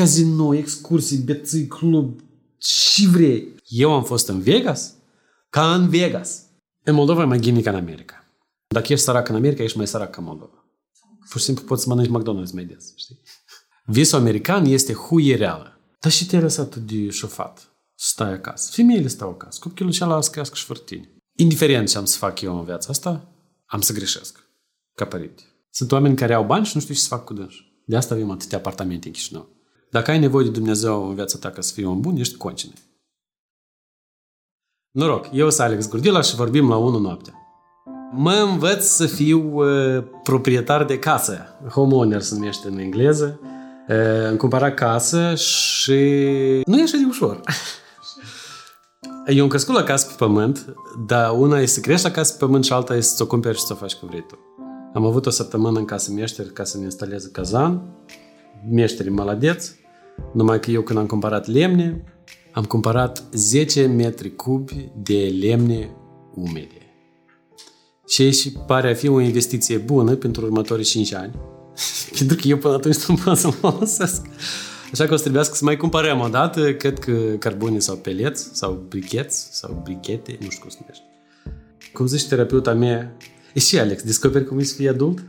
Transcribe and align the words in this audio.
Casino, 0.00 0.54
excursii, 0.54 1.16
beții, 1.16 1.66
club, 1.66 2.20
și 2.58 3.06
vrei. 3.06 3.54
Eu 3.66 3.92
am 3.92 4.04
fost 4.04 4.28
în 4.28 4.40
Vegas 4.40 4.94
ca 5.50 5.74
în 5.74 5.88
Vegas. 5.88 6.42
În 6.84 6.94
Moldova 6.94 7.22
e 7.22 7.24
mai 7.24 7.38
ghinic 7.38 7.64
ca 7.64 7.70
în 7.70 7.76
America. 7.76 8.24
Dacă 8.74 8.92
ești 8.92 9.04
sărac 9.04 9.28
în 9.28 9.34
America, 9.34 9.62
ești 9.62 9.76
mai 9.76 9.86
sărac 9.86 10.10
ca 10.10 10.16
în 10.18 10.24
Moldova. 10.24 10.64
Pur 11.28 11.38
și 11.38 11.44
simplu 11.44 11.64
poți 11.64 11.82
să 11.82 11.88
mănânci 11.88 12.08
McDonald's 12.08 12.52
mai 12.52 12.64
des, 12.64 12.92
știi? 12.96 13.20
Visul 13.84 14.18
american 14.18 14.64
este 14.64 14.92
huie 14.92 15.36
reală. 15.36 15.80
Dar 15.98 16.12
și 16.12 16.26
te-ai 16.26 16.42
lăsat 16.42 16.76
de 16.76 17.10
șofat. 17.10 17.72
Stai 17.94 18.32
acasă. 18.32 18.70
Femeile 18.72 19.08
stau 19.08 19.28
acasă. 19.30 19.58
Copilul 19.62 19.92
și 19.92 20.02
ala 20.02 20.20
să 20.20 20.30
crească 20.30 20.54
și 20.54 20.64
fărtini. 20.64 21.08
Indiferent 21.36 21.88
ce 21.88 21.98
am 21.98 22.04
să 22.04 22.16
fac 22.16 22.40
eu 22.40 22.58
în 22.58 22.64
viața 22.64 22.86
asta, 22.90 23.28
am 23.66 23.80
să 23.80 23.92
greșesc. 23.92 24.48
Ca 24.94 25.04
părinte. 25.04 25.42
Sunt 25.70 25.92
oameni 25.92 26.16
care 26.16 26.34
au 26.34 26.44
bani 26.44 26.66
și 26.66 26.72
nu 26.74 26.80
știu 26.80 26.94
ce 26.94 27.00
să 27.00 27.08
fac 27.08 27.24
cu 27.24 27.34
dânsi. 27.34 27.72
De 27.86 27.96
asta 27.96 28.14
avem 28.14 28.30
atâtea 28.30 28.58
apartamente 28.58 29.06
în 29.06 29.12
Chișinău. 29.12 29.58
Dacă 29.90 30.10
ai 30.10 30.18
nevoie 30.18 30.44
de 30.44 30.50
Dumnezeu 30.50 31.08
în 31.08 31.14
viața 31.14 31.38
ta 31.38 31.50
ca 31.50 31.60
să 31.60 31.72
fii 31.72 31.84
un 31.84 32.00
bun, 32.00 32.16
ești 32.16 32.36
concine. 32.36 32.72
Noroc, 34.90 35.28
eu 35.32 35.50
sunt 35.50 35.66
Alex 35.66 35.88
Gurdilaș 35.88 36.28
și 36.28 36.34
vorbim 36.34 36.68
la 36.68 36.76
1 36.76 36.98
noaptea. 36.98 37.34
Mă 38.12 38.32
învăț 38.32 38.84
să 38.84 39.06
fiu 39.06 39.54
uh, 39.54 40.04
proprietar 40.22 40.84
de 40.84 40.98
casă. 40.98 41.38
Homeowner 41.70 42.20
se 42.20 42.34
numește 42.34 42.68
în 42.68 42.78
engleză. 42.78 43.40
Uh, 43.88 44.28
îmi 44.28 44.38
cumpărat 44.38 44.74
casă 44.74 45.34
și 45.34 45.92
nu 46.64 46.78
e 46.78 46.82
așa 46.82 46.96
de 46.96 47.04
ușor. 47.08 47.40
Eu 49.26 49.42
am 49.42 49.48
crescut 49.48 49.74
la 49.74 49.82
casă 49.82 50.06
pe 50.06 50.14
pământ, 50.16 50.74
dar 51.06 51.30
una 51.30 51.60
e 51.60 51.66
să 51.66 51.80
crești 51.80 52.06
la 52.06 52.12
casă 52.12 52.32
pe 52.32 52.44
pământ 52.44 52.64
și 52.64 52.72
alta 52.72 52.96
e 52.96 53.00
să 53.00 53.22
o 53.22 53.26
cumperi 53.26 53.56
și 53.56 53.64
să 53.64 53.72
o 53.72 53.76
faci 53.76 53.94
cum 53.94 54.08
vrei 54.08 54.24
tu. 54.28 54.38
Am 54.94 55.06
avut 55.06 55.26
o 55.26 55.30
săptămână 55.30 55.78
în 55.78 55.84
casă 55.84 56.12
meșteri 56.12 56.52
ca 56.52 56.64
să-mi 56.64 56.84
instaleze 56.84 57.28
cazan. 57.32 57.82
Meșterii 58.70 59.12
maladeți. 59.12 59.74
Numai 60.32 60.60
că 60.60 60.70
eu 60.70 60.82
când 60.82 60.98
am 60.98 61.06
cumpărat 61.06 61.46
lemne, 61.46 62.04
am 62.52 62.64
cumpărat 62.64 63.24
10 63.32 63.86
metri 63.86 64.36
cubi 64.36 64.90
de 65.02 65.34
lemne 65.40 65.90
umede. 66.34 66.74
Și 68.06 68.32
și 68.32 68.52
pare 68.66 68.90
a 68.90 68.94
fi 68.94 69.08
o 69.08 69.20
investiție 69.20 69.76
bună 69.76 70.14
pentru 70.14 70.44
următorii 70.44 70.84
5 70.84 71.14
ani. 71.14 71.34
pentru 72.18 72.36
că 72.36 72.48
eu 72.48 72.56
până 72.56 72.74
atunci 72.74 73.04
nu 73.04 73.14
pot 73.14 73.36
să 73.36 73.46
mă 73.46 73.52
folosesc. 73.52 74.26
Așa 74.92 75.06
că 75.06 75.12
o 75.12 75.16
să 75.16 75.22
trebuiască 75.22 75.54
să 75.54 75.64
mai 75.64 75.76
cumpărăm 75.76 76.20
o 76.20 76.28
dată, 76.28 76.74
cred 76.74 76.98
că 76.98 77.12
carbone 77.38 77.78
sau 77.78 77.96
peleți, 77.96 78.50
sau 78.52 78.84
bricheți, 78.88 79.48
sau 79.56 79.80
brichete, 79.82 80.38
nu 80.40 80.48
știu 80.48 80.60
cum 80.60 80.70
se 80.70 80.76
numește. 80.80 81.04
Cum 81.92 82.06
zice 82.06 82.28
terapeuta 82.28 82.74
mea, 82.74 83.16
e 83.54 83.60
și 83.60 83.78
Alex, 83.78 84.02
descoperi 84.02 84.44
cum 84.44 84.58
e 84.58 84.62
să 84.62 84.74
fii 84.74 84.88
adult? 84.88 85.24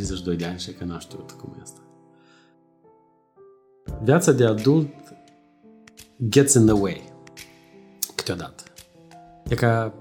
Și 0.00 0.06
zic, 0.06 0.22
plin, 0.22 0.34
32 0.34 0.36
de 0.36 0.44
ani 0.44 0.58
și 0.58 0.72
că 0.72 0.84
n-am 0.84 0.98
știut 0.98 1.30
cum 1.30 1.56
e 1.58 1.62
asta. 1.62 1.80
Viața 4.02 4.32
de 4.32 4.44
adult 4.44 4.94
gets 6.28 6.54
in 6.54 6.64
the 6.64 6.74
way. 6.74 7.12
Câteodată. 8.14 8.62
E 9.48 9.54
ca 9.54 9.94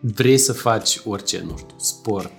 vrei 0.00 0.38
să 0.38 0.52
faci 0.52 1.00
orice, 1.04 1.42
nu 1.42 1.56
știu, 1.56 1.76
sport, 1.76 2.32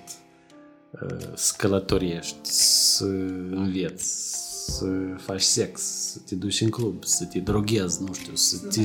să 1.35 1.53
călătoriești, 1.57 2.49
să 2.49 3.05
înveți, 3.51 4.33
să 4.65 4.85
faci 5.17 5.41
sex, 5.41 5.81
să 5.81 6.19
te 6.25 6.35
duci 6.35 6.61
în 6.61 6.69
club, 6.69 7.03
să 7.03 7.25
te 7.25 7.39
droghezi, 7.39 8.03
nu 8.03 8.13
știu, 8.13 8.35
să, 8.35 8.57
te, 8.57 8.83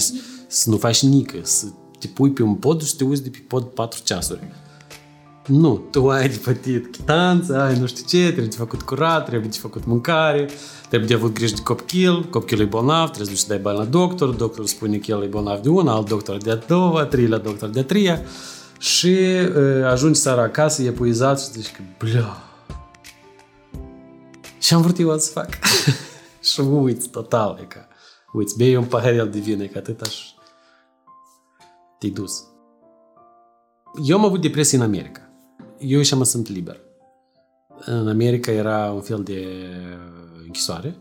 să 0.48 0.71
nu 0.71 0.77
faci 0.77 1.03
nică, 1.03 1.39
să 1.43 1.67
te 1.98 2.06
pui 2.06 2.33
pe 2.33 2.43
un 2.43 2.55
pod 2.55 2.83
și 2.83 2.89
să 2.89 2.97
te 2.97 3.05
uiți 3.05 3.23
de 3.23 3.31
pe 3.31 3.45
pod 3.48 3.65
4 3.65 4.01
ceasuri. 4.03 4.53
Nu, 5.47 5.85
tu 5.91 6.11
ai 6.11 6.29
de 6.29 6.41
plătit 6.43 6.93
chitanță, 6.93 7.61
ai 7.61 7.79
nu 7.79 7.87
știu 7.87 8.05
ce, 8.07 8.27
trebuie 8.27 8.47
de 8.47 8.57
făcut 8.57 8.83
curat, 8.83 9.27
trebuie 9.27 9.49
de 9.49 9.57
făcut 9.57 9.85
mâncare, 9.85 10.49
trebuie 10.89 11.09
de 11.09 11.15
avut 11.15 11.33
grijă 11.33 11.55
de 11.55 11.63
copil, 11.63 12.25
copilul 12.25 12.65
e 12.65 12.69
bolnav, 12.69 13.11
trebuie 13.11 13.37
să 13.37 13.45
dai 13.49 13.59
bani 13.59 13.79
la 13.79 13.85
doctor, 13.85 14.29
doctorul 14.29 14.67
spune 14.67 14.97
că 14.97 15.11
el 15.11 15.23
e 15.23 15.27
bolnav 15.27 15.61
de 15.61 15.69
una, 15.69 15.93
alt 15.93 16.09
doctor 16.09 16.37
de 16.37 16.51
a 16.51 16.57
doua, 16.57 17.05
treilea 17.05 17.39
doctor 17.39 17.69
de 17.69 17.81
a 17.81 17.85
treia 17.85 18.23
și 18.79 19.17
uh, 19.56 19.84
ajungi 19.84 20.21
seara 20.21 20.43
acasă, 20.43 20.83
epuizat 20.83 21.41
și 21.41 21.50
zici 21.50 21.73
că, 21.73 21.83
blea, 21.99 22.37
și 24.59 24.75
am 24.75 24.83
vrut 24.83 24.99
eu 24.99 25.19
să 25.19 25.31
fac. 25.31 25.49
și 26.53 26.61
uiți 26.61 27.09
total, 27.09 27.59
e 27.61 27.65
ca, 27.65 27.89
uiți, 28.33 28.56
bei 28.56 28.77
un 28.77 28.84
paharel 28.84 29.29
de 29.29 29.39
vin, 29.39 29.61
e 29.61 29.67
ca 29.67 29.79
atât 29.79 30.00
aș 30.00 30.17
te-ai 32.00 32.12
dus. 32.12 32.45
Eu 34.05 34.17
am 34.17 34.25
avut 34.25 34.41
depresie 34.41 34.79
în 34.79 34.84
America 34.84 35.30
Eu 35.80 36.02
și 36.02 36.16
mă 36.16 36.24
sunt 36.24 36.47
liber. 36.47 36.80
În 37.86 38.08
America 38.08 38.52
era 38.52 38.91
un 38.91 39.02
fel 39.02 39.24
de 39.24 39.46
închisoare 40.46 40.96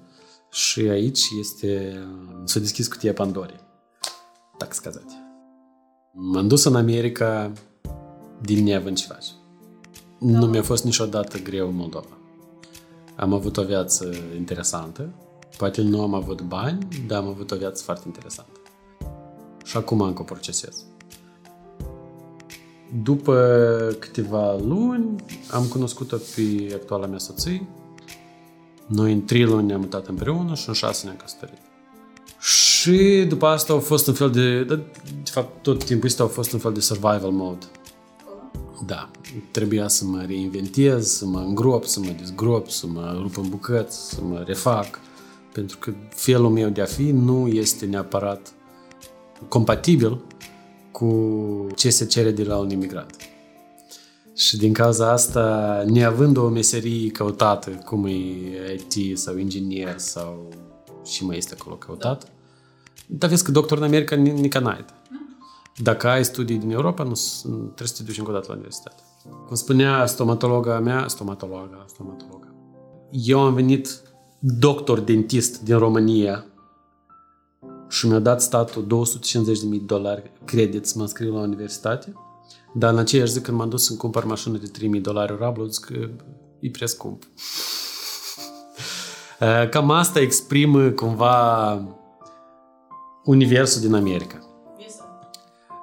și 0.50 0.80
aici 0.80 1.20
este, 1.40 2.02
s-a 2.44 2.60
deschis 2.60 2.88
cutia 2.88 3.12
Pandore. 3.12 3.60
Так 4.56 4.72
сказать. 4.74 5.12
M-am 6.12 6.48
dus 6.48 6.64
în 6.64 6.76
America 6.76 7.52
din 8.40 8.64
neavând 8.64 8.96
ce 8.96 9.06
faci. 9.06 9.26
Nu 10.18 10.46
mi-a 10.46 10.62
fost 10.62 10.84
niciodată 10.84 11.38
greu 11.38 11.68
în 11.68 11.74
Moldova. 11.74 12.18
Am 13.16 13.32
avut 13.32 13.56
o 13.56 13.64
viață 13.64 14.14
interesantă. 14.36 15.14
Poate 15.56 15.82
nu 15.82 16.02
am 16.02 16.14
avut 16.14 16.42
bani, 16.42 16.86
dar 17.06 17.22
am 17.22 17.28
avut 17.28 17.50
o 17.50 17.56
viață 17.56 17.82
foarte 17.82 18.02
interesantă. 18.06 18.60
Și 19.64 19.76
acum 19.76 20.00
încă 20.00 20.22
o 20.22 20.24
procesez. 20.24 20.84
După 23.03 23.95
câteva 23.99 24.55
luni, 24.55 25.15
am 25.51 25.65
cunoscut-o 25.65 26.17
pe 26.35 26.73
actuala 26.73 27.05
mea 27.05 27.17
soție. 27.17 27.67
Noi 28.85 29.13
în 29.13 29.25
trei 29.25 29.43
luni 29.43 29.67
ne-am 29.67 29.79
mutat 29.79 30.07
împreună 30.07 30.55
și 30.55 30.67
în 30.67 30.73
șase 30.73 31.05
ne-am 31.05 31.17
căsătorit. 31.17 31.57
Și 32.39 33.25
după 33.27 33.45
asta 33.45 33.73
au 33.73 33.79
fost 33.79 34.07
un 34.07 34.13
fel 34.13 34.29
de... 34.29 34.63
De, 34.63 34.75
de 35.23 35.31
fapt, 35.31 35.63
tot 35.63 35.83
timpul 35.83 36.07
ăsta 36.07 36.23
au 36.23 36.29
fost 36.29 36.53
un 36.53 36.59
fel 36.59 36.73
de 36.73 36.79
survival 36.79 37.31
mode. 37.31 37.65
Da, 38.85 39.09
trebuia 39.51 39.87
să 39.87 40.05
mă 40.05 40.23
reinventez, 40.27 41.07
să 41.07 41.25
mă 41.25 41.39
îngrop, 41.39 41.85
să 41.85 41.99
mă 41.99 42.15
dezgrop, 42.17 42.69
să 42.69 42.87
mă 42.87 43.17
rup 43.21 43.37
în 43.37 43.49
bucăți, 43.49 44.09
să 44.09 44.21
mă 44.23 44.43
refac, 44.45 44.99
pentru 45.53 45.77
că 45.77 45.93
felul 46.09 46.49
meu 46.49 46.69
de 46.69 46.81
a 46.81 46.85
fi 46.85 47.11
nu 47.11 47.47
este 47.47 47.85
neapărat 47.85 48.53
compatibil 49.47 50.21
cu 50.91 51.67
ce 51.75 51.89
se 51.89 52.05
cere 52.05 52.31
de 52.31 52.43
la 52.43 52.57
un 52.57 52.69
imigrant. 52.69 53.15
Și 54.35 54.57
din 54.57 54.73
cauza 54.73 55.11
asta, 55.11 55.83
neavând 55.87 56.37
o 56.37 56.47
meserie 56.47 57.11
căutată, 57.11 57.69
cum 57.69 58.05
e 58.05 58.13
IT 58.93 59.17
sau 59.17 59.37
inginer 59.37 59.97
sau 59.97 60.49
și 61.05 61.25
mai 61.25 61.37
este 61.37 61.55
acolo 61.59 61.75
căutat, 61.75 62.23
da. 62.23 62.29
dar 63.07 63.29
vezi 63.29 63.43
că 63.43 63.51
doctor 63.51 63.77
în 63.77 63.83
America 63.83 64.15
nici 64.15 64.57
n-ai. 64.57 64.85
Dacă 65.77 66.07
ai 66.07 66.25
studii 66.25 66.57
din 66.57 66.71
Europa, 66.71 67.03
nu 67.03 67.13
trebuie 67.43 67.87
să 67.87 67.93
te 67.97 68.03
duci 68.03 68.17
încă 68.17 68.29
o 68.29 68.33
dată 68.33 68.45
la 68.47 68.53
universitate. 68.53 69.01
Cum 69.47 69.55
spunea 69.55 70.05
stomatologa 70.05 70.79
mea, 70.79 71.07
stomatologa, 71.07 71.85
stomatologa, 71.87 72.47
eu 73.11 73.39
am 73.39 73.53
venit 73.53 74.01
doctor 74.39 74.99
dentist 74.99 75.61
din 75.61 75.77
România 75.77 76.45
și 77.89 78.07
mi-a 78.07 78.19
dat 78.19 78.41
statul 78.41 79.07
250.000 79.79 79.85
dolari 79.85 80.31
credit 80.45 80.85
să 80.85 80.93
mă 80.95 81.01
înscriu 81.01 81.33
la 81.33 81.39
universitate, 81.39 82.13
dar 82.73 82.91
în 82.93 82.97
aceeași 82.97 83.31
zi 83.31 83.41
când 83.41 83.57
m-am 83.57 83.69
dus 83.69 83.85
să 83.85 83.93
cumpăr 83.93 84.25
mașină 84.25 84.57
de 84.57 84.71
3.000 84.95 85.01
dolari 85.01 85.35
rablu, 85.39 85.65
zic 85.65 85.85
că 85.85 86.09
e 86.59 86.69
prea 86.69 86.87
scump. 86.87 87.23
Cam 89.71 89.91
asta 89.91 90.19
exprimă 90.19 90.89
cumva 90.89 91.73
universul 93.23 93.81
din 93.81 93.93
America. 93.93 94.43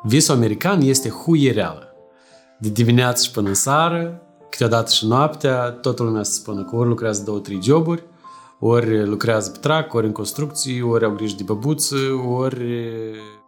Visul 0.02 0.34
american 0.34 0.80
este 0.80 1.08
huie 1.08 1.52
reală. 1.52 1.88
De 2.58 2.68
dimineață 2.68 3.24
și 3.24 3.30
până 3.30 3.48
în 3.48 3.54
seară, 3.54 4.22
câteodată 4.50 4.90
și 4.90 5.06
noaptea, 5.06 5.70
toată 5.70 6.02
lumea 6.02 6.22
se 6.22 6.32
spune 6.32 6.62
că 6.62 6.76
ori 6.76 6.88
lucrează 6.88 7.22
două, 7.22 7.38
trei 7.38 7.62
joburi, 7.62 8.02
ori 8.60 9.06
lucrează 9.06 9.50
pe 9.50 9.58
trac, 9.58 9.94
ori 9.94 10.06
în 10.06 10.12
construcții, 10.12 10.82
ori 10.82 11.04
au 11.04 11.10
grijă 11.10 11.34
de 11.36 11.42
băbuță, 11.42 11.96
ori 12.28 12.64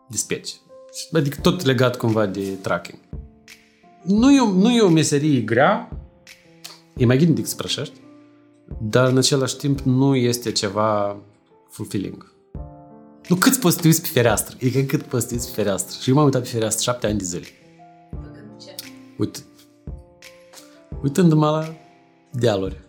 de 0.08 0.16
speci. 0.16 0.60
Adică 1.12 1.38
tot 1.40 1.64
legat 1.64 1.96
cumva 1.96 2.26
de 2.26 2.40
tracking. 2.40 2.98
Nu 4.02 4.32
e, 4.32 4.38
nu 4.54 4.70
e 4.70 4.80
o 4.80 4.88
meserie 4.88 5.40
grea, 5.40 5.88
e 6.96 7.06
mai 7.06 7.18
gândit 7.18 7.46
să 7.46 7.54
prășești, 7.54 8.00
dar 8.80 9.08
în 9.08 9.16
același 9.16 9.56
timp 9.56 9.80
nu 9.80 10.16
este 10.16 10.52
ceva 10.52 11.16
fulfilling. 11.68 12.32
Nu 13.28 13.36
cât 13.36 13.56
poți 13.56 13.74
să 13.74 13.80
te 13.80 13.86
uiți 13.86 14.00
pe 14.00 14.08
fereastră. 14.08 14.56
E 14.60 14.70
că 14.70 14.80
cât 14.80 15.02
poți 15.02 15.22
să 15.22 15.28
te 15.28 15.34
uiți 15.34 15.48
pe 15.48 15.54
fereastră. 15.54 15.96
Și 16.00 16.08
eu 16.08 16.14
m-am 16.14 16.24
uitat 16.24 16.42
pe 16.42 16.48
fereastră 16.48 16.82
șapte 16.82 17.06
ani 17.06 17.18
de 17.18 17.24
zile. 17.24 17.46
Uite. 19.18 19.38
Uitându-mă 21.02 21.50
la 21.50 21.74
dealuri. 22.30 22.87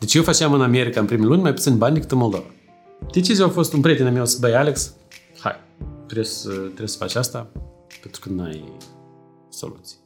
Deci 0.00 0.14
eu 0.14 0.22
făceam 0.22 0.52
în 0.52 0.62
America 0.62 1.00
în 1.00 1.06
primele 1.06 1.28
luni 1.28 1.42
mai 1.42 1.54
puțin 1.54 1.78
bani 1.78 1.94
decât 1.94 2.10
în 2.10 2.18
Moldova. 2.18 2.44
Decizia 3.12 3.44
a 3.44 3.48
fost 3.48 3.72
un 3.72 3.80
prieten 3.80 4.12
meu 4.12 4.26
să 4.26 4.36
băi 4.40 4.54
Alex, 4.54 4.94
hai, 5.38 5.52
trebuie 6.04 6.26
să, 6.26 6.48
trebuie 6.48 6.88
să 6.88 6.96
faci 6.96 7.14
asta 7.14 7.46
pentru 8.00 8.20
că 8.20 8.28
nu 8.28 8.42
ai 8.42 8.64
soluții. 9.48 9.96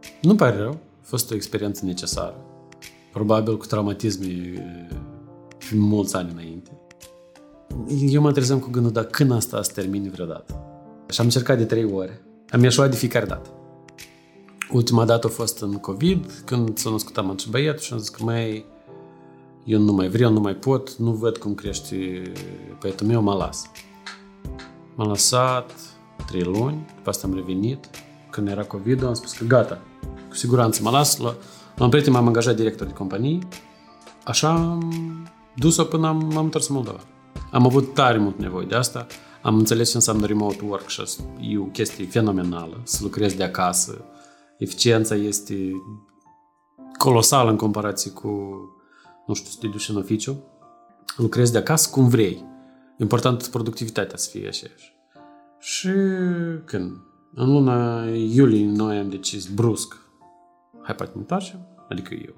Și 0.00 0.12
nu 0.22 0.34
pare 0.34 0.56
rău, 0.56 0.70
a 0.70 1.02
fost 1.02 1.30
o 1.30 1.34
experiență 1.34 1.84
necesară. 1.84 2.36
Probabil 3.12 3.56
cu 3.56 3.66
traumatisme 3.66 4.52
mulți 5.72 6.16
ani 6.16 6.30
înainte. 6.32 6.70
Eu 8.08 8.20
mă 8.20 8.32
trezeam 8.32 8.58
cu 8.58 8.70
gândul, 8.70 8.92
dar 8.92 9.04
când 9.04 9.32
asta 9.32 9.62
se 9.62 9.72
termine 9.72 10.08
vreodată? 10.08 10.64
Și 11.10 11.20
am 11.20 11.26
încercat 11.26 11.58
de 11.58 11.64
trei 11.64 11.84
ore. 11.84 12.22
Am 12.50 12.62
ieșuat 12.62 12.90
de 12.90 12.96
fiecare 12.96 13.26
dată. 13.26 13.50
Ultima 14.74 15.04
dată 15.04 15.26
a 15.26 15.30
fost 15.30 15.60
în 15.60 15.72
COVID, 15.72 16.42
când 16.44 16.78
s-a 16.78 16.90
născut 16.90 17.18
am 17.18 17.36
și 17.36 17.50
băiatul 17.50 17.80
și 17.80 17.92
am 17.92 17.98
zis 17.98 18.08
că 18.08 18.24
mai 18.24 18.64
eu 19.64 19.80
nu 19.80 19.92
mai 19.92 20.08
vreau, 20.08 20.32
nu 20.32 20.40
mai 20.40 20.54
pot, 20.54 20.94
nu 20.94 21.12
văd 21.12 21.36
cum 21.36 21.54
crește 21.54 22.22
băiatul 22.80 23.06
meu, 23.06 23.22
mă 23.22 23.34
las. 23.34 23.70
M-am 24.94 25.08
lăsat 25.08 25.72
trei 26.26 26.42
luni, 26.42 26.86
după 26.96 27.10
asta 27.10 27.26
am 27.26 27.34
revenit. 27.34 27.88
Când 28.30 28.48
era 28.48 28.64
COVID, 28.64 29.04
am 29.04 29.14
spus 29.14 29.32
că 29.32 29.44
gata, 29.44 29.78
cu 30.28 30.36
siguranță 30.36 30.82
mă 30.82 30.90
las. 30.90 31.18
La, 31.18 31.34
la 31.76 31.84
un 31.84 31.90
prieten 31.90 32.12
m-am 32.12 32.26
angajat 32.26 32.56
director 32.56 32.86
de 32.86 32.92
companie. 32.92 33.38
Așa 34.24 34.50
am 34.50 34.92
dus-o 35.56 35.84
până 35.84 36.06
am, 36.06 36.30
m-am 36.32 36.44
întors 36.44 36.68
în 36.68 36.74
Moldova. 36.74 37.00
Am 37.50 37.66
avut 37.66 37.94
tare 37.94 38.18
mult 38.18 38.38
nevoie 38.38 38.66
de 38.66 38.74
asta. 38.74 39.06
Am 39.42 39.56
înțeles 39.56 39.90
ce 39.90 39.96
înseamnă 39.96 40.26
remote 40.26 40.64
work 40.64 40.88
și 40.88 41.02
e 41.40 41.58
o 41.58 41.62
chestie 41.64 42.06
fenomenală, 42.06 42.80
să 42.82 42.98
lucrezi 43.02 43.36
de 43.36 43.44
acasă. 43.44 44.04
Eficiența 44.58 45.14
este 45.14 45.70
colosală 46.98 47.50
în 47.50 47.56
comparație 47.56 48.10
cu, 48.10 48.28
nu 49.26 49.34
știu, 49.34 49.50
să 49.50 49.56
te 49.60 49.66
duci 49.66 49.88
în 49.88 49.96
oficiu. 49.96 50.42
Lucrezi 51.16 51.52
de 51.52 51.58
acasă 51.58 51.90
cum 51.90 52.08
vrei. 52.08 52.44
Important 52.98 53.46
productivitatea 53.46 54.16
să 54.16 54.28
fie 54.30 54.48
așa. 54.48 54.66
Și 55.58 55.90
când? 56.64 56.96
În 57.34 57.52
luna 57.52 58.06
iulie 58.08 58.66
noi 58.66 58.98
am 58.98 59.08
decis 59.08 59.46
brusc 59.46 60.02
hai 60.84 60.94
poate 60.94 61.12
ne 61.14 61.20
întoarcem, 61.20 61.58
adică 61.88 62.14
eu. 62.14 62.34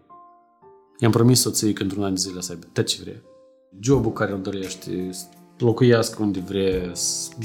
I-am 0.99 1.11
promis 1.11 1.41
soției 1.41 1.73
că 1.73 1.83
într-un 1.83 2.05
an 2.05 2.15
de 2.15 2.21
zile 2.21 2.41
să 2.41 2.53
aibă 2.53 2.67
tot 2.73 2.87
ce 2.87 3.03
vrea. 3.03 3.23
Jobul 3.81 4.13
care 4.13 4.33
îl 4.33 4.41
dorește, 4.41 5.11
locuiască 5.59 6.23
unde 6.23 6.41
vrea, 6.41 6.93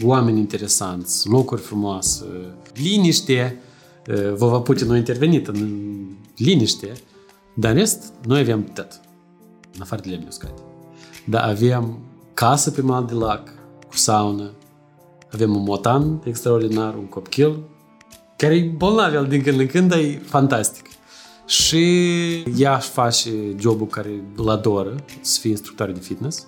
oameni 0.04 0.40
interesanți, 0.40 1.30
locuri 1.30 1.62
frumoase, 1.62 2.26
liniște. 2.74 3.62
Vă 4.36 4.48
va 4.48 4.60
Putin 4.60 4.92
a 4.92 4.98
intervenit 4.98 5.48
în 5.48 5.90
liniște, 6.38 6.94
dar 7.54 7.72
în 7.72 7.78
rest, 7.78 8.14
noi 8.28 8.40
aveam 8.40 8.64
tot, 8.64 9.02
în 9.74 9.82
afară 9.82 10.02
de 10.02 10.10
lemne 10.10 10.26
uscate. 10.28 10.62
Dar 11.26 11.50
aveam 11.50 12.00
casă 12.34 12.72
pe 12.72 12.82
mal 12.82 13.06
de 13.06 13.14
lac, 13.14 13.50
cu 13.88 13.98
saună, 13.98 14.52
avem 15.34 15.56
un 15.56 15.64
motan 15.64 16.22
extraordinar, 16.26 16.96
un 16.96 17.06
copil, 17.06 17.60
care 18.38 18.56
e 18.56 18.74
bolnav 18.76 19.14
el 19.14 19.28
din 19.28 19.42
când 19.42 19.60
în 19.60 19.68
când, 19.68 19.90
dar 19.90 20.00
e 20.00 20.22
fantastic. 20.26 20.86
Și 21.46 21.84
ea 22.58 22.76
își 22.76 22.90
face 22.90 23.30
jobul 23.60 23.88
care 23.88 24.24
îl 24.36 24.50
adoră, 24.50 24.96
să 25.22 25.40
fie 25.40 25.50
instructoare 25.50 25.92
de 25.92 26.00
fitness. 26.00 26.46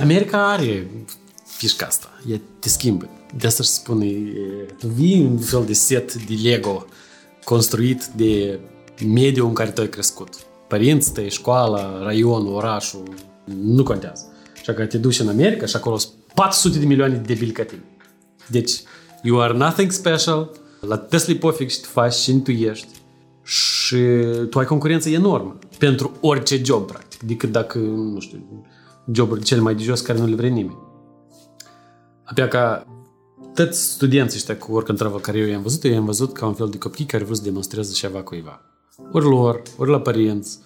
America 0.00 0.52
are 0.52 0.90
fișca 1.56 1.86
asta, 1.86 2.08
e 2.30 2.40
te 2.58 2.68
schimbă. 2.68 3.08
De 3.36 3.46
asta 3.46 3.62
își 3.62 3.72
spune, 3.72 4.06
tu 4.78 4.86
vii 4.86 5.20
un 5.20 5.38
fel 5.38 5.64
de 5.64 5.72
set 5.72 6.14
de 6.14 6.48
Lego 6.48 6.86
construit 7.44 8.04
de 8.04 8.60
mediul 9.06 9.46
în 9.46 9.52
care 9.52 9.70
tu 9.70 9.80
ai 9.80 9.88
crescut. 9.88 10.28
Părinții 10.68 11.12
tăi, 11.12 11.30
școala, 11.30 12.02
raionul, 12.02 12.54
orașul, 12.54 13.02
nu 13.44 13.82
contează. 13.82 14.32
Așa 14.60 14.72
că 14.72 14.86
te 14.86 14.98
duci 14.98 15.18
în 15.18 15.28
America 15.28 15.66
și 15.66 15.76
acolo 15.76 15.96
sunt 15.96 16.12
400 16.34 16.78
de 16.78 16.86
milioane 16.86 17.14
de 17.14 17.34
debili 17.34 17.52
ca 17.52 17.62
tine. 17.62 17.84
Deci, 18.48 18.72
you 19.22 19.40
are 19.40 19.56
nothing 19.56 19.90
special, 19.90 20.50
la 20.80 20.96
Tesla 20.96 21.34
pofic 21.40 21.70
și 21.70 21.80
tu 21.80 21.88
faci 21.88 22.14
și 22.14 22.32
tu 22.32 22.50
ești 22.50 22.88
și 23.42 23.96
tu 24.50 24.58
ai 24.58 24.64
concurență 24.64 25.08
enormă 25.08 25.58
pentru 25.78 26.16
orice 26.20 26.60
job, 26.64 26.86
practic, 26.86 27.22
decât 27.22 27.52
dacă, 27.52 27.78
nu 27.78 28.20
știu, 28.20 28.66
joburi 29.12 29.42
cele 29.42 29.60
mai 29.60 29.74
de 29.74 29.82
jos 29.82 30.00
care 30.00 30.18
nu 30.18 30.26
le 30.26 30.34
vrei 30.34 30.50
nimeni. 30.50 30.78
Abia 32.24 32.48
ca 32.48 32.86
toți 33.54 33.82
studenții 33.82 34.38
ăștia 34.38 34.56
cu 34.56 34.72
oricând 34.72 34.98
travă 34.98 35.18
care 35.18 35.38
eu 35.38 35.46
i-am 35.46 35.62
văzut, 35.62 35.84
eu 35.84 35.92
i-am 35.92 36.04
văzut 36.04 36.32
ca 36.32 36.46
un 36.46 36.54
fel 36.54 36.68
de 36.68 36.78
copii 36.78 37.04
care 37.04 37.22
vreau 37.22 37.38
să 37.38 37.42
demonstreze 37.42 37.92
ceva 37.92 38.22
cuiva. 38.22 38.60
Ori 39.12 39.24
lor, 39.24 39.62
ori 39.76 39.90
la 39.90 40.00
părinți, 40.00 40.58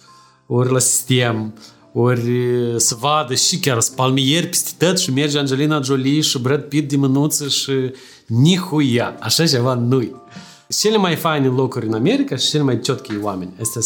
ori 0.47 0.71
la 0.71 0.79
sistem, 0.79 1.53
ori 1.93 2.31
să 2.77 2.95
vadă 2.99 3.35
și 3.35 3.59
chiar 3.59 3.79
spalmieri 3.79 4.47
peste 4.47 4.85
tot 4.85 4.97
și 4.97 5.13
merge 5.13 5.39
Angelina 5.39 5.81
Jolie 5.81 6.21
și 6.21 6.41
Brad 6.41 6.63
Pitt 6.63 6.89
de 6.89 6.95
mânuță 6.95 7.47
și 7.47 7.93
nihuia. 8.27 9.17
Așa 9.19 9.45
ceva 9.45 9.73
nu 9.73 10.23
Cele 10.67 10.97
mai 10.97 11.15
faine 11.15 11.47
locuri 11.47 11.87
în 11.87 11.93
America 11.93 12.35
și 12.35 12.49
cele 12.49 12.63
mai 12.63 12.79
ciotchi 12.79 13.19
oameni 13.21 13.53
este 13.59 13.79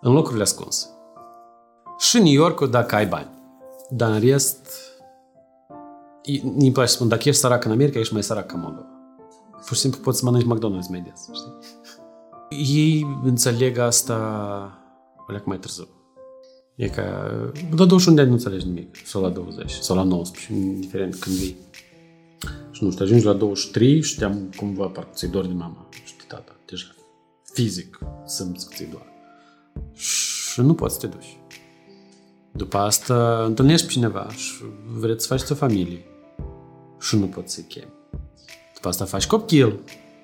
în 0.00 0.12
locurile 0.12 0.42
ascunse. 0.42 0.86
Și 1.98 2.18
New 2.18 2.32
York 2.32 2.70
dacă 2.70 2.94
ai 2.94 3.06
bani. 3.06 3.28
Dar 3.90 4.10
în 4.10 4.20
rest, 4.20 4.83
îmi 6.42 6.72
place 6.72 6.90
să 6.90 6.94
spun, 6.94 7.08
dacă 7.08 7.28
ești 7.28 7.40
sărac 7.40 7.64
în 7.64 7.70
America, 7.70 7.98
ești 7.98 8.12
mai 8.12 8.22
sărac 8.22 8.46
ca 8.46 8.56
Moldova. 8.56 8.88
Pur 9.66 9.76
și 9.76 9.80
simplu 9.82 10.00
poți 10.00 10.18
să 10.18 10.24
mănânci 10.24 10.44
McDonald's 10.44 10.90
mai 10.90 11.00
des, 11.00 11.28
știi? 11.32 11.54
Ei 12.74 13.06
înțeleg 13.24 13.78
asta 13.78 14.16
o 15.28 15.32
mai 15.44 15.58
târziu. 15.58 15.88
E 16.74 16.88
ca... 16.88 17.02
La 17.76 17.84
21 17.84 18.16
de 18.16 18.22
ani 18.22 18.30
nu 18.30 18.36
înțelegi 18.36 18.66
nimic. 18.66 18.96
Sau 19.04 19.22
la 19.22 19.28
20. 19.28 19.70
Sau 19.70 19.96
la 19.96 20.02
19. 20.02 20.52
Indiferent 20.52 21.14
când 21.14 21.36
vii. 21.36 21.56
Și 22.70 22.84
nu 22.84 22.90
știu, 22.90 23.04
ajungi 23.04 23.24
la 23.24 23.32
23 23.32 24.02
și 24.02 24.18
te-am 24.18 24.52
cumva 24.56 24.86
parcă 24.86 25.10
ți-i 25.14 25.28
dor 25.28 25.46
de 25.46 25.52
mama 25.52 25.88
și 26.04 26.16
de 26.16 26.24
tata. 26.28 26.56
Deja. 26.66 26.86
Fizic 27.52 27.98
simți 28.24 28.68
că 28.68 28.74
ți-i 28.74 28.88
dor. 28.90 29.06
Și 29.92 30.60
nu 30.60 30.74
poți 30.74 30.94
să 30.94 31.00
te 31.00 31.06
duci. 31.06 31.38
După 32.52 32.78
asta 32.78 33.44
întâlnești 33.44 33.86
pe 33.86 33.92
cineva 33.92 34.30
și 34.30 34.52
vreți 34.98 35.26
să 35.26 35.34
faci 35.34 35.50
o 35.50 35.54
familie. 35.54 36.04
Și 37.04 37.16
nu 37.16 37.26
poți 37.26 37.54
să-i 37.54 37.64
chemi. 37.68 37.92
După 38.74 38.88
asta 38.88 39.04
faci 39.04 39.26
copil 39.26 39.78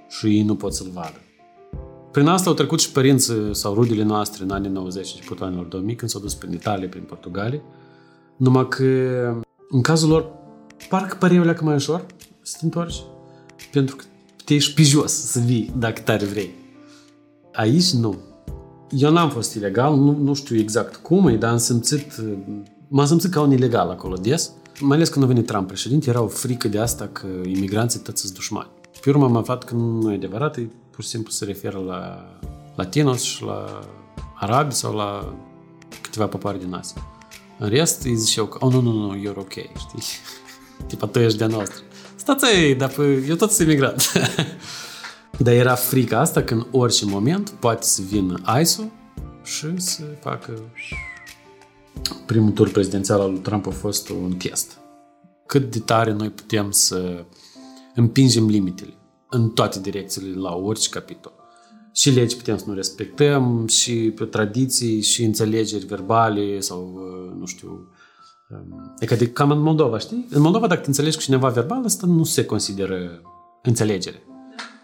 și 0.08 0.26
ei 0.26 0.42
nu 0.42 0.56
pot 0.56 0.74
să-l 0.74 0.90
vadă. 0.92 1.20
Prin 2.12 2.26
asta 2.26 2.48
au 2.48 2.54
trecut 2.56 2.80
și 2.80 2.92
părinții 2.92 3.54
sau 3.54 3.74
rudele 3.74 4.02
noastre 4.02 4.44
în 4.44 4.50
anii 4.50 4.70
90 4.70 5.06
și 5.06 5.14
începutul 5.14 5.46
anilor 5.46 5.64
2000, 5.64 5.94
când 5.94 6.10
s-au 6.10 6.20
dus 6.20 6.34
prin 6.34 6.52
Italia, 6.52 6.88
prin 6.88 7.02
Portugalia. 7.02 7.60
Numai 8.36 8.68
că, 8.68 8.84
în 9.70 9.80
cazul 9.82 10.08
lor, 10.08 10.26
parcă 10.88 11.16
părea 11.18 11.54
că 11.54 11.64
mai 11.64 11.74
ușor 11.74 12.06
să 12.42 12.56
te 12.58 12.64
întorci. 12.64 13.02
Pentru 13.72 13.96
că 13.96 14.04
te 14.44 14.54
ești 14.54 14.74
pe 14.74 14.82
jos 14.82 15.12
să 15.12 15.38
vii 15.38 15.72
dacă 15.76 16.00
tare 16.00 16.24
vrei. 16.24 16.50
Aici 17.52 17.90
nu. 17.90 18.18
Eu 18.90 19.10
n-am 19.10 19.30
fost 19.30 19.54
ilegal, 19.54 19.96
nu, 19.96 20.16
nu 20.16 20.34
știu 20.34 20.56
exact 20.56 20.96
cum 20.96 21.28
e, 21.28 21.36
dar 21.36 21.50
am 21.50 21.58
simțit, 21.58 22.14
m-am 22.88 23.06
simțit 23.06 23.30
ca 23.30 23.40
un 23.40 23.52
ilegal 23.52 23.90
acolo 23.90 24.16
des. 24.16 24.52
Mai 24.80 24.96
ales 24.96 25.08
când 25.08 25.24
a 25.24 25.28
venit 25.28 25.46
Trump 25.46 25.66
președinte, 25.66 26.10
era 26.10 26.20
o 26.20 26.26
frică 26.26 26.68
de 26.68 26.78
asta 26.78 27.08
că 27.12 27.26
imigranții 27.44 28.00
toți 28.00 28.20
sunt 28.20 28.32
dușmani. 28.32 28.68
Pe 29.00 29.10
urmă 29.10 29.24
am 29.24 29.36
aflat 29.36 29.64
că 29.64 29.74
nu 29.74 30.12
e 30.12 30.14
adevărat, 30.14 30.56
e 30.56 30.68
pur 30.90 31.04
și 31.04 31.10
simplu 31.10 31.30
se 31.30 31.44
referă 31.44 31.78
la 31.78 32.24
latinos 32.74 33.22
și 33.22 33.42
la 33.42 33.80
arabi 34.34 34.74
sau 34.74 34.94
la 34.94 35.34
câteva 36.02 36.26
popoare 36.26 36.58
din 36.58 36.72
Asia. 36.72 37.06
În 37.58 37.68
rest, 37.68 38.04
îi 38.04 38.16
ziceau 38.16 38.46
că, 38.46 38.64
oh, 38.64 38.72
nu, 38.72 38.80
nu, 38.80 38.92
nu, 38.92 39.16
you're 39.18 39.36
ok, 39.36 39.52
știi? 39.52 40.02
Tipa, 40.88 41.06
tu 41.06 41.18
ești 41.18 41.38
de 41.38 41.46
noastră. 41.46 41.82
Stați 42.16 42.44
ei, 42.54 42.74
dar 42.74 42.88
păi, 42.88 43.28
eu 43.28 43.34
tot 43.34 43.50
sunt 43.50 43.68
imigrant. 43.68 44.12
dar 45.44 45.54
era 45.54 45.74
frica 45.74 46.20
asta 46.20 46.42
că 46.42 46.54
în 46.54 46.66
orice 46.70 47.04
moment 47.04 47.50
poate 47.50 47.82
să 47.82 48.02
vină 48.02 48.58
ISO 48.60 48.82
și 49.44 49.66
să 49.76 50.02
facă... 50.20 50.52
Primul 52.26 52.50
tur 52.50 52.70
prezidențial 52.70 53.20
al 53.20 53.30
lui 53.30 53.40
Trump 53.40 53.66
a 53.66 53.70
fost 53.70 54.08
un 54.08 54.32
test. 54.32 54.78
Cât 55.46 55.70
de 55.70 55.78
tare 55.78 56.12
noi 56.12 56.30
putem 56.30 56.70
să 56.70 57.24
împingem 57.94 58.46
limitele 58.46 58.94
în 59.28 59.48
toate 59.48 59.80
direcțiile, 59.80 60.40
la 60.40 60.54
orice 60.54 60.88
capitol. 60.88 61.32
Și 61.92 62.10
legi 62.10 62.36
putem 62.36 62.56
să 62.56 62.64
nu 62.66 62.74
respectăm, 62.74 63.66
și 63.66 63.94
pe 63.94 64.24
tradiții, 64.24 65.02
și 65.02 65.24
înțelegeri 65.24 65.86
verbale 65.86 66.60
sau, 66.60 66.92
uh, 66.94 67.38
nu 67.38 67.46
știu, 67.46 67.88
um, 68.50 68.94
e 68.98 69.06
ca 69.06 69.14
de 69.14 69.28
cam 69.28 69.50
în 69.50 69.60
Moldova, 69.60 69.98
știi? 69.98 70.26
În 70.30 70.40
Moldova, 70.40 70.66
dacă 70.66 70.80
te 70.80 70.86
înțelegi 70.86 71.16
cu 71.16 71.22
cineva 71.22 71.48
verbal, 71.48 71.84
asta 71.84 72.06
nu 72.06 72.24
se 72.24 72.44
consideră 72.44 73.22
înțelegere. 73.62 74.22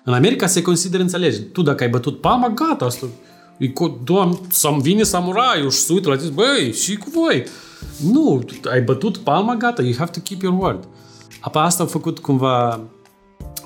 În 0.04 0.12
America 0.12 0.46
se 0.46 0.62
consideră 0.62 1.02
înțelegere. 1.02 1.42
Tu 1.42 1.62
dacă 1.62 1.82
ai 1.82 1.90
bătut 1.90 2.20
palma, 2.20 2.48
gata, 2.48 2.84
asta 2.84 3.06
e 3.57 3.67
cu, 3.67 3.99
doamne, 4.03 4.37
să-mi 4.49 4.81
vine 4.81 5.03
samuraiul 5.03 5.69
și 5.69 5.77
să 5.77 5.93
uită 5.93 6.09
la 6.09 6.15
tine, 6.15 6.29
băi, 6.29 6.73
și 6.73 6.95
cu 6.95 7.09
voi. 7.09 7.43
Nu, 8.11 8.43
ai 8.71 8.81
bătut 8.81 9.17
palma, 9.17 9.55
gata, 9.55 9.81
you 9.81 9.93
have 9.97 10.11
to 10.11 10.19
keep 10.19 10.41
your 10.41 10.61
word. 10.61 10.87
Apa 11.41 11.63
asta 11.63 11.83
a 11.83 11.85
făcut 11.85 12.19
cumva 12.19 12.79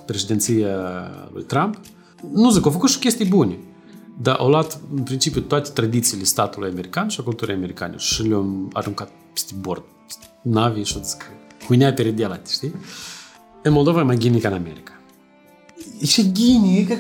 președinția 0.06 0.77
lui 1.34 1.44
Trump, 1.44 1.80
nu 2.32 2.50
zic, 2.51 2.65
au 2.65 2.72
făcut 2.72 2.89
și 2.89 3.00
chestii 3.00 3.25
bune, 3.25 3.58
dar 4.22 4.36
au 4.36 4.50
luat, 4.50 4.80
în 4.96 5.04
principiu, 5.04 5.42
toate 5.42 5.70
tradițiile 5.70 6.24
statului 6.24 6.70
american 6.70 7.08
și 7.08 7.20
a 7.20 7.24
culturii 7.24 7.56
americane 7.56 7.98
și 7.98 8.24
le-au 8.24 8.70
aruncat 8.74 9.12
peste 9.34 9.54
bord, 9.60 9.84
navi 10.42 10.82
și 10.82 11.04
zic, 11.04 11.25
huinea 11.65 11.94
переделать, 11.94 12.48
știi? 12.48 12.75
În 13.62 13.72
Moldova 13.72 14.00
e 14.00 14.04
mai 14.04 14.18
ghini 14.18 14.39
ca 14.39 14.48
în 14.48 14.54
America. 14.54 14.92
E 16.00 16.06
și 16.06 16.32
ghini, 16.32 16.77
e 16.77 16.84
că... 16.84 16.96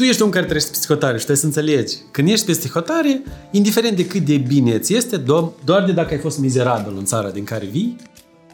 tu 0.00 0.06
ești 0.06 0.22
un 0.22 0.30
care 0.30 0.44
trăiește 0.44 0.70
peste 0.70 0.86
hotare 0.86 1.12
și 1.18 1.24
trebuie 1.24 1.36
să 1.36 1.46
înțelegi. 1.46 1.96
Când 2.10 2.28
ești 2.28 2.46
peste 2.46 2.68
hotare, 2.68 3.22
indiferent 3.50 3.96
de 3.96 4.06
cât 4.06 4.20
de 4.20 4.36
bine 4.36 4.74
îți 4.74 4.94
este, 4.94 5.16
doar 5.64 5.84
de 5.84 5.92
dacă 5.92 6.14
ai 6.14 6.20
fost 6.20 6.38
mizerabil 6.38 6.96
în 6.96 7.04
țara 7.04 7.30
din 7.30 7.44
care 7.44 7.66
vii, 7.66 7.96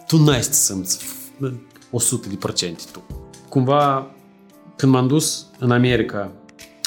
tu 0.07 0.23
n-ai 0.23 0.43
să 0.43 0.53
simți 0.53 0.99
100 1.91 2.29
de 2.29 2.35
procente 2.35 2.83
tu. 2.93 3.03
Cumva, 3.49 4.15
când 4.77 4.93
m-am 4.93 5.07
dus 5.07 5.47
în 5.59 5.71
America 5.71 6.33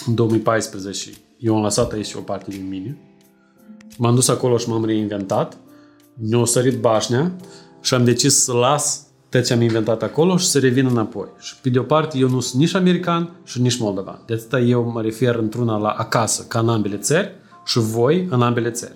în 0.06 0.16
2014, 0.16 1.10
eu 1.38 1.56
am 1.56 1.64
lăsat 1.64 1.92
aici 1.92 2.14
o 2.14 2.20
parte 2.20 2.50
din 2.50 2.68
mine, 2.68 2.98
m-am 3.98 4.16
dus 4.16 4.28
acolo 4.28 4.58
și 4.58 4.70
m-am 4.70 4.86
reinventat, 4.86 5.58
mi-a 6.14 6.46
sărit 6.46 6.80
bașnea 6.80 7.36
și 7.82 7.94
am 7.94 8.04
decis 8.04 8.44
să 8.44 8.54
las 8.54 9.06
tot 9.30 9.46
ce 9.46 9.54
am 9.54 9.62
inventat 9.62 10.04
acolo 10.04 10.38
și 10.38 10.48
să 10.48 10.60
revin 10.60 10.86
înapoi. 10.86 11.28
Și 11.40 11.56
pe 11.62 11.70
de 11.70 11.80
o 11.80 11.84
parte 11.84 12.18
eu 12.18 12.30
nu 12.30 12.40
sunt 12.40 12.62
nici 12.62 12.74
american 12.74 13.40
și 13.44 13.62
nici 13.62 13.80
moldovan. 13.80 14.22
De 14.26 14.34
atâta 14.34 14.60
eu 14.60 14.92
mă 14.92 15.02
refer 15.02 15.36
într-una 15.36 15.78
la 15.78 15.90
acasă, 15.90 16.44
ca 16.44 16.60
în 16.60 16.70
ambele 16.70 16.98
țări 16.98 17.32
și 17.66 17.80
voi 17.80 18.28
în 18.30 18.42
ambele 18.42 18.72
țări. 18.72 18.96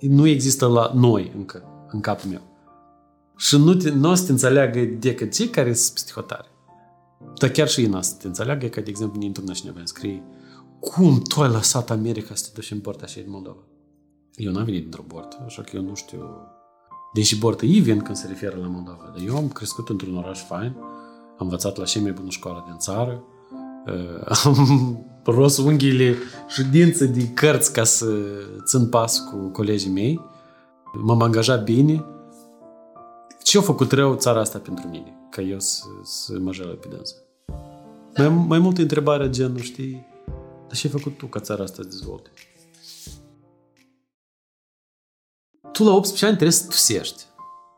Nu 0.00 0.26
există 0.26 0.66
la 0.66 0.92
noi 0.94 1.32
încă, 1.36 1.62
în 1.88 2.00
capul 2.00 2.30
meu. 2.30 2.42
Și 3.36 3.58
nu, 3.58 3.74
te, 3.74 3.90
nu 3.90 4.10
o 4.10 4.14
să 4.14 4.24
te 4.24 4.30
înțeleagă 4.30 4.80
decât 4.98 5.34
cei 5.34 5.48
care 5.48 5.74
sunt 5.74 5.92
peste 5.92 6.12
hotare. 6.12 6.48
Dar 7.38 7.50
chiar 7.50 7.68
și 7.68 7.80
ei 7.80 7.86
nu 7.86 7.98
o 7.98 8.00
să 8.00 8.14
te 8.18 8.26
înțeleagă, 8.26 8.66
că, 8.66 8.80
de 8.80 8.90
exemplu, 8.90 9.20
ne 9.20 9.26
întâlnă 9.26 9.52
cineva 9.52 9.78
îmi 9.78 9.88
scrie 9.88 10.22
cum 10.80 11.22
tu 11.22 11.40
ai 11.40 11.48
lăsat 11.48 11.90
America 11.90 12.34
să 12.34 12.44
te 12.44 12.50
duci 12.54 12.70
în 12.70 12.80
porta 12.80 13.06
și 13.06 13.18
în 13.18 13.24
Moldova? 13.28 13.60
Eu 14.34 14.52
n-am 14.52 14.64
venit 14.64 14.80
dintr-o 14.80 15.02
portă, 15.02 15.42
așa 15.46 15.62
că 15.62 15.76
eu 15.76 15.82
nu 15.82 15.94
știu 15.94 16.18
Deși 17.16 17.38
ei 17.60 17.80
vin 17.80 18.00
când 18.00 18.16
se 18.16 18.26
referă 18.26 18.56
la 18.60 18.66
Moldova. 18.66 19.12
Dar 19.12 19.26
eu 19.26 19.36
am 19.36 19.48
crescut 19.48 19.88
într-un 19.88 20.16
oraș 20.16 20.44
fain, 20.44 20.76
am 21.38 21.46
învățat 21.46 21.76
la 21.76 21.84
cea 21.84 22.00
mai 22.00 22.12
bună 22.12 22.28
școală 22.28 22.64
din 22.66 22.76
țară, 22.78 23.24
uh, 23.86 24.38
am 24.44 25.04
ros 25.24 25.56
unghiile 25.56 26.16
și 26.48 26.62
dință 26.64 27.04
de 27.04 27.28
cărți 27.28 27.72
ca 27.72 27.84
să 27.84 28.06
țin 28.64 28.88
pas 28.88 29.18
cu 29.18 29.36
colegii 29.36 29.90
mei, 29.90 30.20
m-am 31.02 31.22
angajat 31.22 31.64
bine. 31.64 32.04
Ce 33.42 33.58
a 33.58 33.60
făcut 33.60 33.92
rău 33.92 34.14
țara 34.14 34.40
asta 34.40 34.58
pentru 34.58 34.88
mine? 34.88 35.14
Ca 35.30 35.42
eu 35.42 35.58
să, 35.58 35.84
să 36.02 36.38
mă 36.40 36.52
jelă 36.52 36.72
pe 36.72 36.88
dânsă. 36.88 37.14
Mai, 38.16 38.28
mai 38.28 38.58
multe 38.58 38.82
întrebare 38.82 39.30
genul, 39.30 39.60
știi, 39.60 40.06
dar 40.66 40.76
ce 40.76 40.86
ai 40.86 40.92
făcut 40.92 41.16
tu 41.16 41.26
ca 41.26 41.40
țara 41.40 41.62
asta 41.62 41.82
să 41.82 41.88
dezvolte? 41.88 42.30
Tu 45.76 45.84
la 45.84 45.90
18 45.90 46.26
ani 46.26 46.34
trebuie 46.34 46.56
să 46.56 46.66
tusești. 46.68 47.22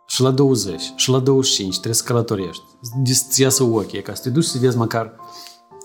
Și 0.07 0.23
la 0.23 0.31
20, 0.31 0.81
și 0.97 1.11
la 1.11 1.19
25 1.19 1.73
trebuie 1.73 1.95
să 1.95 2.03
călătorești. 2.05 2.63
Să 3.05 3.43
iasă 3.43 3.63
ochii, 3.63 4.03
ca 4.03 4.15
să 4.15 4.23
te 4.23 4.31
duci 4.31 4.45
să 4.45 4.59
vezi 4.61 4.77
măcar 4.77 5.15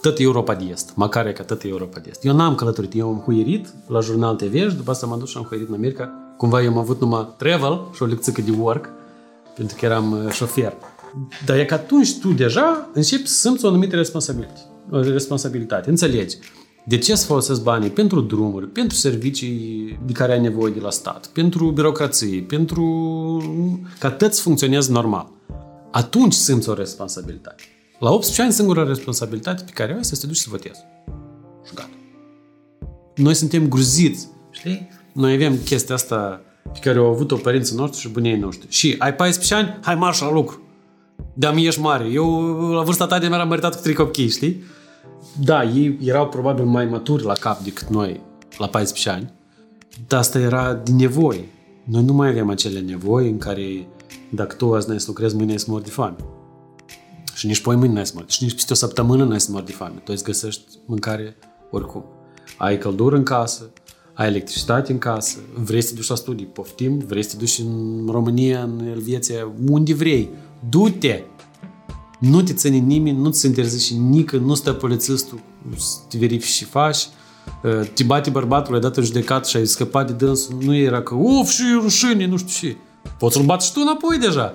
tot 0.01 0.19
Europa 0.19 0.55
de 0.55 0.63
Est, 0.63 0.91
măcar 0.95 1.27
e 1.27 1.31
ca 1.31 1.43
tot 1.43 1.63
Europa 1.63 1.99
de 1.99 2.09
Est. 2.09 2.25
Eu 2.25 2.35
n-am 2.35 2.55
călătorit, 2.55 2.95
eu 2.95 3.07
am 3.07 3.19
huierit 3.19 3.73
la 3.87 3.99
Jurnal 3.99 4.35
TV 4.35 4.53
și 4.69 4.75
după 4.75 4.91
asta 4.91 5.05
m-am 5.05 5.19
dus 5.19 5.29
și 5.29 5.37
am 5.37 5.43
huierit 5.43 5.69
în 5.69 5.73
America. 5.73 6.11
Cumva 6.37 6.61
eu 6.61 6.69
am 6.69 6.77
avut 6.77 6.99
numai 6.99 7.33
travel 7.37 7.81
și 7.93 8.01
o 8.01 8.05
lecție 8.05 8.43
de 8.45 8.51
work, 8.59 8.89
pentru 9.55 9.75
că 9.79 9.85
eram 9.85 10.11
uh, 10.11 10.31
șofer. 10.31 10.73
Dar 11.45 11.57
e 11.57 11.65
că 11.65 11.73
atunci 11.73 12.19
tu 12.19 12.33
deja 12.33 12.89
începi 12.93 13.27
să 13.27 13.47
simți 13.47 13.65
o 13.65 13.67
anumită 13.67 13.95
responsabilitate. 13.95 14.61
O 14.91 15.01
responsabilitate. 15.01 15.89
Înțelegi? 15.89 16.37
De 16.85 16.97
ce 16.97 17.15
să 17.15 17.25
folosesc 17.25 17.63
banii? 17.63 17.89
Pentru 17.89 18.21
drumuri, 18.21 18.67
pentru 18.67 18.97
servicii 18.97 19.99
de 20.05 20.11
care 20.11 20.31
ai 20.31 20.41
nevoie 20.41 20.73
de 20.73 20.79
la 20.79 20.89
stat, 20.89 21.27
pentru 21.27 21.71
birocrație, 21.71 22.41
pentru 22.41 22.85
ca 23.99 24.11
tot 24.11 24.33
să 24.33 24.41
funcționeze 24.41 24.91
normal. 24.91 25.31
Atunci 25.91 26.33
simți 26.33 26.69
o 26.69 26.73
responsabilitate. 26.73 27.63
La 27.99 28.11
18 28.11 28.41
ani, 28.41 28.51
singura 28.51 28.83
responsabilitate 28.83 29.63
pe 29.63 29.71
care 29.71 29.93
o 29.93 29.95
ai 29.95 30.05
să 30.05 30.15
te 30.15 30.27
duci 30.27 30.37
să 30.37 30.47
votezi. 30.49 30.79
Și 31.67 31.73
gata. 31.73 31.89
Noi 33.15 33.33
suntem 33.33 33.67
gruziți, 33.67 34.27
știi? 34.51 34.89
Noi 35.11 35.33
avem 35.33 35.57
chestia 35.65 35.95
asta 35.95 36.41
pe 36.73 36.79
care 36.81 36.97
au 36.97 37.05
avut-o 37.05 37.35
părinții 37.35 37.75
noștri 37.75 37.99
și 37.99 38.09
bunii 38.09 38.37
noștri. 38.37 38.67
Și 38.69 38.95
ai 38.97 39.15
14 39.15 39.55
ani, 39.55 39.79
hai 39.81 39.95
marș 39.95 40.19
la 40.19 40.31
lucru. 40.31 40.61
De-am 41.33 41.57
ești 41.57 41.79
mare. 41.79 42.09
Eu, 42.11 42.41
la 42.71 42.81
vârsta 42.81 43.07
ta 43.07 43.19
de 43.19 43.27
mi-am 43.27 43.47
măritat 43.47 43.75
cu 43.75 43.81
trei 43.81 43.93
copii, 43.93 44.29
știi? 44.29 44.63
Da, 45.39 45.63
ei 45.63 45.99
erau 46.03 46.27
probabil 46.27 46.65
mai 46.65 46.85
maturi 46.85 47.23
la 47.23 47.33
cap 47.33 47.63
decât 47.63 47.87
noi 47.87 48.21
la 48.57 48.67
14 48.67 49.09
ani, 49.09 49.33
dar 50.07 50.19
asta 50.19 50.39
era 50.39 50.73
din 50.73 50.95
nevoie. 50.95 51.45
Noi 51.83 52.03
nu 52.03 52.13
mai 52.13 52.29
avem 52.29 52.49
acele 52.49 52.79
nevoi 52.79 53.29
în 53.29 53.37
care 53.37 53.87
dacă 54.29 54.55
tu 54.55 54.73
azi 54.73 54.87
n-ai 54.87 54.99
să 54.99 55.05
lucrezi, 55.07 55.35
mâine 55.35 55.51
ai 55.51 55.59
să 55.59 55.65
mori 55.69 55.83
de 55.83 55.89
foame. 55.89 56.15
Și 57.33 57.47
nici 57.47 57.61
poi 57.61 57.75
mâine 57.75 57.93
n-ai 57.93 58.05
să 58.05 58.11
mori. 58.15 58.31
Și 58.31 58.43
nici 58.43 58.53
peste 58.53 58.73
o 58.73 58.75
săptămână 58.75 59.23
n-ai 59.23 59.39
să 59.39 59.51
mori 59.51 59.65
de 59.65 59.71
foame. 59.71 59.95
Tu 60.03 60.11
îți 60.11 60.23
găsești 60.23 60.61
mâncare 60.85 61.35
oricum. 61.71 62.05
Ai 62.57 62.77
căldură 62.77 63.15
în 63.15 63.23
casă, 63.23 63.69
ai 64.13 64.27
electricitate 64.27 64.91
în 64.91 64.97
casă, 64.97 65.39
vrei 65.63 65.81
să 65.81 65.89
te 65.89 65.95
duci 65.95 66.07
la 66.07 66.15
studii, 66.15 66.45
poftim, 66.45 66.97
vrei 66.97 67.23
să 67.23 67.29
te 67.29 67.37
duci 67.37 67.59
în 67.59 68.07
România, 68.11 68.63
în 68.63 68.87
Elveția, 68.87 69.51
unde 69.69 69.93
vrei. 69.93 70.29
Du-te! 70.69 71.23
Nu 72.29 72.41
te 72.41 72.53
ține 72.53 72.77
nimeni, 72.77 73.17
nu 73.17 73.29
ți 73.29 73.45
interzice 73.45 73.93
nică, 73.93 74.37
nu 74.37 74.53
stă 74.53 74.73
polițistul 74.73 75.39
să 75.77 75.97
te 76.09 76.17
verifici 76.17 76.51
și 76.51 76.65
faci. 76.65 77.07
Uh, 77.63 77.87
te 77.93 78.03
bate 78.03 78.29
bărbatul, 78.29 78.73
ai 78.73 78.79
dat 78.79 78.97
în 78.97 79.03
judecat 79.03 79.45
și 79.45 79.57
ai 79.57 79.65
scăpat 79.65 80.07
de 80.07 80.25
dânsul. 80.25 80.57
Nu 80.61 80.75
era 80.75 81.01
că, 81.01 81.15
uf, 81.15 81.49
și 81.49 81.63
rușine, 81.81 82.25
nu 82.25 82.37
știu 82.37 82.69
ce. 82.69 82.77
Poți 83.17 83.35
să-l 83.35 83.45
bați 83.45 83.65
și 83.67 83.73
tu 83.73 83.79
înapoi 83.81 84.17
deja. 84.17 84.53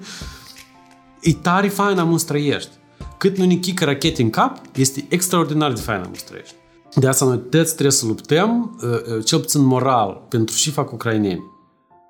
e 1.20 1.32
tare 1.32 1.68
fain 1.68 1.98
am 1.98 2.22
trăiești. 2.26 2.70
Cât 3.18 3.36
nu 3.36 3.44
ne 3.44 3.54
chică 3.54 3.84
rachete 3.84 4.22
în 4.22 4.30
cap, 4.30 4.60
este 4.74 5.06
extraordinar 5.08 5.72
de 5.72 5.80
fain 5.80 6.02
am 6.04 6.12
trăiești. 6.26 6.54
De 6.94 7.08
asta 7.08 7.24
noi 7.24 7.38
toți 7.38 7.72
trebuie 7.72 7.90
să 7.90 8.06
luptăm, 8.06 8.78
uh, 8.82 9.16
uh, 9.16 9.24
cel 9.24 9.38
puțin 9.38 9.64
moral, 9.64 10.26
pentru 10.28 10.54
și 10.54 10.70
fac 10.70 10.92
ucraineni. 10.92 11.42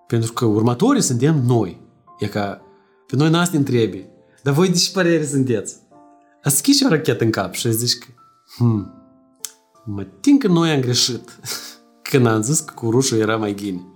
Pentru 0.07 0.33
că 0.33 0.45
următorii 0.45 1.03
suntem 1.03 1.43
noi. 1.47 1.81
E 2.19 2.27
ca 2.27 2.63
pe 3.07 3.17
noi 3.17 3.31
n-ați 3.31 3.53
ne 3.53 3.59
întrebi. 3.59 4.09
Dar 4.43 4.55
voi 4.55 4.69
de 4.69 4.77
ce 4.77 4.91
părere 4.93 5.27
sunteți? 5.27 5.77
A 6.43 6.49
schiși 6.49 6.85
o 6.85 6.89
rachetă 6.89 7.25
în 7.25 7.31
cap 7.31 7.55
și 7.55 7.73
zici 7.73 7.99
că 7.99 8.07
hmm, 8.57 8.95
mă 9.85 10.07
tin 10.21 10.39
că 10.39 10.49
noi 10.49 10.71
am 10.71 10.81
greșit 10.81 11.39
când 12.11 12.27
am 12.27 12.43
zis 12.43 12.61
că 12.61 12.73
cu 12.75 12.91
rușul 12.91 13.19
era 13.19 13.37
mai 13.37 13.55
ghini. 13.55 13.87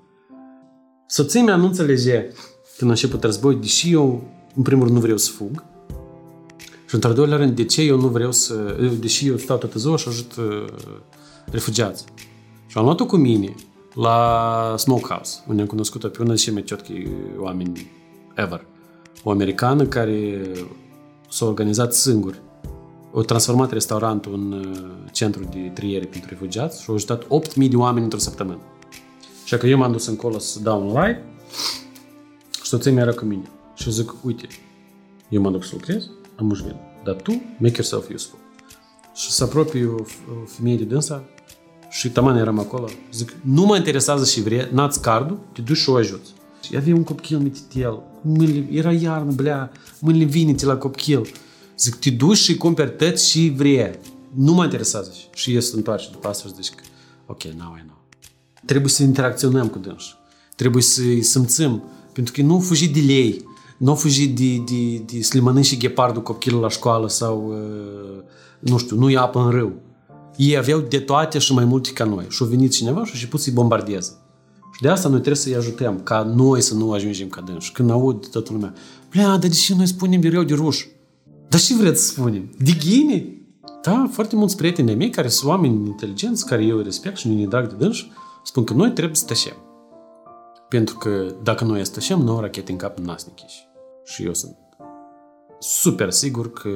Soția 1.06 1.42
mea 1.42 1.56
nu 1.56 1.64
înțelege 1.64 2.26
când 2.78 2.90
a 2.90 2.94
început 2.94 3.22
război, 3.22 3.54
deși 3.54 3.92
eu, 3.92 4.24
în 4.54 4.62
primul 4.62 4.82
rând, 4.82 4.96
nu 4.96 5.02
vreau 5.02 5.16
să 5.16 5.30
fug. 5.30 5.64
Și 6.86 6.94
într-al 6.94 7.14
doilea 7.14 7.36
rând, 7.36 7.56
de 7.56 7.64
ce 7.64 7.82
eu 7.82 8.00
nu 8.00 8.08
vreau 8.08 8.32
să... 8.32 8.76
Deși 9.00 9.28
eu 9.28 9.36
stau 9.36 9.56
toată 9.56 9.78
ziua 9.78 9.96
și 9.96 10.08
ajut 10.08 10.36
uh, 10.36 10.64
refugiați. 11.50 12.04
Și 12.66 12.78
am 12.78 12.84
luat-o 12.84 13.06
cu 13.06 13.16
mine 13.16 13.54
la 13.94 14.74
Smokehouse, 14.78 15.44
unde 15.48 15.60
am 15.60 15.66
cunoscut-o 15.66 16.08
pe 16.08 16.22
una 16.22 16.26
dintre 16.26 16.44
cei 16.44 16.52
mai 16.52 16.62
ciotchi 16.62 17.06
oameni 17.38 17.90
ever 18.34 18.66
o 19.24 19.30
americană 19.30 19.84
care 19.84 20.40
s-a 21.30 21.44
organizat 21.44 21.94
singur. 21.94 22.42
O 23.12 23.22
transformat 23.22 23.72
restaurantul 23.72 24.34
în 24.34 24.52
uh, 24.52 25.10
centru 25.12 25.44
de 25.44 25.70
triere 25.74 26.06
pentru 26.06 26.28
refugiați 26.30 26.82
și 26.82 26.90
a 26.90 26.92
ajutat 26.92 27.22
8.000 27.22 27.28
de 27.70 27.76
oameni 27.76 28.04
într-o 28.04 28.18
săptămână. 28.18 28.58
Și 29.44 29.56
că 29.56 29.66
eu 29.66 29.78
m-am 29.78 29.92
dus 29.92 30.06
încolo 30.06 30.38
să 30.38 30.60
dau 30.60 30.80
un 30.80 30.86
live 30.86 31.24
și 32.62 32.70
soția 32.70 32.92
mea 32.92 33.02
era 33.02 33.12
cu 33.12 33.24
mine. 33.24 33.50
Și 33.74 33.90
zic, 33.90 34.14
uite, 34.22 34.46
eu 35.28 35.40
mă 35.40 35.50
duc 35.50 35.64
să 35.64 35.70
lucrez, 35.72 36.10
am 36.36 36.50
uși 36.50 36.62
vin. 36.62 36.76
Dar 37.04 37.14
tu, 37.14 37.30
make 37.58 37.74
yourself 37.74 38.08
useful. 38.14 38.38
Și 39.14 39.30
să 39.30 39.44
apropie 39.44 39.86
o, 39.86 39.94
o 39.94 40.44
femeie 40.46 40.76
de 40.76 40.84
dânsa 40.84 41.24
și 41.90 42.10
taman 42.10 42.36
eram 42.36 42.58
acolo. 42.58 42.88
Zic, 43.12 43.36
nu 43.40 43.64
mă 43.64 43.76
interesează 43.76 44.24
și 44.24 44.42
vrei, 44.42 44.68
n-ați 44.72 45.00
cardul, 45.00 45.38
te 45.52 45.60
duci 45.60 45.76
și 45.76 45.90
o 45.90 45.94
ajuți. 45.94 46.30
Și 46.64 46.76
avea 46.76 46.94
un 46.94 47.04
copil 47.04 47.38
mititel, 47.38 48.02
mâinile, 48.20 48.66
era 48.70 48.92
iarnă, 48.92 49.32
blea, 49.32 49.72
mâinile 49.98 50.24
vinite 50.24 50.66
la 50.66 50.76
copil. 50.76 51.32
Zic, 51.78 51.94
te 51.94 52.10
duci 52.10 52.36
și 52.36 52.56
cumperi 52.56 52.96
tot 52.96 53.20
și 53.20 53.52
vrei. 53.56 53.90
Nu 54.34 54.52
mă 54.52 54.64
interesează. 54.64 55.12
Și 55.34 55.52
ies 55.52 55.70
să 55.70 55.76
întoarce 55.76 56.08
după 56.12 56.28
asta 56.28 56.48
și 56.48 56.54
zic, 56.62 56.80
ok, 57.26 57.42
now 57.42 57.76
I 57.78 57.82
know. 57.86 57.98
Trebuie 58.64 58.90
să 58.90 59.02
interacționăm 59.02 59.68
cu 59.68 59.78
dânsi. 59.78 60.14
Trebuie 60.56 60.82
să-i 60.82 61.22
simțim. 61.22 61.82
Pentru 62.12 62.32
că 62.32 62.42
nu 62.42 62.58
fugi 62.58 62.88
de 62.88 63.00
lei. 63.00 63.44
Nu 63.76 63.94
fugi 63.94 64.28
de, 64.28 64.56
de, 64.56 64.96
de 64.96 65.22
să 65.22 65.30
le 65.34 65.40
mănânci 65.40 65.78
ghepardul 65.78 66.22
copilul 66.22 66.60
la 66.60 66.68
școală 66.68 67.08
sau, 67.08 67.48
uh, 67.48 68.22
nu 68.58 68.78
știu, 68.78 68.96
nu 68.96 69.10
ia 69.10 69.22
apă 69.22 69.40
în 69.40 69.50
râu. 69.50 69.72
Ei 70.36 70.56
aveau 70.56 70.80
de 70.80 70.98
toate 70.98 71.38
și 71.38 71.52
mai 71.52 71.64
multe 71.64 71.90
ca 71.90 72.04
noi. 72.04 72.26
Și 72.28 72.42
au 72.42 72.48
venit 72.48 72.72
cineva 72.72 73.04
și 73.04 73.10
a 73.10 73.14
început 73.14 73.40
să-i 73.40 73.52
bombardeze. 73.52 74.12
Și 74.74 74.82
de 74.82 74.88
asta 74.88 75.08
noi 75.08 75.18
trebuie 75.20 75.42
să-i 75.42 75.54
ajutăm, 75.54 76.00
ca 76.00 76.22
noi 76.22 76.60
să 76.60 76.74
nu 76.74 76.92
ajungem 76.92 77.28
ca 77.28 77.40
dânsi. 77.40 77.72
Când 77.72 77.90
aud 77.90 78.26
toată 78.26 78.52
lumea, 78.52 78.72
plea, 79.08 79.26
dar 79.26 79.38
de 79.38 79.48
ce 79.48 79.74
noi 79.74 79.86
spunem 79.86 80.20
mereu 80.20 80.42
de 80.42 80.54
ruș? 80.54 80.86
Dar 81.48 81.60
ce 81.60 81.74
vreți 81.74 82.02
să 82.02 82.12
spunem? 82.12 82.50
De 82.58 82.72
ghine? 82.72 83.26
Da, 83.82 84.08
foarte 84.12 84.36
mulți 84.36 84.56
prieteni 84.56 84.94
mei 84.94 85.10
care 85.10 85.28
sunt 85.28 85.50
oameni 85.50 85.86
inteligenți, 85.86 86.46
care 86.46 86.64
eu 86.64 86.78
respect 86.78 87.16
și 87.16 87.28
nu 87.28 87.34
ne 87.34 87.46
drag 87.46 87.68
de 87.68 87.74
dânsi, 87.74 88.10
spun 88.44 88.64
că 88.64 88.72
noi 88.72 88.90
trebuie 88.92 89.16
să 89.16 89.24
tășem. 89.24 89.56
Pentru 90.68 90.96
că 90.96 91.34
dacă 91.42 91.64
noi 91.64 91.84
stășem, 91.84 92.20
nouă 92.20 92.40
rachete 92.40 92.72
în 92.72 92.78
cap 92.78 92.98
n-ați 92.98 93.26
Și 94.04 94.24
eu 94.24 94.34
sunt 94.34 94.56
super 95.58 96.10
sigur 96.10 96.52
că 96.52 96.68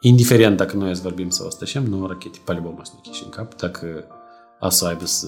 indiferent 0.00 0.56
dacă 0.56 0.76
noi 0.76 0.90
îți 0.90 1.00
vorbim 1.02 1.30
sau 1.30 1.50
stășem, 1.50 1.84
nu 1.84 2.06
rachete 2.06 2.38
palibom 2.44 2.76
o 2.80 2.84
să 2.84 2.92
ne 2.94 3.10
în 3.24 3.30
cap, 3.30 3.56
dacă 3.56 4.04
a 4.60 4.68
să 4.68 4.86
aibă 4.86 5.04
să, 5.04 5.26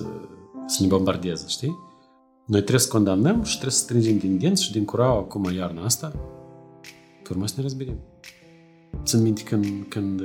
să 0.66 0.76
ne 0.82 0.86
bombardeze, 0.86 1.44
știi? 1.48 1.92
Noi 2.44 2.60
trebuie 2.60 2.80
să 2.80 2.88
condamnăm 2.88 3.42
și 3.42 3.52
trebuie 3.52 3.72
să 3.72 3.82
strângem 3.82 4.18
din 4.18 4.38
dinți 4.38 4.62
și 4.62 4.72
din 4.72 4.84
curau 4.84 5.18
acum 5.18 5.52
iarna 5.56 5.84
asta, 5.84 6.12
pe 7.22 7.28
urmă 7.30 7.46
să 7.46 7.54
ne 7.56 7.62
răzbirim. 7.62 7.98
Țin 9.04 9.22
minte 9.22 9.42
când, 9.42 9.64
când, 9.88 10.18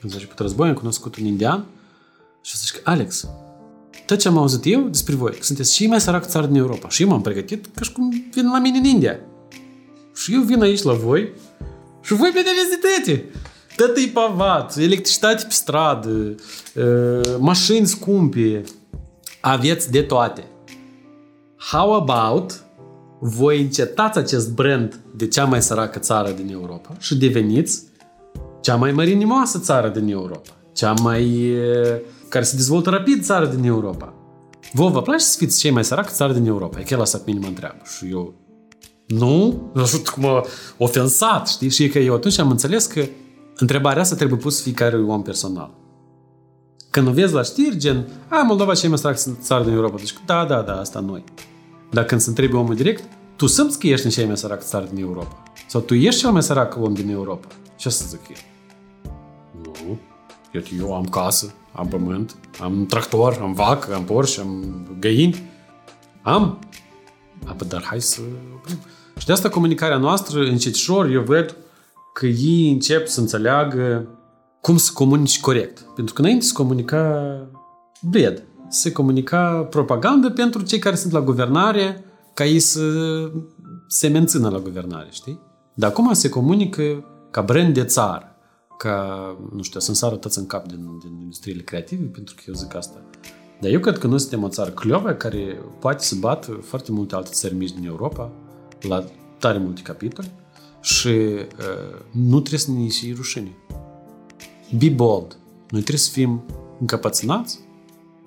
când 0.00 0.12
s-a 0.12 0.16
început 0.16 0.38
războiul, 0.38 0.72
am 0.72 0.78
cunoscut 0.78 1.16
un 1.16 1.24
indian 1.24 1.64
și 2.42 2.52
a 2.54 2.58
zis 2.58 2.70
că 2.70 2.80
Alex, 2.84 3.28
tot 4.06 4.18
ce 4.18 4.28
am 4.28 4.36
auzit 4.36 4.60
eu 4.64 4.80
despre 4.80 5.14
voi, 5.14 5.32
că 5.32 5.42
sunteți 5.42 5.72
cei 5.72 5.86
mai 5.86 6.00
sărac 6.00 6.26
țară 6.26 6.46
din 6.46 6.56
Europa. 6.56 6.88
Și 6.88 7.02
eu 7.02 7.08
m-am 7.08 7.22
pregătit 7.22 7.66
ca 7.74 7.84
și 7.84 7.92
cum 7.92 8.08
vin 8.32 8.50
la 8.50 8.58
mine 8.58 8.78
în 8.78 8.84
India. 8.84 9.18
Și 10.14 10.34
eu 10.34 10.40
vin 10.40 10.62
aici 10.62 10.82
la 10.82 10.92
voi 10.92 11.32
și 12.02 12.14
voi 12.14 12.30
mi 12.34 12.42
vizitete. 12.42 13.30
Tot 13.76 13.96
e 13.96 14.10
pavat, 14.12 14.76
electricitate 14.76 15.42
pe 15.42 15.52
stradă, 15.52 16.34
mașini 17.38 17.86
scumpe, 17.86 18.62
aveți 19.40 19.90
de 19.90 20.02
toate. 20.02 20.44
How 21.70 21.94
about 21.94 22.64
voi 23.18 23.60
încetați 23.60 24.18
acest 24.18 24.54
brand 24.54 25.00
de 25.14 25.28
cea 25.28 25.44
mai 25.44 25.62
săracă 25.62 25.98
țară 25.98 26.30
din 26.30 26.52
Europa 26.52 26.96
și 26.98 27.16
deveniți 27.16 27.82
cea 28.60 28.76
mai 28.76 28.92
mărinimoasă 28.92 29.58
țară 29.58 29.88
din 29.88 30.08
Europa, 30.08 30.56
cea 30.72 30.92
mai 30.92 31.52
care 32.28 32.44
se 32.44 32.56
dezvoltă 32.56 32.90
rapid 32.90 33.24
țară 33.24 33.46
din 33.46 33.64
Europa. 33.64 34.14
Vă 34.72 34.88
vă 34.88 35.02
place 35.02 35.24
să 35.24 35.36
fiți 35.38 35.58
cei 35.58 35.70
mai 35.70 35.84
săraci 35.84 36.06
țară 36.06 36.32
din 36.32 36.46
Europa? 36.46 36.80
E 36.80 36.82
chiar 36.82 37.00
asta 37.00 37.18
pe 37.18 37.24
mine 37.26 37.40
mă 37.40 37.46
întreabă. 37.46 37.82
Și 37.96 38.10
eu, 38.10 38.34
nu? 39.06 39.70
Nu 39.74 39.86
știu 39.86 40.12
cum 40.12 40.24
a 40.24 40.44
ofensat, 40.78 41.48
știi? 41.48 41.70
Și 41.70 41.82
e 41.82 41.88
că 41.88 41.98
eu 41.98 42.14
atunci 42.14 42.38
am 42.38 42.50
înțeles 42.50 42.86
că 42.86 43.04
întrebarea 43.56 44.02
asta 44.02 44.16
trebuie 44.16 44.38
pusă 44.38 44.62
fiecare 44.62 44.96
om 44.96 45.22
personal. 45.22 45.74
Când 46.90 47.08
o 47.08 47.10
vezi 47.10 47.34
la 47.34 47.42
știri, 47.42 47.76
gen, 47.76 48.08
a, 48.28 48.42
Moldova 48.42 48.74
cei 48.74 48.88
mai 48.88 48.98
săraci 48.98 49.18
țară 49.40 49.64
din 49.64 49.72
Europa. 49.72 49.96
Deci, 49.96 50.14
da, 50.26 50.44
da, 50.44 50.60
da, 50.60 50.80
asta 50.80 51.00
noi. 51.00 51.24
Dar 51.90 52.04
când 52.04 52.20
se 52.20 52.28
întrebe 52.28 52.56
omul 52.56 52.74
direct, 52.74 53.04
tu 53.36 53.46
simți 53.46 53.78
că 53.78 53.86
ești 53.86 54.04
în 54.04 54.10
cei 54.10 54.26
mai 54.26 54.36
sărac 54.36 54.62
țară 54.62 54.88
din 54.92 55.04
Europa? 55.04 55.42
Sau 55.68 55.80
tu 55.80 55.94
ești 55.94 56.20
cel 56.20 56.30
mai 56.30 56.42
sărac 56.42 56.76
om 56.80 56.94
din 56.94 57.10
Europa? 57.10 57.48
Ce 57.76 57.88
să 57.88 58.04
zic 58.08 58.20
eu? 58.28 58.36
Nu. 59.62 59.98
Eu 60.78 60.94
am 60.94 61.04
casă, 61.04 61.54
am 61.72 61.88
pământ, 61.88 62.36
am 62.60 62.86
tractor, 62.86 63.38
am 63.42 63.52
vacă, 63.52 63.94
am 63.94 64.04
Porsche, 64.04 64.40
am 64.40 64.86
găini. 64.98 65.50
Am. 66.22 66.58
Apă, 67.44 67.64
dar 67.64 67.82
hai 67.84 68.00
să 68.00 68.20
oprim. 68.54 68.78
Și 69.18 69.26
de 69.26 69.32
asta 69.32 69.48
comunicarea 69.48 69.96
noastră, 69.96 70.40
încetșor, 70.40 71.10
eu 71.10 71.22
văd 71.22 71.56
că 72.12 72.26
ei 72.26 72.70
încep 72.70 73.06
să 73.06 73.20
înțeleagă 73.20 74.08
cum 74.60 74.76
să 74.76 74.90
comunici 74.94 75.40
corect. 75.40 75.80
Pentru 75.80 76.14
că 76.14 76.20
înainte 76.20 76.44
se 76.44 76.52
comunica 76.52 77.36
bled. 78.00 78.42
Se 78.68 78.92
comunica 78.92 79.66
propagandă 79.70 80.30
pentru 80.30 80.62
cei 80.62 80.78
care 80.78 80.96
sunt 80.96 81.12
la 81.12 81.20
guvernare 81.20 82.04
ca 82.34 82.44
ei 82.44 82.58
să 82.58 82.80
se 83.86 84.08
mențină 84.08 84.48
la 84.48 84.58
guvernare, 84.58 85.08
știi? 85.10 85.40
Dar 85.74 85.90
acum 85.90 86.12
se 86.12 86.28
comunică 86.28 87.04
ca 87.30 87.42
brand 87.42 87.74
de 87.74 87.84
țară 87.84 88.36
ca, 88.78 89.36
nu 89.52 89.62
știu, 89.62 89.80
să-mi 89.80 89.96
sară 89.96 90.16
toți 90.16 90.38
în 90.38 90.46
cap 90.46 90.66
din, 90.68 90.98
din 90.98 91.18
industriile 91.20 91.62
creative, 91.62 92.04
pentru 92.04 92.34
că 92.34 92.42
eu 92.46 92.54
zic 92.54 92.74
asta. 92.74 93.02
Dar 93.60 93.70
eu 93.70 93.80
cred 93.80 93.98
că 93.98 94.06
noi 94.06 94.20
suntem 94.20 94.42
o 94.42 94.48
țară 94.48 94.70
cleovă 94.70 95.10
care 95.10 95.58
poate 95.80 96.04
să 96.04 96.14
bată 96.14 96.52
foarte 96.62 96.92
multe 96.92 97.14
alte 97.14 97.30
țări 97.32 97.54
mici 97.54 97.72
din 97.72 97.86
Europa 97.86 98.32
la 98.80 99.04
tare 99.38 99.58
multe 99.58 99.82
capitole 99.82 100.30
și 100.80 101.08
uh, 101.08 101.44
nu 102.12 102.40
trebuie 102.40 102.60
să 102.60 102.70
ne 102.70 102.82
ieși 102.82 103.12
rușine. 103.12 103.56
Be 104.78 104.88
bold. 104.88 105.38
Noi 105.70 105.80
trebuie 105.80 105.98
să 105.98 106.10
fim 106.10 106.44
încăpățânați 106.80 107.60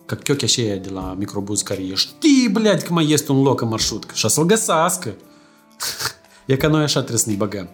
ca 0.09 0.17
chiochea 0.17 0.47
aceea 0.47 0.77
de 0.77 0.91
la 0.91 1.15
microbuz 1.19 1.63
care 1.63 1.83
e 1.83 1.95
știi, 1.95 2.49
blядь, 2.53 2.83
că 2.83 2.93
mai 2.93 3.11
este 3.11 3.33
un 3.33 3.43
loc 3.43 3.61
în 3.61 3.69
marșrutcă 3.69 4.15
și 4.15 4.29
să-l 4.29 4.45
găsească. 4.45 5.15
e 6.47 6.57
ca 6.57 6.69
noi 6.69 6.83
așa 6.83 6.99
trebuie 6.99 7.21
să 7.21 7.31
ne 7.31 7.37
băgăm 7.37 7.69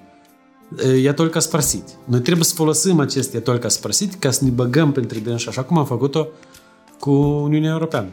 я 0.79 1.13
только 1.15 1.41
спросить. 1.41 1.97
Noi 2.05 2.21
trebuie 2.21 2.45
să 2.45 2.55
folosim 2.55 3.01
acest 3.01 3.35
я 3.35 3.41
только 3.41 3.69
спросить 3.69 4.15
ca 4.19 4.31
să 4.31 4.45
ne 4.45 4.51
băgăm 4.51 4.93
printre 4.93 5.19
dânsi, 5.19 5.49
așa 5.49 5.63
cum 5.63 5.79
am 5.79 5.85
făcut-o 5.85 6.27
cu 6.99 7.11
Uniunea 7.43 7.71
Europeană. 7.71 8.09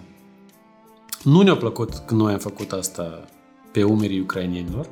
Nu 1.24 1.42
ne-a 1.42 1.56
plăcut 1.56 1.94
că 2.06 2.14
noi 2.14 2.34
am 2.34 2.40
făcut 2.40 2.72
asta 2.72 3.26
pe 3.72 3.84
umerii 3.84 4.20
ucrainienilor, 4.20 4.90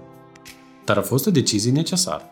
dar 0.86 0.98
a 0.98 1.02
fost 1.02 1.28
o 1.28 1.32
decizie 1.32 1.72
necesară. 1.72 2.24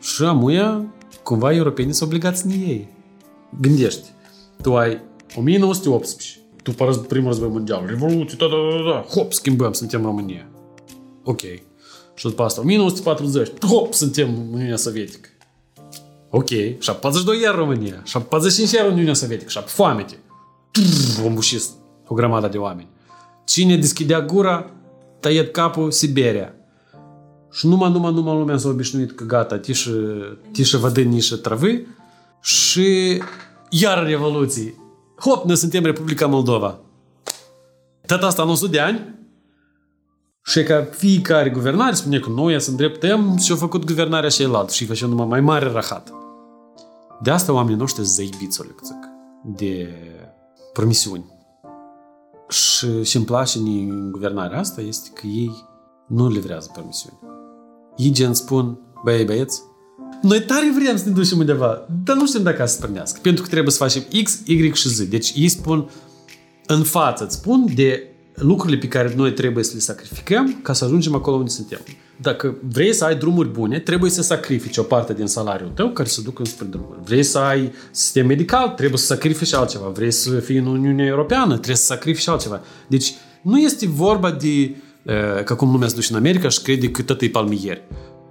Și 0.00 0.22
amuia, 0.22 0.84
cumva, 1.22 1.52
europenii 1.52 1.92
sunt 1.92 2.08
obligați 2.08 2.46
în 2.46 2.50
ei. 2.50 2.88
Gândești, 3.60 4.08
tu 4.62 4.76
ai 4.76 5.00
1918, 5.37 6.39
tu 6.63 6.71
primul 7.07 7.27
război 7.27 7.49
mondial, 7.49 7.83
revoluție, 7.87 8.37
da, 8.39 8.45
da, 8.45 8.77
da, 8.77 8.91
da, 8.91 9.01
hop, 9.01 9.33
schimbăm, 9.33 9.73
suntem 9.73 10.01
România. 10.01 10.47
Ok. 11.23 11.41
Și 12.17 12.25
după 12.25 12.43
asta, 12.43 12.61
1940, 12.61 13.65
hop, 13.65 13.93
suntem 13.93 14.51
Uniunea 14.51 14.75
Sovietică. 14.75 15.29
Ok, 16.29 16.49
și 16.79 16.91
42 16.99 17.41
iar 17.41 17.55
România, 17.55 18.01
și 18.03 18.17
45 18.17 18.71
iar 18.71 18.91
Uniunea 18.91 19.13
Sovietică, 19.13 19.49
și 19.49 19.59
foamete. 19.65 20.17
Vom 21.21 21.33
bușit 21.33 21.61
o 22.07 22.13
grămadă 22.13 22.47
de 22.47 22.57
oameni. 22.57 22.87
Cine 23.45 23.77
deschidea 23.77 24.21
gura, 24.21 24.71
tăiet 25.19 25.51
capul 25.51 25.91
Siberia. 25.91 26.53
Și 27.51 27.67
numai, 27.67 27.91
numai, 27.91 28.13
numai 28.13 28.37
lumea 28.37 28.57
s-a 28.57 28.69
obișnuit 28.69 29.11
că 29.11 29.23
gata, 29.23 29.57
tișă, 29.57 29.91
tișă 30.51 30.77
vădă 30.77 31.01
nișă 31.01 31.35
travă 31.35 31.67
și 32.41 33.21
iar 33.69 34.05
revoluții. 34.05 34.85
Hop, 35.19 35.45
noi 35.45 35.55
suntem 35.55 35.83
Republica 35.83 36.27
Moldova. 36.27 36.79
Tot 38.05 38.23
asta 38.23 38.41
în 38.41 38.49
100 38.49 38.71
de 38.71 38.79
ani, 38.79 39.15
și 40.47 40.63
ca 40.63 40.87
fiecare 40.91 41.49
guvernare 41.49 41.93
spune 41.93 42.19
că 42.19 42.29
noi 42.29 42.61
să 42.61 42.69
îndreptăm 42.69 43.37
și 43.37 43.51
au 43.51 43.57
făcut 43.57 43.85
guvernarea 43.85 44.29
și 44.29 44.41
elaltă 44.41 44.73
și 44.73 44.85
făceam 44.85 45.09
numai 45.09 45.27
mai 45.27 45.41
mare 45.41 45.71
rahat. 45.71 46.13
De 47.21 47.29
asta 47.31 47.53
oamenii 47.53 47.77
noștri 47.77 48.03
zăibiți, 48.03 48.61
o 48.61 48.63
zic, 48.83 48.95
de 49.43 49.93
promisiuni. 50.73 51.25
Și 52.49 53.01
ce 53.01 53.17
îmi 53.17 53.25
place 53.25 53.57
în 53.57 54.11
guvernarea 54.11 54.59
asta 54.59 54.81
este 54.81 55.09
că 55.13 55.27
ei 55.27 55.65
nu 56.07 56.27
livrează 56.27 56.69
promisiuni. 56.73 57.19
Ei 57.95 58.11
gen 58.11 58.33
spun, 58.33 58.79
băi 59.03 59.25
băieți, 59.25 59.63
noi 60.21 60.41
tare 60.41 60.71
vrem 60.79 60.97
să 60.97 61.03
ne 61.07 61.11
ducem 61.11 61.37
undeva, 61.37 61.87
dar 62.03 62.15
nu 62.15 62.27
știm 62.27 62.43
dacă 62.43 62.65
să 62.65 62.79
prânească, 62.79 63.19
pentru 63.21 63.43
că 63.43 63.49
trebuie 63.49 63.71
să 63.71 63.77
facem 63.77 64.03
X, 64.23 64.41
Y 64.45 64.73
și 64.73 64.89
Z. 64.89 65.01
Deci 65.01 65.33
ei 65.35 65.47
spun 65.47 65.89
în 66.65 66.83
față, 66.83 67.23
îți 67.23 67.35
spun 67.35 67.65
de 67.75 68.03
lucrurile 68.33 68.77
pe 68.77 68.87
care 68.87 69.13
noi 69.15 69.33
trebuie 69.33 69.63
să 69.63 69.71
le 69.73 69.79
sacrificăm 69.79 70.59
ca 70.61 70.73
să 70.73 70.85
ajungem 70.85 71.15
acolo 71.15 71.35
unde 71.35 71.49
suntem. 71.49 71.79
Dacă 72.21 72.55
vrei 72.69 72.93
să 72.93 73.05
ai 73.05 73.15
drumuri 73.15 73.49
bune, 73.49 73.79
trebuie 73.79 74.11
să 74.11 74.21
sacrifici 74.21 74.77
o 74.77 74.83
parte 74.83 75.13
din 75.13 75.25
salariul 75.25 75.69
tău 75.69 75.89
care 75.89 76.07
să 76.07 76.21
ducă 76.21 76.45
spre 76.45 76.65
drumuri. 76.65 76.99
Vrei 77.03 77.23
să 77.23 77.37
ai 77.37 77.71
sistem 77.91 78.25
medical, 78.25 78.69
trebuie 78.69 78.97
să 78.97 79.05
sacrifici 79.05 79.53
altceva. 79.53 79.87
Vrei 79.87 80.11
să 80.11 80.29
fii 80.29 80.57
în 80.57 80.65
Uniunea 80.65 81.05
Europeană, 81.05 81.53
trebuie 81.53 81.75
să 81.75 81.83
sacrifici 81.83 82.27
altceva. 82.27 82.61
Deci 82.87 83.13
nu 83.41 83.59
este 83.59 83.87
vorba 83.87 84.31
de 84.31 84.75
ca 85.43 85.55
cum 85.55 85.71
lumea 85.71 85.87
se 85.87 85.95
duce 85.95 86.07
în 86.11 86.17
America 86.17 86.49
și 86.49 86.61
crede 86.61 86.91
că 86.91 87.01
tot 87.01 87.21
e 87.21 87.29
palmieri. 87.29 87.83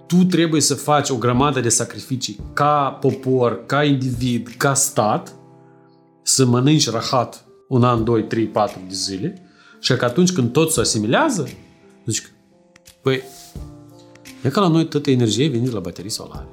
Tu 0.07 0.25
trebuie 0.25 0.61
să 0.61 0.75
faci 0.75 1.11
o 1.11 1.17
grămadă 1.17 1.61
de 1.61 1.69
sacrificii 1.69 2.41
ca 2.53 2.99
popor, 3.01 3.67
ca 3.67 3.85
individ, 3.85 4.55
ca 4.57 4.75
stat, 4.75 5.35
să 6.23 6.45
mănânci 6.45 6.91
rahat 6.91 7.45
un 7.69 7.85
an, 7.85 8.05
doi, 8.05 8.25
trei, 8.25 8.47
patru 8.47 8.81
de 8.89 8.95
zile 8.95 9.43
și 9.81 9.97
că 9.97 10.05
atunci 10.05 10.33
când 10.33 10.53
tot 10.53 10.73
se 10.73 10.81
asimilează, 10.81 11.49
zici, 12.07 12.33
păi, 13.03 13.23
e 14.43 14.49
ca 14.49 14.61
la 14.61 14.69
noi 14.69 14.89
toată 14.89 15.11
energie 15.11 15.49
vine 15.49 15.65
de 15.65 15.71
la 15.71 15.81
baterii 15.81 16.11
solare. 16.11 16.49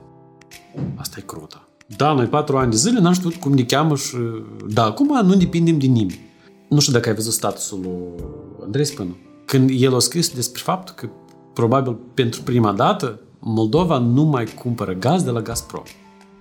Asta 0.96 1.16
e 1.20 1.24
crută. 1.26 1.68
Da, 1.98 2.13
noi 2.13 2.26
patru 2.26 2.58
ani 2.58 2.72
de 2.72 2.78
zile 2.78 3.00
n-am 3.00 3.13
știut 3.13 3.36
cum 3.36 3.54
ne 3.54 3.63
cheamă 3.63 3.96
și... 3.96 4.16
Da, 4.68 4.84
acum 4.84 5.26
nu 5.26 5.36
depindem 5.36 5.80
de 5.80 5.86
nimeni. 5.86 6.20
Nu 6.70 6.80
știu 6.80 6.94
dacă 6.94 7.10
ai 7.10 7.16
văzut 7.16 7.34
statusul 7.34 7.80
lui 7.82 8.24
Andrei 8.63 8.86
Spânu. 8.86 9.18
Când 9.46 9.70
el 9.74 9.96
a 9.96 10.00
scris 10.00 10.34
despre 10.34 10.62
faptul 10.63 10.96
că 10.96 11.10
probabil 11.54 11.98
pentru 12.13 12.42
prima 12.42 12.72
dată 12.72 13.20
Moldova 13.46 13.98
nu 13.98 14.24
mai 14.24 14.46
cumpără 14.46 14.94
gaz 14.94 15.24
de 15.24 15.30
la 15.30 15.42
Gazprom. 15.42 15.84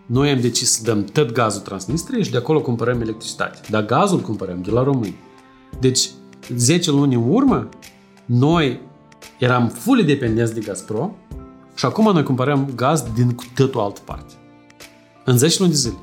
Noi 0.07 0.31
am 0.31 0.41
decis 0.41 0.71
să 0.71 0.83
dăm 0.83 1.05
tot 1.05 1.33
gazul 1.33 1.61
Transnistria 1.61 2.23
și 2.23 2.31
de 2.31 2.37
acolo 2.37 2.61
cumpărăm 2.61 3.01
electricitate. 3.01 3.61
Dar 3.71 3.85
gazul 3.85 4.21
cumpărăm 4.21 4.63
de 4.63 4.71
la 4.71 4.83
români. 4.83 5.17
Deci 5.81 6.11
10 6.57 6.91
luni 6.91 7.15
în 7.15 7.31
urmă, 7.31 7.69
noi 8.25 8.81
eram 9.39 9.69
fully 9.69 10.05
dependenți 10.05 10.55
de 10.55 10.61
Gazprom 10.61 11.13
și 11.75 11.85
acum 11.85 12.13
noi 12.13 12.23
cumpărăm 12.23 12.73
gaz 12.75 13.05
din 13.15 13.35
cu 13.35 13.45
totul 13.55 13.81
altă 13.81 14.01
parte. 14.05 14.35
În 15.25 15.39
10 15.39 15.57
luni 15.59 15.71
de 15.71 15.77
zile. 15.77 15.99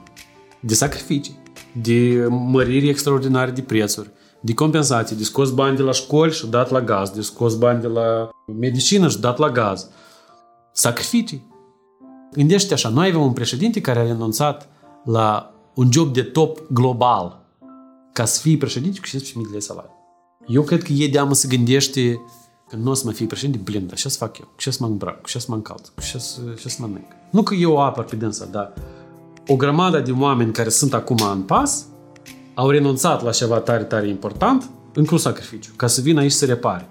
De 0.60 0.74
sacrificii, 0.74 1.42
de 1.82 2.28
măriri 2.30 2.90
extraordinare 2.90 3.52
de 3.52 3.62
prețuri, 3.62 4.10
de 4.40 4.54
compensații, 4.54 5.16
de 5.16 5.24
scos 5.24 5.52
bani 5.52 5.76
de 5.76 5.82
la 5.82 5.92
școli 5.92 6.34
și 6.34 6.48
dat 6.48 6.72
la 6.72 6.82
gaz, 6.82 7.10
de 7.10 7.22
scos 7.22 7.56
bani 7.56 7.82
de 7.82 7.88
la 7.88 8.30
medicină 8.60 9.08
și 9.08 9.20
dat 9.20 9.38
la 9.38 9.50
gaz. 9.50 9.90
Sacrificii. 10.72 11.48
Gândește 12.32 12.74
așa, 12.74 12.90
noi 12.90 13.08
avem 13.08 13.22
un 13.22 13.34
președinte 13.34 13.82
care 13.82 14.00
a 14.00 14.04
renunțat 14.04 14.70
la 15.06 15.54
un 15.74 15.92
job 15.92 16.14
de 16.14 16.22
top 16.22 16.72
global 16.72 17.46
ca 18.14 18.26
să 18.26 18.42
fie 18.42 18.58
președinte 18.58 19.00
cu 19.00 19.06
15.000 19.08 19.52
de 19.52 19.60
salariu. 19.60 19.94
Eu 20.48 20.62
cred 20.62 20.84
că 20.84 20.92
e 20.92 21.08
de 21.08 21.20
amă 21.20 21.34
să 21.34 21.48
gândește 21.48 22.22
că 22.70 22.76
nu 22.76 22.90
o 22.90 22.94
să 22.94 23.04
mă 23.06 23.12
fie 23.12 23.26
președinte, 23.26 23.58
blin, 23.64 23.88
dar 23.88 23.98
ce 23.98 24.10
să 24.10 24.18
fac 24.18 24.38
eu? 24.38 24.46
Cu 24.46 24.54
ce 24.58 24.72
să 24.72 24.78
mă 24.82 24.88
îmbrac? 24.88 25.22
Cu 25.22 25.30
ce 25.30 25.40
să 25.40 25.46
mă 25.50 25.56
încalț? 25.56 25.88
Cu 25.88 26.02
ce 26.02 26.18
să, 26.18 26.40
ce 26.60 26.70
să 26.70 26.78
mănânc? 26.80 27.06
Nu 27.30 27.44
că 27.44 27.54
eu 27.54 27.72
o 27.72 27.80
apăr 27.80 28.04
pe 28.04 28.16
dânsa, 28.16 28.46
dar 28.46 28.74
o 29.48 29.56
grămadă 29.56 30.00
de 30.00 30.12
oameni 30.12 30.52
care 30.52 30.70
sunt 30.70 30.94
acum 30.94 31.18
în 31.32 31.42
pas 31.42 31.86
au 32.54 32.70
renunțat 32.70 33.24
la 33.24 33.32
ceva 33.32 33.58
tare, 33.58 33.84
tare 33.84 34.08
important, 34.08 34.70
încă 34.94 35.14
un 35.14 35.20
sacrificiu, 35.20 35.72
ca 35.76 35.88
să 35.88 36.02
vină 36.02 36.20
aici 36.20 36.32
să 36.32 36.46
repare. 36.46 36.90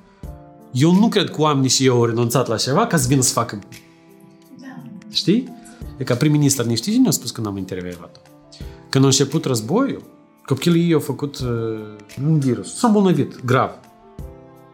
Eu 0.73 0.93
nu 0.93 1.09
cred 1.09 1.31
că 1.31 1.41
oamenii 1.41 1.69
și 1.69 1.85
eu 1.85 1.97
au 1.97 2.05
renunțat 2.05 2.49
la 2.49 2.57
ceva 2.57 2.87
ca 2.87 2.97
să 2.97 3.07
vină 3.09 3.21
să 3.21 3.33
facă... 3.33 3.59
Da. 4.61 4.83
Știi? 5.11 5.57
E 5.97 6.05
ca 6.05 6.15
prim-ministru, 6.15 6.67
nu 6.67 6.75
știi 6.75 6.93
cine 6.93 7.09
a 7.09 7.11
spus 7.11 7.31
când 7.31 7.47
am 7.47 7.57
intervievat-o? 7.57 8.21
Când 8.89 9.05
a 9.05 9.07
început 9.07 9.45
războiul, 9.45 10.03
copilul 10.45 10.77
ei 10.77 10.93
au 10.93 11.01
făcut 11.01 11.39
uh, 11.39 11.49
un 12.27 12.39
virus, 12.39 12.77
s-a 12.77 12.87
îmbolnăvit, 12.87 13.45
grav. 13.45 13.71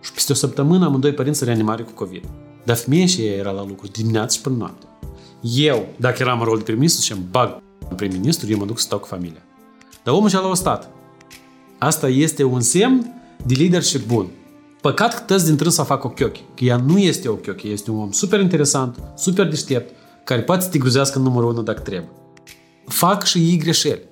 Și 0.01 0.13
peste 0.13 0.33
o 0.33 0.35
săptămână 0.35 0.85
amândoi 0.85 1.13
părinți 1.13 1.39
să 1.39 1.45
reanimare 1.45 1.83
cu 1.83 1.91
COVID. 1.91 2.25
Dar 2.65 2.77
femeia 2.77 3.07
și 3.07 3.25
ea 3.25 3.35
era 3.35 3.51
la 3.51 3.65
lucru 3.65 3.87
dimineața 3.87 4.35
și 4.35 4.41
până 4.41 4.57
noapte. 4.57 4.87
Eu, 5.41 5.87
dacă 5.97 6.17
eram 6.23 6.39
în 6.39 6.45
rol 6.45 6.57
de 6.57 6.63
prim-ministru, 6.63 7.03
și 7.03 7.13
îmi 7.13 7.27
bag 7.31 7.63
prim-ministru, 7.97 8.51
eu 8.51 8.59
mă 8.59 8.65
duc 8.65 8.79
să 8.79 8.85
stau 8.85 8.99
cu 8.99 9.07
familia. 9.07 9.43
Dar 10.03 10.15
omul 10.15 10.29
și-a 10.29 10.41
luat 10.41 10.57
stat. 10.57 10.91
Asta 11.79 12.09
este 12.09 12.43
un 12.43 12.61
semn 12.61 13.23
de 13.47 13.55
leadership 13.55 14.07
bun. 14.07 14.27
Păcat 14.85 15.15
că 15.15 15.21
tăți 15.21 15.55
din 15.55 15.71
să 15.71 15.83
fac 15.83 16.05
o 16.05 16.09
chiochi. 16.09 16.45
Că 16.55 16.65
ea 16.65 16.77
nu 16.77 16.99
este 16.99 17.29
o 17.29 17.35
chiochi, 17.35 17.69
este 17.69 17.91
un 17.91 17.99
om 17.99 18.11
super 18.13 18.41
interesant, 18.41 18.99
super 19.17 19.49
deștept, 19.49 19.95
care 20.25 20.43
poate 20.43 20.63
să 20.63 20.69
te 20.69 20.79
gruzească 20.79 21.19
în 21.19 21.25
numărul 21.25 21.51
1 21.51 21.63
dacă 21.63 21.81
trebuie. 21.81 22.11
Fac 22.87 23.25
și 23.25 23.39
ei 23.39 23.57
greșeli. 23.57 24.03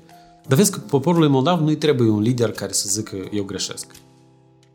Dar 0.48 0.58
vezi 0.58 0.70
că 0.70 0.78
poporului 0.78 1.28
moldav 1.28 1.60
nu-i 1.60 1.76
trebuie 1.76 2.10
un 2.10 2.20
lider 2.20 2.52
care 2.52 2.72
să 2.72 2.86
zică 2.88 3.16
eu 3.32 3.42
greșesc. 3.42 3.86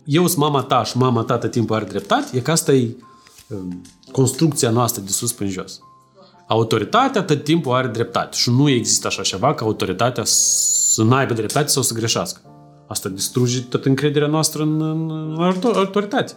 Eu 0.03 0.27
sunt 0.27 0.39
mama 0.39 0.61
ta 0.61 0.83
și 0.83 0.97
mama 0.97 1.21
ta 1.21 1.37
tot 1.37 1.51
timpul 1.51 1.75
are 1.75 1.85
dreptate, 1.85 2.37
e 2.37 2.39
că 2.39 2.51
asta 2.51 2.73
e 2.73 2.95
um, 3.47 3.81
construcția 4.11 4.69
noastră 4.69 5.01
de 5.01 5.11
sus 5.11 5.31
până 5.31 5.49
jos. 5.49 5.79
Autoritatea 6.47 7.23
tot 7.23 7.43
timpul 7.43 7.73
are 7.73 7.87
dreptate 7.87 8.37
și 8.37 8.49
nu 8.49 8.69
există 8.69 9.07
așa 9.07 9.21
ceva 9.21 9.53
ca 9.53 9.65
autoritatea 9.65 10.23
să 10.25 11.03
n-aibă 11.03 11.33
dreptate 11.33 11.67
sau 11.67 11.83
să 11.83 11.93
greșească. 11.93 12.41
Asta 12.87 13.09
distruge 13.09 13.61
tot 13.61 13.85
încrederea 13.85 14.27
noastră 14.27 14.63
în, 14.63 14.81
în 14.81 15.35
autoritate. 15.63 16.33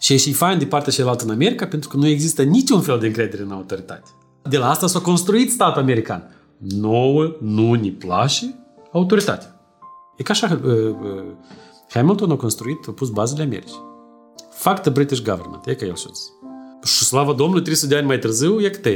Și 0.00 0.12
e 0.12 0.16
și 0.16 0.32
fain 0.32 0.58
de 0.58 0.66
partea 0.66 0.92
cealaltă 0.92 1.24
în 1.24 1.30
America 1.30 1.66
pentru 1.66 1.88
că 1.88 1.96
nu 1.96 2.06
există 2.06 2.42
niciun 2.42 2.80
fel 2.80 2.98
de 2.98 3.06
încredere 3.06 3.42
în 3.42 3.50
autoritate. 3.50 4.10
De 4.48 4.58
la 4.58 4.70
asta 4.70 4.86
s-a 4.86 5.00
construit 5.00 5.52
statul 5.52 5.82
american. 5.82 6.36
Nouă 6.58 7.36
nu 7.40 7.74
ne 7.74 7.90
place 7.90 8.54
autoritatea. 8.92 9.60
E 10.16 10.22
ca 10.22 10.32
așa, 10.32 10.60
uh, 10.64 10.72
uh, 10.72 11.24
Hamilton 11.88 12.30
a 12.30 12.36
construit, 12.36 12.88
a 12.88 12.90
pus 12.90 13.10
bazele 13.10 13.42
Americii. 13.42 13.84
Fact 14.50 14.82
the 14.82 14.90
British 14.90 15.22
government, 15.22 15.66
e 15.66 15.74
ca 15.74 15.86
el 15.86 15.96
și 15.96 16.06
Și 16.82 17.04
slavă 17.04 17.34
Domnului, 17.34 17.62
300 17.62 17.88
de 17.88 17.96
ani 17.96 18.06
mai 18.06 18.18
târziu, 18.18 18.60
e 18.60 18.68
că 18.68 18.88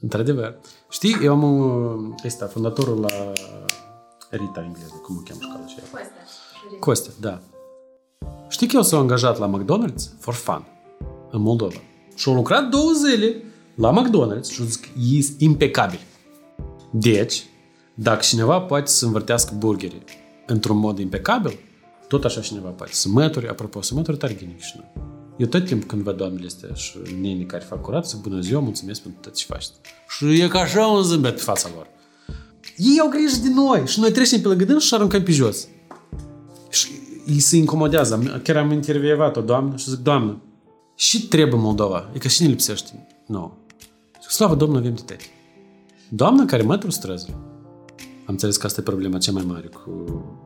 Într-adevăr. 0.00 0.58
Știi, 0.90 1.16
eu 1.22 1.32
am 1.32 1.42
un, 1.42 2.14
ăsta, 2.24 2.46
fondatorul 2.46 3.00
la 3.00 3.32
Rita 4.30 4.62
engleză, 4.66 5.00
cum 5.02 5.16
o 5.16 5.20
cheamă 5.20 5.40
școala 5.40 5.64
aceea? 5.64 5.84
Costea. 5.90 6.26
Costea, 6.80 7.12
da. 7.20 7.40
Știi 8.48 8.66
că 8.66 8.76
eu 8.76 8.82
s-am 8.82 9.00
angajat 9.00 9.38
la 9.38 9.50
McDonald's 9.58 10.18
for 10.18 10.34
fun 10.34 10.66
în 11.30 11.40
Moldova. 11.40 11.80
Și 12.14 12.28
am 12.28 12.34
lucrat 12.34 12.68
două 12.68 12.90
zile 12.92 13.42
la 13.74 14.02
McDonald's 14.02 14.50
și 14.50 14.66
zic, 14.66 14.84
e 14.84 15.44
impecabil. 15.44 16.00
Deci, 16.90 17.46
dacă 17.94 18.20
cineva 18.20 18.60
poate 18.60 18.86
să 18.86 19.04
învârtească 19.04 19.54
burgerii 19.58 20.02
într-un 20.46 20.76
mod 20.76 20.98
impecabil, 20.98 21.58
tot 22.08 22.24
așa 22.24 22.40
cineva 22.40 22.68
poate 22.68 22.92
să 22.92 23.08
mături, 23.08 23.48
apropo, 23.48 23.82
să 23.82 23.94
mături 23.94 24.16
tare 24.16 24.34
ghinic 24.34 24.60
și 24.60 24.74
noi. 24.76 25.17
Eu 25.38 25.46
tot 25.46 25.64
timpul 25.64 25.86
când 25.86 26.02
văd 26.02 26.16
doamnele 26.16 26.46
astea 26.46 26.74
și 26.74 26.98
nenii 27.20 27.46
care 27.46 27.64
fac 27.64 27.80
curat, 27.80 28.06
să 28.06 28.16
bună 28.20 28.40
ziua, 28.40 28.60
mulțumesc 28.60 29.00
pentru 29.00 29.20
tot 29.20 29.34
ce 29.34 29.44
faci. 29.48 29.64
Și 30.08 30.40
e 30.40 30.48
ca 30.48 30.58
așa 30.58 30.86
un 30.86 31.02
zâmbet 31.02 31.34
pe 31.34 31.40
fața 31.40 31.68
lor. 31.74 31.86
Ei 32.76 32.98
au 33.00 33.08
grijă 33.08 33.36
de 33.42 33.48
noi 33.48 33.82
și 33.86 34.00
noi 34.00 34.12
trecem 34.12 34.40
pe 34.40 34.48
lângă 34.48 34.64
dâns 34.64 34.84
și 34.84 34.94
aruncăm 34.94 35.22
pe 35.22 35.32
jos. 35.32 35.68
Și 36.70 36.88
îi 37.26 37.40
se 37.40 37.56
incomodează. 37.56 38.40
Chiar 38.42 38.56
am 38.56 38.72
intervievat 38.72 39.36
o 39.36 39.40
doamnă 39.40 39.76
și 39.76 39.90
zic, 39.90 39.98
doamnă, 39.98 40.42
și 40.94 41.28
trebuie 41.28 41.60
Moldova. 41.60 42.10
E 42.14 42.18
că 42.18 42.28
și 42.28 42.42
ne 42.42 42.48
lipsește 42.48 43.06
nouă. 43.26 43.52
Zic, 44.20 44.30
slavă 44.30 44.54
Domnului, 44.54 44.86
avem 44.86 44.94
de 44.94 45.02
tăi. 45.14 45.26
Doamna 46.08 46.44
care 46.44 46.62
mă 46.62 46.86
străzi. 46.88 47.30
Am 48.00 48.34
înțeles 48.34 48.56
că 48.56 48.66
asta 48.66 48.80
e 48.80 48.84
problema 48.84 49.18
cea 49.18 49.32
mai 49.32 49.44
mare 49.46 49.66
cu 49.66 49.90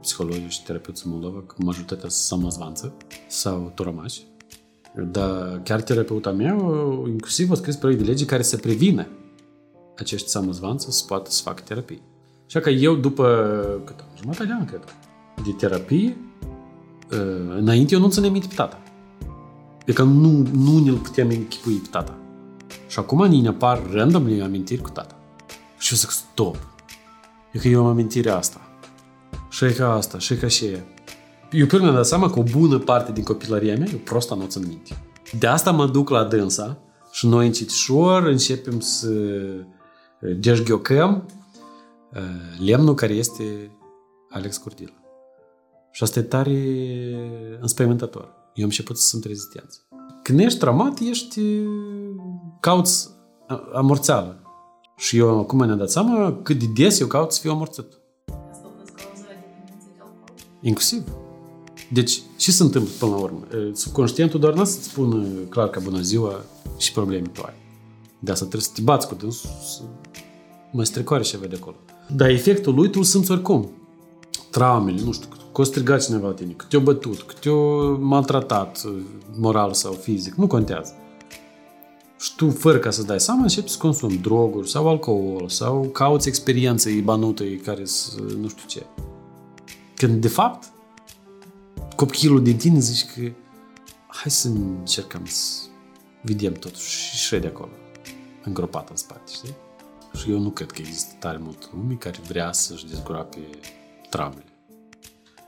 psihologii 0.01 0.47
și 0.49 0.63
terapeuții 0.63 1.03
în 1.07 1.13
Moldova, 1.13 1.43
că 1.47 1.55
majoritatea 1.59 2.09
sunt 2.09 2.41
samazvanță 2.41 2.97
sau 3.29 3.73
torămași. 3.75 4.23
Dar 4.95 5.61
chiar 5.65 5.83
terapeuta 5.83 6.31
mea, 6.31 6.57
inclusiv, 7.07 7.51
a 7.51 7.55
scris 7.55 7.77
proiect 7.77 8.01
de 8.01 8.07
lege 8.07 8.25
care 8.25 8.43
să 8.43 8.57
prevină 8.57 9.07
acești 9.97 10.29
samazvanță 10.29 10.91
să 10.91 11.05
poată 11.07 11.31
să 11.31 11.43
facă 11.43 11.63
terapie. 11.67 12.01
Așa 12.47 12.61
că 12.61 12.71
eu, 12.71 12.95
după 12.95 13.25
cât 13.85 14.01
am 14.01 14.07
jumătate 14.21 14.45
de 14.45 14.53
an, 14.53 14.65
cred, 14.65 14.85
de 15.45 15.51
terapie, 15.51 16.17
ă, 17.11 17.17
înainte 17.59 17.95
eu 17.95 18.01
nu 18.01 18.09
ținem 18.09 18.33
minte 18.33 18.47
pe 18.47 18.55
tata. 18.55 18.83
E 19.87 19.93
că 19.93 20.03
nu, 20.03 20.47
nu 20.53 20.85
ne-l 20.85 20.97
putem 20.97 21.29
închipui 21.29 21.75
pe 21.75 21.89
tata. 21.91 22.17
Și 22.89 22.99
acum 22.99 23.27
ne 23.27 23.49
apar 23.49 23.83
random 23.91 24.41
amintiri 24.43 24.81
cu 24.81 24.91
tata. 24.91 25.17
Și 25.79 25.93
eu 25.93 25.99
zic, 25.99 26.11
stop. 26.11 26.57
E 27.53 27.59
că 27.59 27.69
eu 27.69 27.81
am 27.81 27.87
amintirea 27.87 28.37
asta. 28.37 28.61
Și 29.49 29.65
e 29.65 29.73
ca 29.73 29.93
asta, 29.93 30.19
și 30.19 30.33
e 30.33 30.37
ca 30.37 30.49
și 30.49 30.65
e. 30.65 30.85
Eu 31.53 31.67
până 31.67 31.83
mi-am 31.83 31.95
dat 31.95 32.07
seama 32.07 32.31
că 32.31 32.39
o 32.39 32.43
bună 32.43 32.79
parte 32.79 33.13
din 33.13 33.25
copilăria 33.25 33.77
mea, 33.77 33.87
eu 33.93 33.99
prosta 33.99 34.35
nu 34.35 34.47
țin 34.47 34.67
minte. 34.67 35.03
De 35.39 35.47
asta 35.47 35.71
mă 35.71 35.87
duc 35.87 36.09
la 36.09 36.25
dânsa 36.25 36.79
și 37.11 37.27
noi 37.27 37.47
încetișor 37.47 38.23
începem 38.27 38.81
să 38.81 39.11
deșghiocăm 40.41 41.29
lemnul 42.65 42.95
care 42.95 43.13
este 43.13 43.71
Alex 44.31 44.57
Curdila. 44.57 44.93
Și 45.91 46.03
asta 46.03 46.19
e 46.19 46.23
tare 46.23 46.59
înspăimântător. 47.61 48.23
Eu 48.55 48.65
am 48.65 48.71
început 48.71 48.99
să 48.99 49.07
sunt 49.07 49.25
rezistență. 49.25 49.79
Când 50.23 50.41
ești 50.41 50.59
traumat, 50.59 50.99
ești... 50.99 51.41
cauți 52.61 53.09
amorțeală. 53.75 54.43
Și 54.97 55.17
eu 55.17 55.39
acum 55.39 55.65
ne-am 55.65 55.79
dat 55.79 55.91
seama 55.91 56.41
cât 56.43 56.59
de 56.59 56.67
des 56.75 57.01
eu 57.01 57.07
caut 57.07 57.33
să 57.33 57.41
fiu 57.41 57.51
amorțit. 57.51 57.87
Asta 58.51 58.67
a 58.67 58.79
fost 58.79 58.91
cauza 58.91 59.27
Inclusiv. 60.61 61.05
Deci, 61.93 62.23
ce 62.37 62.51
se 62.51 62.63
întâmplă 62.63 62.93
până 62.99 63.11
la 63.11 63.19
urmă? 63.19 63.41
Subconștientul 63.73 64.41
doar 64.41 64.55
nu 64.55 64.65
să-ți 64.65 64.89
spună 64.89 65.25
clar 65.49 65.69
că 65.71 65.81
bună 65.81 66.01
ziua 66.01 66.45
și 66.79 66.93
probleme 66.93 67.27
tu 67.27 67.43
ai. 67.45 67.55
De 68.19 68.31
asta 68.31 68.47
trebuie 68.47 68.69
să 68.69 68.71
te 68.75 68.81
bați 68.81 69.09
cu 69.09 69.15
dânsul, 69.15 69.51
să 69.65 69.81
mă 70.71 70.85
strecoare 70.85 71.23
și 71.23 71.37
de 71.37 71.59
acolo. 71.61 71.77
Dar 72.17 72.29
efectul 72.29 72.75
lui 72.75 72.91
tu 72.91 72.99
îl 72.99 73.05
simți 73.05 73.31
oricum. 73.31 73.71
Traumele, 74.51 75.03
nu 75.05 75.13
știu, 75.13 75.29
că 75.53 75.61
o 75.61 75.65
strigat 75.65 76.05
cineva 76.05 76.27
la 76.27 76.35
tine, 76.35 76.53
că 76.53 76.65
te-a 76.69 76.79
bătut, 76.79 77.23
că 77.23 77.35
te-a 77.41 77.53
maltratat 77.99 78.85
moral 79.37 79.73
sau 79.73 79.93
fizic, 79.93 80.35
nu 80.35 80.47
contează. 80.47 80.93
Și 82.19 82.35
tu, 82.37 82.51
fără 82.51 82.79
ca 82.79 82.91
să 82.91 83.03
dai 83.03 83.21
seama, 83.21 83.43
începi 83.43 83.71
să 83.71 83.79
consumi 83.79 84.17
droguri 84.17 84.71
sau 84.71 84.89
alcool 84.89 85.49
sau 85.49 85.89
cauți 85.93 86.29
experiențe 86.29 87.01
banută 87.05 87.45
care 87.45 87.83
nu 88.41 88.49
știu 88.49 88.65
ce. 88.67 88.87
Când, 89.95 90.21
de 90.21 90.29
fapt, 90.29 90.73
copilul 91.97 92.43
din 92.43 92.57
tine 92.57 92.79
zici 92.79 93.05
că 93.05 93.21
hai 94.07 94.31
să 94.31 94.49
încercăm 94.49 95.23
să 95.25 95.61
vedem 96.23 96.53
totuși 96.53 97.17
și 97.17 97.37
de 97.37 97.47
acolo, 97.47 97.73
îngropat 98.45 98.91
în 98.91 98.97
spate, 98.97 99.33
știi? 99.33 99.55
Și 100.15 100.31
eu 100.31 100.39
nu 100.39 100.51
cred 100.51 100.71
că 100.71 100.81
există 100.81 101.15
tare 101.19 101.39
mult 101.41 101.71
lume 101.75 101.95
care 101.95 102.19
vrea 102.29 102.53
să-și 102.53 102.87
dezgroape 102.87 103.39
traumele. 104.11 104.45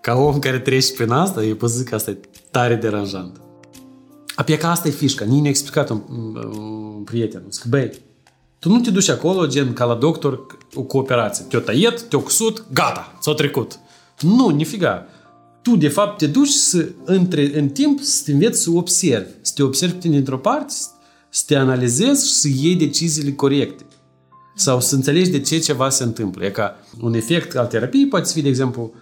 Ca 0.00 0.14
om 0.14 0.38
care 0.38 0.58
trece 0.58 0.92
prin 0.92 1.10
asta, 1.10 1.44
eu 1.44 1.54
pot 1.54 1.70
zic 1.70 1.88
că 1.88 1.94
asta 1.94 2.10
e 2.10 2.20
tare 2.50 2.74
deranjant. 2.74 3.40
Apoi 4.34 4.58
că 4.58 4.66
asta 4.66 4.88
e 4.88 4.90
fișca. 4.90 5.24
Nici 5.24 5.40
ne-a 5.40 5.50
explicat 5.50 5.90
un, 5.90 6.02
un 6.58 7.02
prieten. 7.04 7.42
Zic, 7.50 7.64
băi, 7.64 7.90
tu 8.58 8.68
nu 8.68 8.80
te 8.80 8.90
duci 8.90 9.08
acolo, 9.08 9.46
gen, 9.46 9.72
ca 9.72 9.84
la 9.84 9.94
doctor, 9.94 10.46
cu 10.86 10.98
operație. 10.98 11.44
Te-o 11.44 11.60
tăiet, 11.60 12.02
te-o 12.02 12.20
cusut, 12.20 12.64
gata, 12.72 13.16
s-a 13.20 13.34
trecut. 13.34 13.78
Nu, 14.20 14.48
nifiga 14.48 15.06
tu, 15.64 15.76
de 15.76 15.88
fapt, 15.88 16.18
te 16.18 16.26
duci 16.26 16.48
să, 16.48 16.88
între, 17.04 17.58
în 17.58 17.68
timp 17.68 18.00
să 18.00 18.22
te 18.24 18.32
înveți 18.32 18.62
să 18.62 18.70
observi. 18.70 19.30
Să 19.40 19.52
te 19.54 19.62
observi 19.62 19.94
tine 19.94 20.14
dintr-o 20.14 20.38
parte, 20.38 20.72
să 21.28 21.42
te 21.46 21.56
analizezi 21.56 22.26
și 22.26 22.34
să 22.34 22.48
iei 22.48 22.76
deciziile 22.76 23.32
corecte. 23.32 23.84
Sau 24.56 24.80
să 24.80 24.94
înțelegi 24.94 25.30
de 25.30 25.40
ce 25.40 25.58
ceva 25.58 25.88
se 25.88 26.02
întâmplă. 26.02 26.44
E 26.44 26.50
ca 26.50 26.76
un 27.00 27.14
efect 27.14 27.56
al 27.56 27.66
terapiei 27.66 28.08
poate 28.08 28.32
fi, 28.32 28.42
de 28.42 28.48
exemplu, 28.48 28.92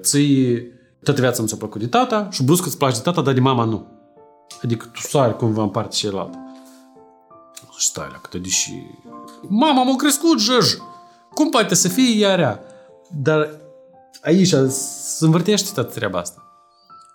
ții 0.00 0.62
toată 1.02 1.20
viața 1.20 1.42
nu 1.42 1.48
ți-a 1.48 1.56
plăcut 1.56 1.80
de 1.80 1.86
tata 1.86 2.28
și 2.30 2.42
brusc 2.42 2.66
îți 2.66 2.78
place 2.78 2.96
de 2.96 3.02
tata, 3.02 3.22
dar 3.22 3.34
de 3.34 3.40
mama 3.40 3.64
nu. 3.64 3.86
Adică 4.62 4.86
tu 4.92 5.00
sari 5.00 5.36
cumva 5.36 5.62
în 5.62 5.68
partea 5.68 5.98
cealaltă. 5.98 6.38
Și 7.76 7.86
stai 7.86 8.08
la 8.12 8.18
câte 8.18 8.38
deși... 8.38 8.72
Mama, 9.48 9.82
m-a 9.82 9.96
crescut, 9.96 10.40
Jăj! 10.40 10.66
Cum 11.34 11.50
poate 11.50 11.74
să 11.74 11.88
fie 11.88 12.18
ea 12.18 12.34
rea? 12.34 12.62
Dar 13.10 13.60
aici 14.22 14.54
se 14.68 15.24
învârtește 15.24 15.70
toată 15.74 15.94
treaba 15.94 16.18
asta. 16.18 16.42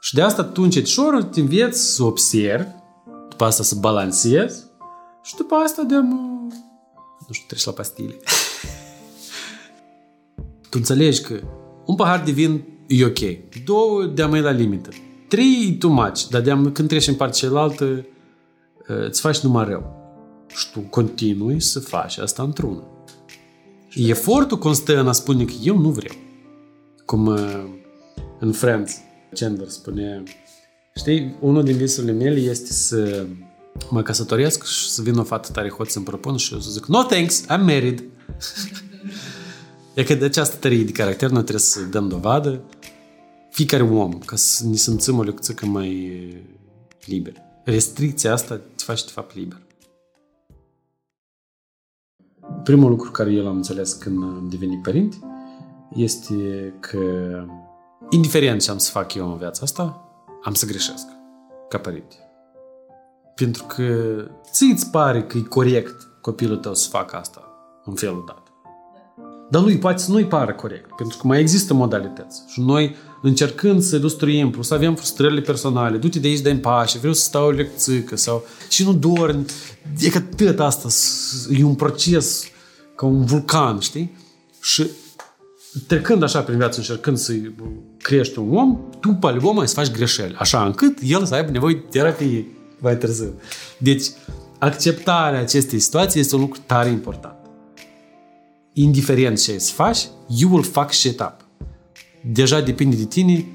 Și 0.01 0.13
de 0.13 0.21
asta 0.21 0.43
tu 0.43 0.61
încetșor 0.61 1.23
te 1.23 1.39
înveți 1.39 1.81
să 1.81 2.03
observi, 2.03 2.69
după 3.29 3.43
asta 3.43 3.63
să 3.63 3.75
balancezi 3.75 4.63
și 5.23 5.35
după 5.35 5.55
asta 5.55 5.81
de 5.81 5.95
nu 7.27 7.33
știu, 7.33 7.45
treci 7.47 7.63
la 7.63 7.71
pastile. 7.71 8.13
tu 10.69 10.77
înțelegi 10.77 11.21
că 11.21 11.39
un 11.85 11.95
pahar 11.95 12.23
de 12.23 12.31
vin 12.31 12.63
e 12.87 13.05
ok. 13.05 13.19
Două 13.65 14.05
de 14.05 14.23
mai 14.23 14.41
la 14.41 14.49
limită. 14.49 14.89
Trei 15.27 15.69
e 15.69 15.77
too 15.77 15.91
much, 15.91 16.27
dar 16.29 16.41
de 16.41 16.71
când 16.73 16.87
treci 16.87 17.07
în 17.07 17.15
partea 17.15 17.39
cealaltă 17.39 18.05
îți 18.87 19.21
faci 19.21 19.39
numai 19.39 19.65
rău. 19.65 20.01
Și 20.47 20.71
tu 20.71 20.79
continui 20.79 21.61
să 21.61 21.79
faci 21.79 22.17
asta 22.17 22.43
într-una. 22.43 22.83
Efortul 23.95 24.57
constă 24.57 24.99
în 24.99 25.07
a 25.07 25.11
spune 25.11 25.45
că 25.45 25.53
eu 25.63 25.77
nu 25.77 25.89
vreau. 25.89 26.15
Cum 27.05 27.27
în 28.39 28.51
Friends, 28.51 28.97
Chandler 29.33 29.67
spune, 29.67 30.23
știi, 30.95 31.35
unul 31.39 31.63
din 31.63 31.75
visurile 31.75 32.11
mele 32.11 32.39
este 32.39 32.73
să 32.73 33.25
mă 33.89 34.01
căsătoresc 34.01 34.65
și 34.65 34.89
să 34.89 35.01
vină 35.01 35.19
o 35.19 35.23
fată 35.23 35.49
tare 35.51 35.69
hot 35.69 35.89
să-mi 35.89 36.05
propun 36.05 36.37
și 36.37 36.53
eu 36.53 36.59
să 36.59 36.71
zic, 36.71 36.85
no 36.85 37.03
thanks, 37.03 37.43
I'm 37.43 37.61
married. 37.61 38.03
e 39.95 40.03
că 40.03 40.13
de 40.13 40.25
această 40.25 40.55
tărie 40.55 40.83
de 40.83 40.91
caracter 40.91 41.29
noi 41.29 41.41
trebuie 41.41 41.63
să 41.63 41.81
dăm 41.81 42.07
dovadă 42.07 42.61
fiecare 43.49 43.83
om, 43.83 44.19
ca 44.19 44.35
să 44.35 44.67
ne 44.67 44.75
simțim 44.75 45.17
o 45.17 45.23
lecție 45.23 45.67
mai 45.67 46.27
liber. 47.05 47.33
Restricția 47.63 48.33
asta 48.33 48.55
te 48.55 48.83
face 48.83 49.05
de 49.05 49.11
fapt 49.11 49.35
liber. 49.35 49.61
Primul 52.63 52.89
lucru 52.89 53.11
care 53.11 53.31
eu 53.31 53.43
l-am 53.43 53.55
înțeles 53.55 53.93
când 53.93 54.23
am 54.23 54.47
devenit 54.49 54.81
părinte 54.81 55.17
este 55.95 56.73
că 56.79 56.99
indiferent 58.09 58.61
ce 58.61 58.71
am 58.71 58.77
să 58.77 58.91
fac 58.91 59.13
eu 59.13 59.31
în 59.31 59.37
viața 59.37 59.59
asta, 59.63 60.01
am 60.43 60.53
să 60.53 60.65
greșesc 60.65 61.05
ca 61.69 61.77
părinte. 61.77 62.15
Pentru 63.35 63.63
că 63.63 64.15
ți 64.51 64.63
îți 64.63 64.89
pare 64.89 65.23
că 65.23 65.37
e 65.37 65.41
corect 65.41 66.07
copilul 66.21 66.57
tău 66.57 66.73
să 66.73 66.89
facă 66.89 67.15
asta 67.15 67.47
în 67.85 67.93
felul 67.93 68.23
dat. 68.27 68.41
Dar 69.49 69.61
lui 69.61 69.77
poate 69.77 70.01
să 70.01 70.11
nu-i 70.11 70.25
pară 70.25 70.53
corect, 70.53 70.95
pentru 70.95 71.17
că 71.17 71.27
mai 71.27 71.39
există 71.39 71.73
modalități. 71.73 72.41
Și 72.47 72.61
noi, 72.61 72.95
încercând 73.21 73.81
să 73.81 73.95
ilustruim, 73.95 74.49
plus 74.49 74.71
avem 74.71 74.95
frustrările 74.95 75.41
personale, 75.41 75.97
du-te 75.97 76.19
de 76.19 76.27
aici 76.27 76.39
de 76.39 76.49
în 76.49 76.59
pașe, 76.59 76.97
vreau 76.97 77.13
să 77.13 77.21
stau 77.21 77.45
o 77.45 77.49
lecțică 77.49 78.15
sau... 78.15 78.43
Și 78.69 78.83
nu 78.85 78.93
dormi. 78.93 79.45
E 79.99 80.09
că 80.09 80.19
tot 80.19 80.59
asta 80.59 80.87
e 81.51 81.63
un 81.63 81.75
proces 81.75 82.43
ca 82.95 83.05
un 83.05 83.25
vulcan, 83.25 83.79
știi? 83.79 84.17
Și 84.61 84.89
trecând 85.87 86.23
așa 86.23 86.41
prin 86.41 86.57
viață, 86.57 86.79
încercând 86.79 87.17
să 87.17 87.33
crești 87.97 88.39
un 88.39 88.55
om, 88.55 88.79
tu, 88.99 89.13
pe 89.13 89.27
om, 89.41 89.55
mai 89.55 89.67
să 89.67 89.73
faci 89.73 89.91
greșeli, 89.91 90.35
așa 90.37 90.65
încât 90.65 90.97
el 91.03 91.25
să 91.25 91.33
aibă 91.33 91.51
nevoie 91.51 91.73
de 91.73 91.85
terapie 91.89 92.47
mai 92.79 92.97
târziu. 92.97 93.33
Deci, 93.77 94.05
acceptarea 94.59 95.39
acestei 95.39 95.79
situații 95.79 96.19
este 96.19 96.35
un 96.35 96.41
lucru 96.41 96.59
tare 96.65 96.89
important. 96.89 97.35
Indiferent 98.73 99.41
ce 99.41 99.57
să 99.57 99.73
faci, 99.73 100.07
you 100.27 100.51
will 100.51 100.63
fuck 100.63 100.91
shit 100.91 101.19
up. 101.19 101.35
Deja 102.31 102.61
depinde 102.61 102.95
de 102.95 103.05
tine, 103.05 103.45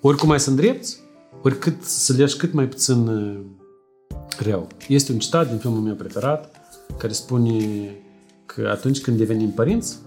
oricum 0.00 0.30
ai 0.30 0.40
să 0.40 0.50
îndrepți, 0.50 0.98
oricât 1.42 1.82
să 1.82 2.12
le 2.12 2.24
cât 2.38 2.52
mai 2.52 2.68
puțin 2.68 3.06
uh, 3.06 3.40
rău. 4.38 4.66
Este 4.88 5.12
un 5.12 5.18
citat 5.18 5.48
din 5.48 5.58
filmul 5.58 5.80
meu 5.80 5.94
preferat 5.94 6.54
care 6.98 7.12
spune 7.12 7.90
că 8.46 8.68
atunci 8.70 9.00
când 9.00 9.16
devenim 9.16 9.50
părinți, 9.50 9.98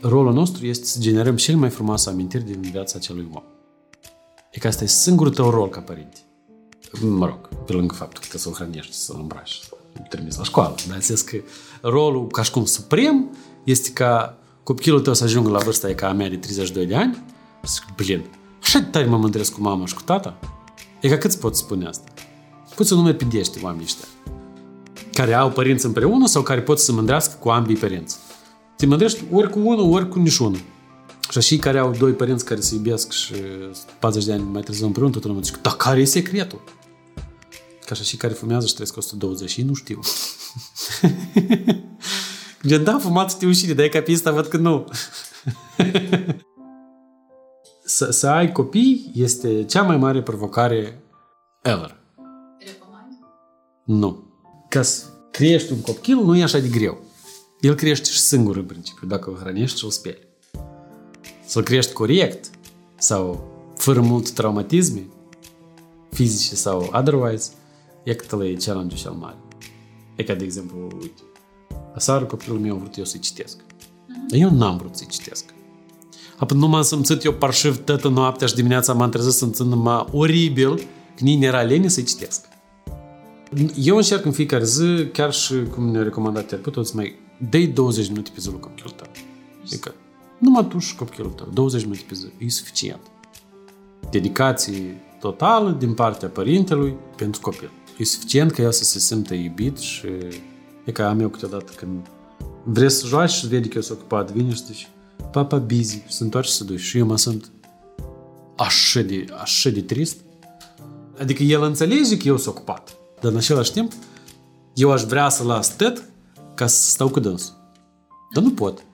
rolul 0.00 0.32
nostru 0.32 0.66
este 0.66 0.84
să 0.84 0.98
generăm 1.00 1.36
cel 1.36 1.56
mai 1.56 1.70
frumoase 1.70 2.10
amintiri 2.10 2.44
din 2.44 2.60
viața 2.60 2.94
acelui 2.98 3.28
om. 3.32 3.42
E 4.50 4.58
că 4.58 4.66
asta 4.66 4.84
e 4.84 4.86
singurul 4.86 5.32
tău 5.32 5.50
rol 5.50 5.68
ca 5.68 5.80
părinte 5.80 6.18
mă 7.00 7.26
rog, 7.26 7.48
pe 7.64 7.72
lângă 7.72 7.94
faptul 7.94 8.20
că 8.22 8.26
trebuie 8.28 8.40
să-l 8.40 8.52
hrănești, 8.52 8.92
să-l 8.92 9.16
îmbraci, 9.20 9.60
să-l 9.60 10.06
trimiți 10.08 10.38
la 10.38 10.44
școală. 10.44 10.74
Dar 10.88 11.00
zis 11.00 11.20
că 11.20 11.36
rolul, 11.80 12.26
ca 12.26 12.42
și 12.42 12.50
cum 12.50 12.64
suprem, 12.64 13.36
este 13.64 13.90
ca 13.90 14.38
copilul 14.62 15.00
tău 15.00 15.14
să 15.14 15.24
ajungă 15.24 15.50
la 15.50 15.58
vârsta 15.58 15.88
e 15.88 15.94
ca 15.94 16.08
a 16.08 16.12
mea 16.12 16.28
de 16.28 16.36
32 16.36 16.86
de 16.86 16.96
ani, 16.96 17.22
și 17.64 17.72
zic, 17.72 17.84
blin, 17.96 18.24
așa 18.62 18.78
de 18.78 18.84
tare 18.84 19.04
mă 19.04 19.16
mândresc 19.16 19.52
cu 19.52 19.60
mama 19.60 19.86
și 19.86 19.94
cu 19.94 20.02
tata. 20.02 20.38
E 21.00 21.08
ca 21.08 21.16
cât 21.16 21.30
îți 21.30 21.40
pot 21.40 21.56
spune 21.56 21.86
asta? 21.86 22.12
Poți 22.74 22.88
să 22.88 22.94
nu 22.94 23.02
mai 23.02 23.14
pidește 23.14 23.58
oamenii 23.62 23.84
ăștia 23.84 24.08
care 25.12 25.34
au 25.34 25.50
părinți 25.50 25.86
împreună 25.86 26.26
sau 26.26 26.42
care 26.42 26.62
pot 26.62 26.78
să 26.78 26.84
se 26.84 26.92
mândrească 26.92 27.36
cu 27.40 27.48
ambii 27.48 27.76
părinți. 27.76 28.16
Te 28.76 28.86
mândrești 28.86 29.24
ori 29.32 29.50
cu 29.50 29.58
unul, 29.58 29.92
ori 29.92 30.08
cu 30.08 30.18
niciunul. 30.18 30.60
Și 31.30 31.40
și 31.40 31.56
care 31.56 31.78
au 31.78 31.90
doi 31.90 32.12
părinți 32.12 32.44
care 32.44 32.60
se 32.60 32.74
iubesc 32.74 33.12
și 33.12 33.34
40 33.98 34.26
de 34.26 34.32
ani 34.32 34.42
mai 34.42 34.62
târziu 34.62 34.86
împreună, 34.86 35.12
totul 35.12 35.28
lumea 35.28 35.44
zice, 35.44 35.58
dar 35.62 35.72
care 35.72 36.00
e 36.00 36.04
secretul? 36.04 36.62
Ca 37.80 37.92
așa 37.92 38.02
și 38.02 38.16
care 38.16 38.32
fumează 38.32 38.66
și 38.66 38.72
trăiesc 38.72 38.96
120 38.96 39.50
și 39.50 39.62
nu 39.62 39.74
știu. 39.74 40.00
Gen, 42.66 42.84
da, 42.84 42.98
fumat 42.98 43.30
știu 43.30 43.50
și 43.50 43.66
de 43.66 43.88
ca 43.88 44.00
pista, 44.00 44.30
văd 44.30 44.46
că 44.46 44.56
nu. 44.56 44.84
să, 47.84 48.10
să 48.10 48.28
ai 48.28 48.52
copii 48.52 49.10
este 49.14 49.64
cea 49.64 49.82
mai 49.82 49.96
mare 49.96 50.22
provocare 50.22 51.02
ever. 51.62 51.96
Recomand? 52.58 53.12
Nu. 53.84 54.24
Ca 54.68 54.82
să 54.82 55.04
crești 55.30 55.72
un 55.72 55.80
copil 55.80 56.16
nu 56.16 56.36
e 56.36 56.42
așa 56.42 56.58
de 56.58 56.68
greu. 56.68 57.04
El 57.60 57.74
crește 57.74 58.10
și 58.10 58.20
singur 58.20 58.56
în 58.56 58.64
principiu, 58.64 59.06
dacă 59.06 59.30
îl 59.30 59.36
hrănești 59.36 59.78
și 59.78 59.84
îl 59.84 59.90
speli. 59.90 60.28
Să-l 61.46 61.62
crești 61.62 61.92
corect 61.92 62.50
sau 62.98 63.50
fără 63.76 64.00
mult 64.00 64.30
traumatisme 64.30 65.06
fizice 66.10 66.54
sau 66.54 66.90
otherwise, 66.92 67.50
e 68.02 68.14
că 68.14 68.44
e 68.44 68.54
challenge 68.54 68.96
cel 68.96 69.10
mare. 69.10 69.36
E 70.16 70.22
ca, 70.22 70.34
de 70.34 70.44
exemplu, 70.44 70.88
uite, 71.00 71.22
aseară 71.94 72.24
copilul 72.24 72.58
meu 72.58 72.74
a 72.74 72.78
vrut 72.78 72.96
eu 72.96 73.04
să-i 73.04 73.20
citesc. 73.20 73.56
Dar 74.28 74.40
eu 74.40 74.50
n-am 74.50 74.76
vrut 74.76 74.96
să-i 74.96 75.06
citesc. 75.06 75.44
Apoi 76.36 76.58
nu 76.58 76.68
m-am 76.68 76.82
simțit 76.82 77.24
eu 77.24 77.32
parșiv 77.32 77.84
toată 77.84 78.08
noaptea 78.08 78.46
și 78.46 78.54
dimineața 78.54 78.92
m-am 78.92 79.10
trezit 79.10 79.54
să-mi 79.54 79.68
numai 79.68 80.06
oribil 80.12 80.76
că 81.16 81.24
nici 81.24 81.44
era 81.44 81.62
lene 81.62 81.88
să-i 81.88 82.04
citesc. 82.04 82.44
Eu 83.76 83.96
încerc 83.96 84.24
în 84.24 84.32
fiecare 84.32 84.64
zi, 84.64 85.06
chiar 85.12 85.32
și 85.32 85.54
cum 85.74 85.88
ne-a 85.90 86.02
recomandat 86.02 86.46
terapeutul, 86.46 86.84
să 86.84 86.92
mai 86.94 87.18
dai 87.38 87.66
20 87.66 88.08
minute 88.08 88.30
pe 88.34 88.40
zi 88.40 88.50
la 88.50 88.56
copilul 88.56 88.90
tău. 88.90 89.06
Adică, 89.64 89.94
numai 90.38 90.68
tu 90.68 90.78
și 90.78 90.96
copilul 90.96 91.30
tău, 91.30 91.48
20 91.52 91.82
minute 91.82 92.04
pe 92.08 92.14
zi, 92.14 92.26
e 92.38 92.48
suficient. 92.48 93.00
Dedicație 94.10 95.00
totală 95.20 95.70
din 95.70 95.94
partea 95.94 96.28
părintelui 96.28 96.96
pentru 97.16 97.40
copil 97.40 97.70
e 97.98 98.04
suficient 98.04 98.50
ca 98.50 98.62
el 98.62 98.72
să 98.72 98.84
se 98.84 98.98
simtă 98.98 99.34
iubit 99.34 99.78
și 99.78 100.06
e 100.84 100.92
ca 100.92 101.08
am 101.08 101.20
eu 101.20 101.28
câteodată 101.28 101.72
când 101.76 102.06
vrei 102.64 102.90
să 102.90 103.06
joaci 103.06 103.30
și 103.30 103.46
vede 103.46 103.68
că 103.68 103.74
eu 103.74 103.82
sunt 103.82 103.98
ocupat, 103.98 104.32
vine 104.32 104.54
și 104.54 104.64
zici, 104.64 104.88
papa 105.32 105.58
busy, 105.58 106.02
se 106.08 106.22
întoarce 106.22 106.50
să 106.50 106.64
duci 106.64 106.80
și 106.80 106.98
eu 106.98 107.06
mă 107.06 107.16
sunt 107.16 107.50
așa 108.56 109.00
de, 109.00 109.24
așa 109.40 109.70
de 109.70 109.82
trist. 109.82 110.16
Adică 111.18 111.42
el 111.42 111.62
înțelege 111.62 112.16
că 112.16 112.28
eu 112.28 112.36
sunt 112.36 112.54
ocupat, 112.54 112.96
dar 113.20 113.30
în 113.30 113.36
același 113.36 113.72
timp 113.72 113.92
eu 114.74 114.92
aș 114.92 115.02
vrea 115.02 115.28
să 115.28 115.42
las 115.42 115.76
tot 115.76 116.02
ca 116.56 116.66
să 116.66 116.90
stau 116.90 117.08
cu 117.08 117.20
dânsul. 117.20 117.54
Dar 118.34 118.42
nu 118.42 118.50
pot. 118.50 118.84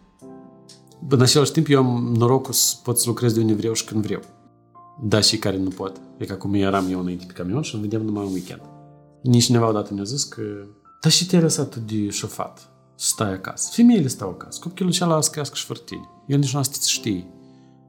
În 1.09 1.21
același 1.21 1.53
timp 1.53 1.67
eu 1.69 1.79
am 1.79 2.15
norocul 2.17 2.53
să 2.53 2.75
pot 2.83 2.99
să 2.99 3.05
lucrez 3.09 3.33
de 3.33 3.41
unde 3.41 3.55
vreau 3.55 3.73
și 3.73 3.85
când 3.85 4.05
vreau. 4.05 4.21
Dar 5.03 5.23
și 5.23 5.39
care 5.39 5.57
nu 5.57 5.69
pot. 5.69 6.01
E 6.17 6.25
ca 6.25 6.37
cum 6.37 6.55
eram 6.55 6.91
eu 6.91 7.01
înainte 7.01 7.25
pe 7.27 7.33
camion 7.33 7.63
și 7.63 7.75
îmi 7.75 7.83
vedeam 7.83 8.03
numai 8.03 8.25
un 8.25 8.33
weekend. 8.33 8.63
Nici 9.23 9.45
cineva 9.45 9.69
odată 9.69 9.95
mi-a 9.95 10.03
zis 10.03 10.25
că 10.25 10.43
dar 11.03 11.13
și 11.13 11.27
te-ai 11.27 11.43
lăsat 11.43 11.77
de 11.77 12.09
șofat 12.11 12.69
stai 12.95 13.33
acasă. 13.33 13.71
Femeile 13.73 14.07
stau 14.07 14.29
acasă. 14.29 14.59
Copilul 14.63 14.93
ăla 15.01 15.21
să 15.21 15.31
crească 15.31 15.55
și 15.55 15.65
fără 15.65 15.79
tine. 15.85 16.09
El 16.27 16.39
nici 16.39 16.53
nu 16.53 16.59
asta 16.59 16.77
să 16.79 16.89
știi. 16.89 17.27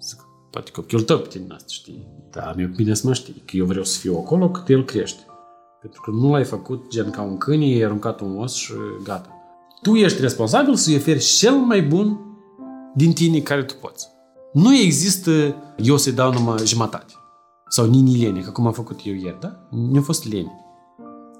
Zic, 0.02 0.20
poate 0.52 0.72
copilul 0.72 1.04
tău 1.04 1.20
pe 1.20 1.28
tine 1.28 1.46
nu 1.48 1.54
asta 1.54 1.68
știi. 1.68 2.08
Dar 2.32 2.54
mi-e 2.56 2.74
bine 2.76 2.94
să 2.94 3.08
mă 3.08 3.14
știi. 3.14 3.44
Că 3.46 3.58
eu 3.58 3.66
vreau 3.66 3.84
să 3.84 4.00
fiu 4.00 4.18
acolo 4.18 4.50
cât 4.50 4.70
el 4.70 4.86
crește. 4.86 5.22
Pentru 5.82 6.02
că 6.02 6.12
nu 6.12 6.32
l-ai 6.32 6.44
făcut 6.44 6.90
gen 6.90 7.10
ca 7.10 7.22
un 7.22 7.38
câine, 7.38 7.66
i-ai 7.66 7.82
aruncat 7.82 8.20
un 8.20 8.38
os 8.38 8.54
și 8.54 8.74
gata. 9.04 9.33
Tu 9.84 9.96
ești 9.96 10.22
responsabil 10.22 10.76
să-i 10.76 10.96
oferi 10.96 11.20
cel 11.20 11.54
mai 11.54 11.82
bun 11.82 12.20
din 12.96 13.14
tine 13.14 13.40
care 13.40 13.64
tu 13.64 13.74
poți. 13.82 14.08
Nu 14.54 14.76
există 14.76 15.56
eu 15.78 15.98
să-i 15.98 16.12
dau 16.12 16.34
numai 16.34 16.66
jumătate. 16.66 17.14
Sau 17.70 17.86
nini 17.86 18.24
lene, 18.24 18.40
ca 18.40 18.52
cum 18.52 18.66
am 18.66 18.74
făcut 18.74 19.00
eu 19.04 19.14
ieri, 19.14 19.40
da? 19.40 19.68
Nu 19.70 20.00
a 20.00 20.02
fost 20.02 20.32
lene. 20.32 20.52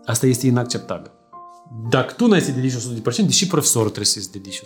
Asta 0.06 0.26
este 0.26 0.48
inacceptabil. 0.48 1.12
Dacă 1.90 2.14
tu 2.14 2.28
n-ai 2.28 2.42
să 2.42 2.52
dedici 2.52 2.74
100%, 2.74 3.26
deși 3.26 3.48
profesorul 3.48 3.90
trebuie 3.90 4.06
să-ți 4.06 4.32
dedici 4.32 4.62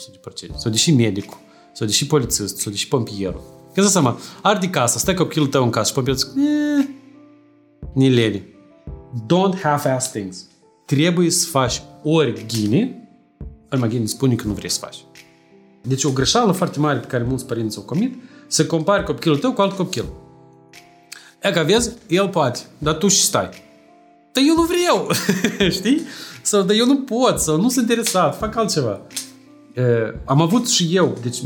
100%, 0.52 0.56
sau 0.56 0.72
deși 0.72 0.92
medicul, 0.92 1.38
sau 1.74 1.88
deși 1.88 2.08
polițist, 2.08 2.58
sau 2.58 2.72
deși 2.72 2.88
pompierul. 2.88 3.42
Că 3.74 3.82
să 3.82 3.90
seama, 3.90 4.18
arde 4.42 4.70
casa, 4.70 5.00
stai 5.00 5.14
copilul 5.14 5.48
tău 5.48 5.64
în 5.64 5.70
casă 5.70 5.88
și 5.88 5.94
pompierul 5.94 6.22
zic, 6.22 6.32
ni 7.94 8.10
lene. 8.10 8.46
Don't 9.24 9.62
half-ass 9.62 10.12
things. 10.12 10.48
Trebuie 10.86 11.30
să 11.30 11.48
faci 11.48 11.82
ori 12.04 12.46
ghine, 12.48 13.07
ori 13.72 13.80
mai 13.80 13.90
ghine 13.90 14.06
spune 14.06 14.36
că 14.36 14.48
nu 14.48 14.54
vrei 14.54 14.70
să 14.70 14.80
faci. 14.80 15.06
Deci 15.82 16.04
o 16.04 16.12
greșeală 16.12 16.52
foarte 16.52 16.80
mare 16.80 17.00
pe 17.00 17.08
care 17.08 17.24
mulți 17.24 17.46
părinți 17.46 17.78
o 17.78 17.82
comit, 17.82 18.16
să 18.48 18.66
compari 18.66 19.04
copilul 19.04 19.38
tău 19.38 19.54
cu 19.54 19.62
alt 19.62 19.76
copil. 19.76 20.06
E 21.42 21.52
că 21.52 21.64
vezi, 21.66 21.92
el 22.08 22.30
poate, 22.30 22.60
dar 22.78 22.94
tu 22.94 23.08
și 23.08 23.22
stai. 23.22 23.50
Dar 24.32 24.44
eu 24.48 24.56
nu 24.56 24.62
vreau, 24.62 25.10
știi? 25.78 26.02
Sau, 26.42 26.62
dar 26.62 26.76
eu 26.76 26.86
nu 26.86 26.98
pot, 26.98 27.40
sau 27.40 27.62
nu 27.62 27.70
sunt 27.70 27.90
interesat, 27.90 28.38
fac 28.38 28.56
altceva. 28.56 29.02
E, 29.76 29.82
am 30.26 30.42
avut 30.42 30.68
și 30.68 30.90
eu, 30.96 31.18
deci 31.22 31.40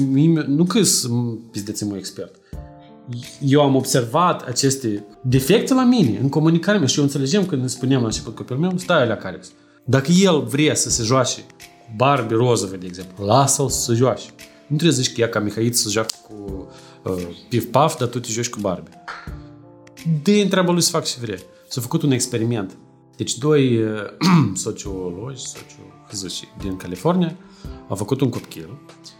nu 0.48 0.64
că 0.64 0.84
sunt 0.84 1.40
pizdețe 1.52 1.94
expert. 1.98 2.36
Eu 3.40 3.62
am 3.62 3.76
observat 3.76 4.48
aceste 4.48 5.06
defecte 5.22 5.74
la 5.74 5.84
mine, 5.84 6.20
în 6.22 6.30
comunicarea 6.30 6.80
mea 6.80 6.88
și 6.88 6.98
eu 6.98 7.04
înțelegem 7.04 7.46
când 7.46 7.62
ne 7.62 7.68
spuneam 7.68 8.02
la 8.02 8.08
început 8.08 8.36
copilul 8.36 8.62
meu, 8.62 8.78
stai 8.78 9.08
la 9.08 9.16
care. 9.16 9.40
Dacă 9.84 10.12
el 10.12 10.42
vrea 10.42 10.76
să 10.76 10.90
se 10.90 11.04
joace 11.04 11.42
cu 11.42 11.56
Barbie 11.96 12.38
rozovă, 12.38 12.76
de 12.76 12.86
exemplu, 12.86 13.26
lasă-l 13.26 13.70
să 13.70 13.80
se 13.80 13.94
joace. 13.94 14.24
Nu 14.68 14.76
trebuie 14.78 14.98
să 14.98 15.02
zici 15.02 15.14
că 15.14 15.22
ea 15.22 15.30
ca 15.30 15.40
Mihaiț 15.40 15.80
să 15.80 15.90
joacă 15.90 16.16
cu 16.28 16.68
uh, 17.04 17.28
pif-paf, 17.50 17.98
dar 17.98 18.08
tu 18.08 18.20
te 18.20 18.30
joci 18.32 18.50
cu 18.50 18.60
Barbie. 18.60 19.04
De 20.24 20.32
întreabă 20.32 20.72
lui 20.72 20.82
să 20.82 20.90
fac 20.90 21.06
ce 21.06 21.18
vrea. 21.22 21.38
S-a 21.68 21.82
făcut 21.82 22.02
un 22.02 22.12
experiment. 22.12 22.78
Deci 23.16 23.38
doi 23.38 23.84
uh, 23.84 23.90
sociologi, 24.54 25.42
sociologi 25.46 26.48
din 26.62 26.78
California 26.78 27.36
au 27.88 27.96
făcut 27.96 28.22
un 28.22 28.30
copil 28.30 28.78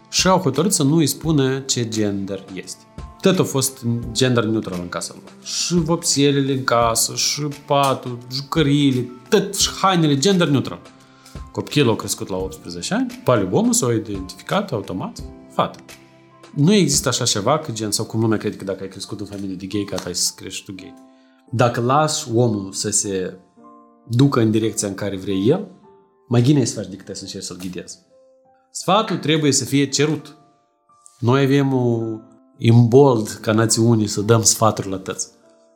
și 0.10 0.28
au 0.28 0.40
hotărât 0.40 0.74
să 0.74 0.84
nu 0.84 0.96
îi 0.96 1.08
spună 1.08 1.60
ce 1.60 1.88
gender 1.88 2.44
este. 2.54 2.84
Tot 3.22 3.40
a 3.40 3.44
fost 3.44 3.86
gender 4.12 4.44
neutral 4.44 4.80
în 4.82 4.90
casa 4.90 5.14
lor. 5.14 5.32
Și 5.44 5.74
vopselele 5.74 6.54
în 6.54 6.64
casă, 6.64 7.16
și 7.16 7.42
patul, 7.66 8.18
jucăriile, 8.34 9.10
tot, 9.30 9.56
și 9.56 9.70
hainele, 9.82 10.18
gender 10.18 10.48
neutral. 10.48 10.80
Copilul 11.52 11.92
a 11.92 11.96
crescut 11.96 12.28
la 12.30 12.36
18 12.38 12.94
ani, 12.94 13.22
palibomul 13.24 13.74
s-a 13.74 13.94
identificat 13.94 14.72
automat 14.72 15.24
fată. 15.50 15.80
Nu 16.56 16.74
există 16.74 17.08
așa 17.08 17.26
ceva 17.26 17.60
că 17.60 17.72
gen, 17.72 17.92
sau 17.92 18.06
cum 18.06 18.20
lumea 18.20 18.38
crede 18.38 18.56
că 18.56 18.64
dacă 18.64 18.84
ai 18.84 18.90
crescut 18.90 19.20
în 19.20 19.26
familie 19.26 19.56
de 19.56 19.66
gay, 19.66 19.86
gata, 19.90 20.04
ai 20.06 20.16
să 20.16 20.32
crești 20.36 20.66
tu 20.66 20.74
gay. 20.76 20.94
Dacă 21.50 21.82
lași 21.82 22.28
omul 22.34 22.72
să 22.72 22.90
se 22.90 23.38
ducă 24.08 24.40
în 24.40 24.52
direcția 24.52 24.88
în 24.88 24.94
care 24.94 25.18
vrei 25.18 25.48
el, 25.48 25.68
mai 26.28 26.42
bine 26.42 26.66
să 26.66 26.80
faci 26.80 26.90
decât 26.90 27.16
să 27.16 27.24
încerci 27.24 27.44
să-l 27.44 27.58
ghidezi. 27.58 28.00
Sfatul 28.72 29.18
trebuie 29.18 29.52
să 29.52 29.66
fie 29.66 29.90
cerut. 29.90 30.38
Noi 31.20 31.44
avem 31.44 31.74
o 31.74 32.00
imbold 32.58 33.28
ca 33.28 33.52
națiuni 33.52 34.08
să 34.08 34.22
dăm 34.22 34.44
sfaturi 34.44 34.90
la 34.90 34.98
tăți. 34.98 35.28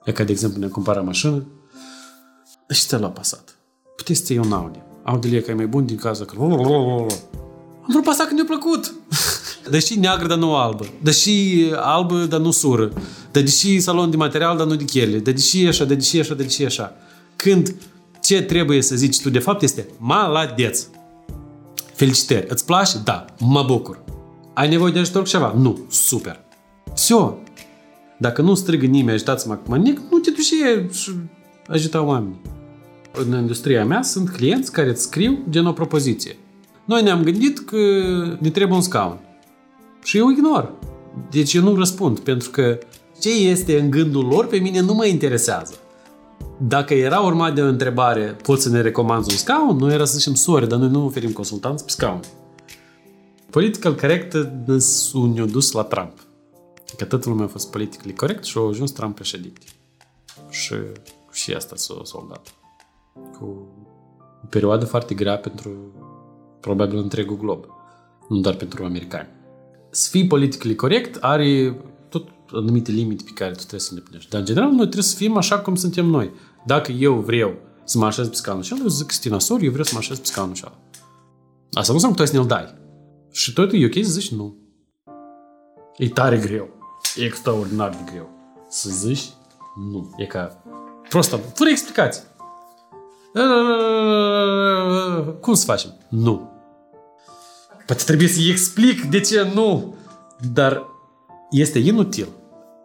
E 0.06 0.12
ca, 0.12 0.24
de 0.24 0.32
exemplu, 0.32 0.60
ne 0.60 0.68
cumpără 0.68 1.02
mașină 1.02 1.48
și 2.70 2.86
ți-a 2.86 2.98
luat 2.98 3.14
pasat. 3.14 3.58
Puteți 3.96 4.26
să 4.26 4.34
iei 4.34 4.42
un 4.46 4.52
Audi 4.52 4.84
Audi 5.05 5.37
e 5.37 5.41
că 5.41 5.51
e 5.51 5.55
mai 5.55 5.67
bun 5.67 5.87
din 5.87 5.97
cauza 5.97 6.25
că... 6.25 6.35
Am 6.39 7.89
vrut 7.89 8.05
pasat 8.05 8.29
că 8.29 8.35
ne-a 8.35 8.45
plăcut. 8.45 8.95
Deși 9.71 9.99
neagră, 9.99 10.27
dar 10.27 10.39
nu 10.39 10.55
albă. 10.55 10.87
Deși 11.03 11.65
albă, 11.75 12.25
dar 12.25 12.41
nu 12.41 12.51
sură. 12.51 12.93
Deși 13.33 13.81
salon 13.81 14.11
de 14.11 14.17
material, 14.17 14.57
dar 14.57 14.67
nu 14.67 14.75
de 14.75 14.85
chele. 14.85 15.19
Deși 15.19 15.67
așa, 15.67 15.85
deși 15.85 16.19
așa, 16.19 16.35
deși 16.35 16.65
așa. 16.65 16.93
Când 17.37 17.75
ce 18.23 18.43
trebuie 18.43 18.83
să 18.83 18.97
zici 18.97 19.21
tu 19.21 19.31
de 19.31 19.39
fapt 19.39 19.63
este 19.63 19.87
maladeț. 19.99 20.87
Felicitări. 21.95 22.47
Îți 22.49 22.65
place? 22.65 22.99
Da. 23.05 23.25
Mă 23.39 23.63
bucur. 23.63 24.03
Ai 24.55 24.69
nevoie 24.69 24.93
de 24.93 24.99
ajutor 24.99 25.23
cu 25.23 25.29
ceva? 25.29 25.55
Nu. 25.57 25.79
Super. 25.91 26.41
Все. 26.95 27.35
Dacă 28.19 28.43
nu 28.43 28.55
strigă 28.55 28.87
nimeni, 28.87 29.15
ajutați-mă 29.15 29.55
cu 29.55 29.71
manic, 29.71 30.01
nu 30.11 30.19
te 30.19 30.31
duci 30.31 30.45
și 30.45 30.55
ajuta 31.67 32.03
oamenii. 32.03 32.41
În 33.18 33.38
industria 33.40 33.86
mea 33.86 34.02
sunt 34.02 34.30
clienți 34.30 34.72
care 34.72 34.90
îți 34.90 35.02
scriu 35.02 35.38
gen 35.50 35.66
o 35.66 35.74
propoziție. 35.74 36.38
Noi 36.86 37.04
ne-am 37.04 37.24
gândit 37.24 37.60
că 37.60 37.78
ne 38.40 38.50
trebuie 38.50 38.78
un 38.78 38.84
scaun. 38.84 39.20
Și 40.04 40.18
eu 40.18 40.30
ignor. 40.30 40.72
Deci 41.30 41.54
eu 41.54 41.64
nu 41.64 41.76
răspund, 41.76 42.20
pentru 42.20 42.50
că 42.50 42.78
ce 43.20 43.30
este 43.30 43.80
în 43.80 43.90
gândul 43.90 44.26
lor 44.26 44.48
pe 44.48 44.58
mine 44.58 44.80
nu 44.80 44.94
mă 44.94 45.06
interesează. 45.06 45.74
Dacă 46.58 46.94
era 46.94 47.20
urmat 47.20 47.56
de 47.56 47.62
o 47.62 47.68
întrebare, 47.68 48.36
poți 48.44 48.64
să 48.64 48.70
ne 48.70 48.82
recomanzi 48.82 49.32
un 49.32 49.38
scaun? 49.38 49.78
Nu 49.78 49.92
era 49.92 50.06
să 50.06 50.18
zicem, 50.18 50.34
sorry, 50.34 50.68
dar 50.68 50.80
noi 50.80 50.90
nu 50.90 51.06
oferim 51.06 51.32
consultanți 51.32 51.86
pe 51.86 51.92
scaun. 51.92 52.20
Political 53.50 53.96
correct 53.96 54.34
ne-a 55.34 55.46
dus 55.46 55.72
la 55.72 55.84
Trump. 55.84 56.14
Că 56.98 57.06
toată 57.06 57.30
lumea 57.30 57.46
a 57.46 57.48
fost 57.48 57.72
politically 57.72 58.14
corect 58.14 58.44
și 58.44 58.58
a 58.58 58.62
ajuns 58.62 58.92
Trump 58.92 59.16
președinte. 59.16 59.66
Și, 60.50 60.74
și 61.32 61.54
asta 61.54 61.76
s-a 61.76 61.94
soldat. 62.04 62.54
Cu 63.16 63.68
o 64.44 64.48
perioadă 64.50 64.86
foarte 64.86 65.14
grea 65.14 65.38
pentru 65.38 65.72
probabil 66.60 66.98
întregul 66.98 67.38
glob. 67.38 67.66
Nu 68.30 68.40
doar 68.40 68.56
pentru 68.56 68.86
americani. 68.86 69.28
Să 69.90 70.10
fii 70.10 70.28
politically 70.28 70.76
corect 70.76 71.16
are 71.24 71.78
tot 72.10 72.28
anumite 72.52 72.92
limite 72.92 73.24
pe 73.24 73.32
care 73.32 73.52
tu 73.52 73.58
trebuie 73.58 73.80
să 73.80 73.94
le 73.94 74.02
punești. 74.02 74.30
Dar, 74.30 74.40
în 74.40 74.46
general, 74.46 74.70
noi 74.70 74.78
trebuie 74.78 75.04
să 75.04 75.16
fim 75.16 75.38
așa 75.38 75.60
cum 75.60 75.76
suntem 75.76 76.06
noi. 76.06 76.32
Dacă 76.66 76.92
eu 76.92 77.14
vreau 77.14 77.54
să 77.84 77.98
mă 77.98 78.06
așez 78.06 78.28
pe 78.28 78.36
scaunul 78.36 78.66
ăla, 78.72 78.82
eu 78.82 78.88
zic 78.88 79.06
Cristina 79.06 79.40
Sor, 79.40 79.62
eu 79.62 79.70
vreau 79.70 79.84
să 79.84 79.92
mă 79.94 80.00
așez 80.00 80.20
pe 80.20 80.26
scaunul 80.26 80.56
ăla. 80.64 80.78
Asta 81.72 81.88
nu 81.88 81.94
înseamnă 81.94 82.18
că 82.18 82.24
tu 82.24 82.30
să 82.30 82.38
ne-l 82.38 82.48
dai. 82.48 82.76
Și 83.32 83.54
tot 83.54 83.70
e 83.74 83.86
ok 83.86 83.94
să 83.94 84.12
zici 84.12 84.32
nu. 84.32 84.56
E 85.98 86.10
tare 86.10 86.38
greu. 86.38 86.70
E 87.16 87.24
extraordinar 87.24 87.90
de 87.90 88.12
greu. 88.12 88.30
Să 88.70 88.90
zici 88.90 89.30
nu. 89.92 90.14
E 90.18 90.26
ca 90.26 90.64
prost, 91.10 91.40
fără 91.54 91.70
explicații. 91.70 92.22
Cum 95.41 95.55
să 95.55 95.65
facem? 95.65 95.97
Nu. 96.09 96.51
Poate 97.87 98.05
trebuie 98.05 98.29
să-i 98.29 98.51
explic 98.51 99.03
de 99.03 99.21
ce 99.21 99.51
nu. 99.55 99.95
Dar 100.53 100.87
este 101.51 101.79
inutil. 101.79 102.29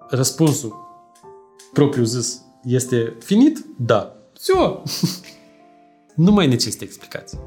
Răspunsul 0.10 0.86
propriu 1.73 2.04
zis 2.04 2.41
este 2.63 3.15
finit? 3.19 3.65
Da. 3.78 4.15
Все. 4.34 4.82
nu 6.15 6.32
mai 6.32 6.47
necesită 6.47 6.84
explicații. 6.84 7.39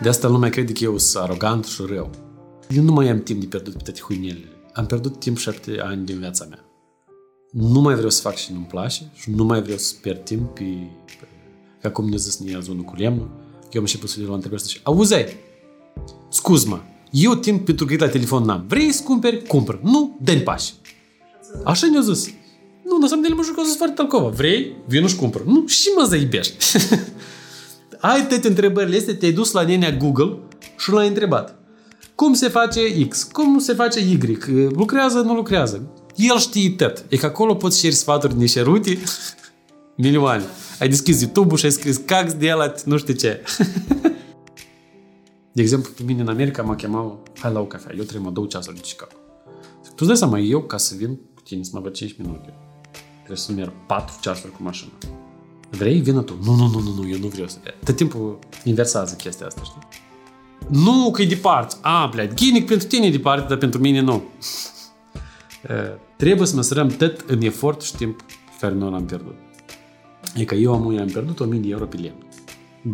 De 0.00 0.08
asta 0.08 0.28
lumea 0.28 0.50
crede 0.50 0.72
că 0.72 0.84
eu 0.84 0.98
sunt 0.98 1.22
arogant 1.22 1.64
și 1.64 1.82
rău. 1.88 2.10
Eu 2.68 2.82
nu 2.82 2.92
mai 2.92 3.08
am 3.08 3.22
timp 3.22 3.40
de 3.40 3.46
pierdut 3.46 3.72
pe 3.72 3.82
toate 3.82 4.00
huinelele. 4.00 4.48
Am 4.72 4.86
pierdut 4.86 5.18
timp 5.18 5.36
șapte 5.36 5.80
ani 5.80 6.04
din 6.04 6.18
viața 6.18 6.44
mea. 6.48 6.64
Nu 7.50 7.80
mai 7.80 7.94
vreau 7.94 8.10
să 8.10 8.20
fac 8.20 8.34
și 8.34 8.52
nu-mi 8.52 8.66
place 8.66 9.10
și 9.14 9.30
nu 9.30 9.44
mai 9.44 9.62
vreau 9.62 9.78
să 9.78 9.94
pierd 10.00 10.24
timp 10.24 10.54
pe... 10.54 10.90
că 11.81 11.87
acum 11.87 12.07
ne-a 12.09 12.17
zis 12.17 12.39
Neazunul 12.39 12.83
cu 12.83 12.93
lemnul, 12.97 13.29
eu 13.61 13.79
am 13.79 13.81
început 13.81 14.09
să 14.09 14.19
le 14.19 14.33
întrebări 14.33 14.67
și 14.67 14.79
auzi, 14.83 15.13
scuz-mă, 16.29 16.79
eu 17.11 17.35
timp 17.35 17.65
pentru 17.65 17.85
gândit 17.85 18.05
la 18.05 18.11
telefon 18.11 18.43
n-am. 18.43 18.65
Vrei 18.67 18.91
să 18.91 19.03
cumperi? 19.03 19.43
Cumpăr. 19.47 19.79
Nu, 19.83 20.17
dă-mi 20.21 20.41
pași. 20.41 20.73
Așa 21.63 21.87
ne-a 21.87 22.01
zis. 22.01 22.29
Nu, 22.83 22.95
în 22.95 23.03
asemenea, 23.03 23.35
mă 23.35 23.43
jucă, 23.43 23.61
zis 23.65 23.75
foarte 23.75 23.95
talcova. 23.95 24.27
Vrei? 24.27 24.75
Vino 24.87 25.07
și 25.07 25.15
cumpăr. 25.15 25.43
Nu, 25.43 25.67
și 25.67 25.87
mă 25.97 26.03
zăibești. 26.03 26.55
Ai 27.99 28.27
toate 28.27 28.47
întrebările 28.47 28.95
Este 28.95 29.13
te-ai 29.13 29.31
dus 29.31 29.51
la 29.51 29.61
nenea 29.61 29.97
Google 29.97 30.37
și 30.77 30.91
l-ai 30.91 31.07
întrebat. 31.07 31.57
Cum 32.15 32.33
se 32.33 32.47
face 32.47 33.07
X? 33.07 33.23
Cum 33.23 33.59
se 33.59 33.73
face 33.73 33.99
Y? 33.99 34.17
Lucrează, 34.69 35.19
nu 35.19 35.33
lucrează? 35.33 35.91
El 36.15 36.37
știe 36.37 36.69
tot. 36.69 37.05
E 37.07 37.17
că 37.17 37.25
acolo 37.25 37.55
poți 37.55 37.79
șeri 37.79 37.95
sfaturi 37.95 38.37
niște 38.37 38.61
rute 38.61 38.97
milioane 39.95 40.43
Ai 40.78 40.88
deschis 40.88 41.20
YouTube-ul 41.20 41.56
și 41.56 41.64
ai 41.64 41.70
scris 41.70 41.96
cax 41.96 42.32
de 42.32 42.46
el, 42.46 42.74
nu 42.84 42.96
știu 42.96 43.14
ce. 43.14 43.42
De 45.52 45.62
exemplu, 45.62 45.92
pe 45.96 46.02
mine 46.02 46.20
în 46.20 46.28
America 46.28 46.62
mă 46.62 46.74
chemau, 46.74 47.22
hai 47.38 47.52
la 47.52 47.60
o 47.60 47.64
cafea, 47.64 47.90
eu 47.96 48.02
trebuie 48.02 48.26
mă 48.26 48.30
două 48.30 48.46
ceasuri 48.46 48.74
de 48.74 48.80
Chicago. 48.80 49.12
Tu 49.82 49.94
îți 49.96 50.06
dai 50.06 50.16
seama, 50.16 50.38
eu 50.38 50.62
ca 50.62 50.76
să 50.76 50.94
vin 50.96 51.14
cu 51.34 51.42
tine 51.44 51.62
să 51.62 51.70
mă 51.72 51.80
văd 51.80 51.92
5 51.92 52.14
minute, 52.18 52.54
trebuie 53.16 53.36
să 53.36 53.52
merg 53.52 53.72
4 53.86 54.14
ceasuri 54.20 54.52
cu 54.52 54.62
mașina. 54.62 54.92
Vrei? 55.70 56.00
Vină 56.00 56.22
tu. 56.22 56.38
Nu, 56.44 56.54
nu, 56.54 56.66
nu, 56.66 56.80
nu, 56.80 56.92
nu, 56.92 57.08
eu 57.08 57.18
nu 57.18 57.26
vreau 57.26 57.48
să... 57.48 57.56
Tot 57.84 57.96
timpul 57.96 58.38
inversează 58.64 59.14
chestia 59.14 59.46
asta, 59.46 59.62
știi? 59.64 59.80
Nu, 60.68 61.10
că 61.10 61.22
e 61.22 61.26
departe. 61.26 61.76
A, 61.80 62.06
blядь, 62.06 62.34
ghinic 62.34 62.66
pentru 62.66 62.86
tine 62.86 63.06
e 63.06 63.10
departe, 63.10 63.46
dar 63.48 63.58
pentru 63.58 63.80
mine 63.80 64.00
nu. 64.00 64.22
Trebuie 66.16 66.46
să 66.46 66.56
măsărăm 66.56 66.88
tot 66.88 67.24
în 67.26 67.42
efort 67.42 67.82
și 67.82 67.94
timp 67.94 68.24
care 68.60 68.74
noi 68.74 68.90
l-am 68.90 69.04
pierdut. 69.04 69.34
E 70.35 70.45
că 70.45 70.55
eu 70.55 70.73
am, 70.73 70.97
am 70.97 71.07
pierdut 71.07 71.39
1000 71.39 71.59
de 71.59 71.69
euro 71.69 71.85
pe 71.85 71.97
lemn. 71.97 72.27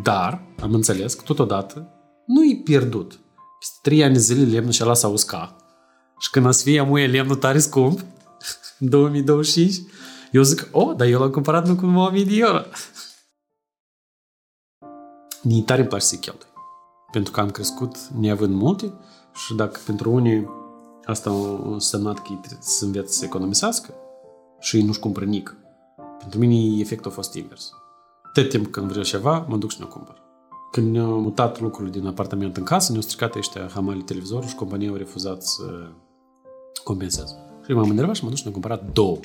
Dar 0.04 0.42
am 0.62 0.74
înțeles 0.74 1.14
că 1.14 1.22
totodată 1.22 1.90
nu 2.26 2.44
e 2.44 2.62
pierdut. 2.64 3.20
Peste 3.60 3.78
trei 3.82 4.04
ani 4.04 4.18
zile 4.18 4.52
lemnul 4.52 4.72
și-a 4.72 4.86
lăsat 4.86 5.12
usca. 5.12 5.56
Și 6.20 6.30
când 6.30 6.46
o 6.46 6.52
să 6.52 6.64
fie 6.64 6.80
amuie 6.80 7.08
lemnul 7.08 7.36
tare 7.36 7.60
scump, 7.60 8.00
2025, 8.80 9.76
eu 10.32 10.42
zic, 10.42 10.68
oh, 10.72 10.96
dar 10.96 11.08
eu 11.08 11.20
l-am 11.20 11.30
cumpărat 11.30 11.68
nu 11.68 11.76
cu 11.76 11.86
1000 11.86 12.24
de 12.24 12.36
euro. 12.36 12.60
Ni 15.42 15.62
tare 15.62 15.80
îmi 15.80 15.90
place 15.90 16.06
să 16.06 16.16
cheltui. 16.16 16.50
Pentru 17.12 17.32
că 17.32 17.40
am 17.40 17.50
crescut 17.50 17.98
neavând 17.98 18.54
multe 18.54 18.94
și 19.34 19.54
dacă 19.54 19.80
pentru 19.86 20.12
unii 20.12 20.50
asta 21.06 21.30
a 21.30 21.70
însemnat 21.72 22.16
că 22.16 22.28
ei 22.30 22.38
trebuie 22.38 22.60
să 22.62 22.86
înveți 22.86 23.18
să 23.18 23.26
economisească 23.26 23.94
și 24.60 24.78
ei 24.78 24.84
nu-și 24.84 25.00
cumpără 25.00 25.26
nic. 25.26 25.56
Pentru 26.30 26.40
mine 26.40 26.80
efectul 26.80 27.12
a 27.12 27.14
fost 27.14 27.34
invers. 27.34 27.72
tot 28.34 28.50
timpul 28.50 28.72
când 28.72 28.88
vreau 28.88 29.04
ceva, 29.04 29.46
mă 29.50 29.58
duc 29.58 29.72
și 29.72 29.78
ne 29.80 29.86
cumpăr. 29.86 30.16
Când 30.72 30.92
ne-au 30.92 31.20
mutat 31.22 31.60
lucrurile 31.60 32.00
din 32.00 32.08
apartament 32.08 32.58
în 32.58 32.64
casă, 32.64 32.92
ne-au 32.92 33.04
stricat 33.04 33.36
ăștia 33.36 33.70
hamali 33.74 34.02
televizorul 34.02 34.48
și 34.48 34.56
compania 34.56 34.90
au 34.90 34.96
refuzat 34.96 35.44
să 35.44 35.64
compenseze. 36.84 37.36
Și 37.66 37.72
m-am 37.72 37.90
enervat 37.90 38.16
și 38.16 38.22
m-am 38.22 38.30
dus 38.30 38.40
și 38.40 38.48
ne-am 38.48 38.60
cumpărat 38.60 38.92
două. 38.92 39.20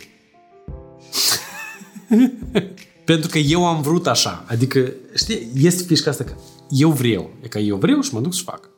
Pentru 3.10 3.30
că 3.30 3.38
eu 3.38 3.66
am 3.66 3.82
vrut 3.82 4.06
așa. 4.06 4.44
Adică, 4.48 4.92
știi, 5.14 5.50
este 5.54 5.82
fișca 5.82 6.10
asta 6.10 6.24
că 6.24 6.34
eu 6.70 6.90
vreau. 6.90 7.30
E 7.42 7.48
că 7.48 7.58
eu 7.58 7.76
vreau 7.76 8.00
și 8.00 8.14
mă 8.14 8.20
duc 8.20 8.32
și 8.32 8.42
fac. 8.42 8.70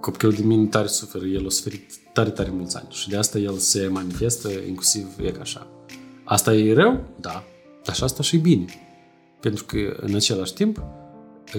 Copilul 0.00 0.32
de 0.32 0.42
mine 0.42 0.66
tare 0.66 0.86
suferă, 0.86 1.24
el 1.24 1.46
a 1.46 1.50
suferit 1.50 1.94
tare, 2.12 2.30
tare 2.30 2.50
mulți 2.50 2.76
ani. 2.76 2.88
Și 2.90 3.08
de 3.08 3.16
asta 3.16 3.38
el 3.38 3.56
se 3.56 3.86
manifestă, 3.86 4.50
inclusiv 4.68 5.06
e 5.22 5.30
ca 5.30 5.40
așa. 5.40 5.66
Asta 6.25 6.53
e 6.53 6.73
rău? 6.73 7.03
Da. 7.19 7.43
Dar 7.83 7.95
și 7.95 8.03
asta 8.03 8.23
și 8.23 8.35
e 8.35 8.39
bine. 8.39 8.65
Pentru 9.39 9.65
că, 9.65 9.77
în 9.99 10.15
același 10.15 10.53
timp, 10.53 10.83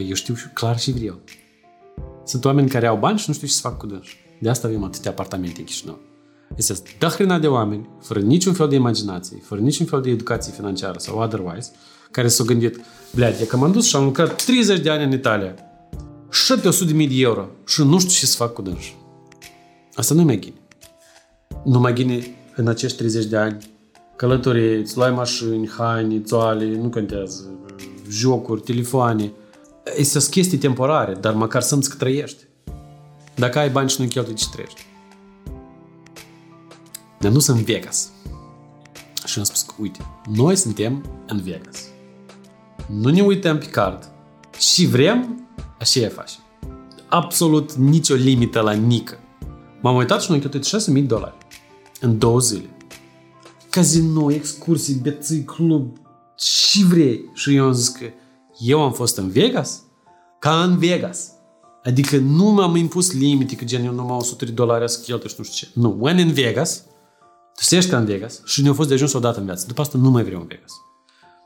eu 0.08 0.14
știu 0.14 0.34
clar 0.54 0.78
și 0.78 0.92
vreau. 0.92 1.20
Sunt 2.24 2.44
oameni 2.44 2.68
care 2.68 2.86
au 2.86 2.96
bani 2.96 3.18
și 3.18 3.24
nu 3.28 3.34
știu 3.34 3.46
ce 3.46 3.52
să 3.52 3.60
fac 3.60 3.78
cu 3.78 3.86
dânsi. 3.86 4.16
De 4.40 4.48
asta 4.48 4.66
avem 4.66 4.84
atâtea 4.84 5.10
apartamente 5.10 5.60
în 5.60 5.66
Chișinău. 5.66 5.98
Este 6.56 6.74
dahrina 6.98 7.38
de 7.38 7.46
oameni, 7.46 7.88
fără 8.00 8.20
niciun 8.20 8.52
fel 8.52 8.68
de 8.68 8.74
imaginație, 8.74 9.42
fără 9.42 9.60
niciun 9.60 9.86
fel 9.86 10.00
de 10.00 10.10
educație 10.10 10.52
financiară 10.52 10.98
sau 10.98 11.18
otherwise, 11.18 11.70
care 12.10 12.28
s-au 12.28 12.46
gândit, 12.46 12.80
blядь, 13.14 13.40
e 13.40 13.44
că 13.44 13.56
m-am 13.56 13.72
dus 13.72 13.86
și 13.86 13.96
am 13.96 14.04
lucrat 14.04 14.44
30 14.44 14.80
de 14.80 14.90
ani 14.90 15.04
în 15.04 15.12
Italia, 15.12 15.54
700 16.30 16.90
de 16.90 16.96
mii 16.96 17.08
de 17.08 17.20
euro 17.20 17.48
și 17.66 17.82
nu 17.82 17.98
știu 17.98 18.12
ce 18.12 18.26
să 18.26 18.36
fac 18.36 18.52
cu 18.52 18.62
dânsi. 18.62 18.96
Asta 19.94 20.14
nu 20.14 20.22
mai 20.22 20.38
ghine. 20.38 20.60
Nu 21.64 21.80
mai 21.80 21.92
ghine 21.92 22.26
în 22.56 22.68
acești 22.68 22.96
30 22.96 23.24
de 23.24 23.36
ani 23.36 23.58
călătorii, 24.17 24.79
îți 24.79 24.97
luai 24.97 25.11
mașini, 25.11 25.69
haine, 25.69 26.17
toale, 26.17 26.65
nu 26.65 26.89
contează, 26.89 27.49
jocuri, 28.09 28.61
telefoane. 28.61 29.31
Este 29.95 30.19
chestii 30.29 30.57
temporare, 30.57 31.13
dar 31.13 31.33
măcar 31.33 31.61
simți 31.61 31.89
că 31.89 31.95
trăiești. 31.95 32.43
Dacă 33.35 33.59
ai 33.59 33.69
bani 33.69 33.89
și 33.89 34.01
nu 34.01 34.07
cheltui, 34.07 34.33
ce 34.33 34.45
trăiești? 34.51 34.85
Ne-am 37.19 37.33
dus 37.33 37.47
în 37.47 37.63
Vegas. 37.63 38.11
Și 39.25 39.39
am 39.39 39.43
spus 39.43 39.61
că, 39.61 39.73
uite, 39.79 39.99
noi 40.33 40.55
suntem 40.55 41.05
în 41.27 41.41
Vegas. 41.41 41.83
Nu 42.87 43.09
ne 43.09 43.21
uităm 43.21 43.57
pe 43.57 43.65
card. 43.65 44.09
Și 44.59 44.85
vrem, 44.85 45.47
așa 45.79 45.99
e 45.99 46.07
facem. 46.07 46.41
Absolut 47.07 47.73
nicio 47.73 48.15
limită 48.15 48.59
la 48.59 48.71
nică. 48.71 49.19
M-am 49.81 49.95
uitat 49.95 50.21
și 50.21 50.29
noi 50.29 50.39
cheltuit 50.39 50.65
6.000 51.01 51.05
dolari. 51.07 51.37
În 51.99 52.17
două 52.17 52.39
zile 52.39 52.76
Casino, 53.76 54.32
excursii, 54.32 54.94
beții, 54.94 55.44
club, 55.44 55.96
și 56.38 56.84
vrei. 56.84 57.30
Și 57.34 57.54
eu 57.54 57.64
am 57.64 57.72
zis 57.72 57.88
că 57.88 58.04
eu 58.58 58.82
am 58.82 58.92
fost 58.92 59.16
în 59.16 59.30
Vegas 59.30 59.82
ca 60.38 60.62
în 60.62 60.78
Vegas. 60.78 61.30
Adică 61.82 62.16
nu 62.16 62.44
m-am 62.44 62.76
impus 62.76 63.12
limite, 63.12 63.56
că 63.56 63.64
gen 63.64 63.84
eu 63.84 63.92
numai 63.92 64.16
100 64.16 64.44
de 64.44 64.50
dolari 64.50 64.90
să 64.90 65.00
cheltuie 65.00 65.28
și 65.28 65.34
nu 65.38 65.44
știu 65.44 65.66
ce. 65.66 65.80
Nu, 65.80 65.96
when 65.98 66.18
in 66.18 66.32
Vegas, 66.32 66.82
tu 67.54 67.62
se 67.62 67.76
ești 67.76 67.90
ca 67.90 67.98
în 67.98 68.04
Vegas 68.04 68.40
și 68.44 68.62
ne-a 68.62 68.72
fost 68.72 68.88
de 68.88 68.94
ajuns 68.94 69.12
odată 69.12 69.38
în 69.38 69.44
viață. 69.44 69.66
După 69.66 69.80
asta 69.80 69.98
nu 69.98 70.10
mai 70.10 70.24
vreau 70.24 70.40
în 70.40 70.46
Vegas. 70.46 70.70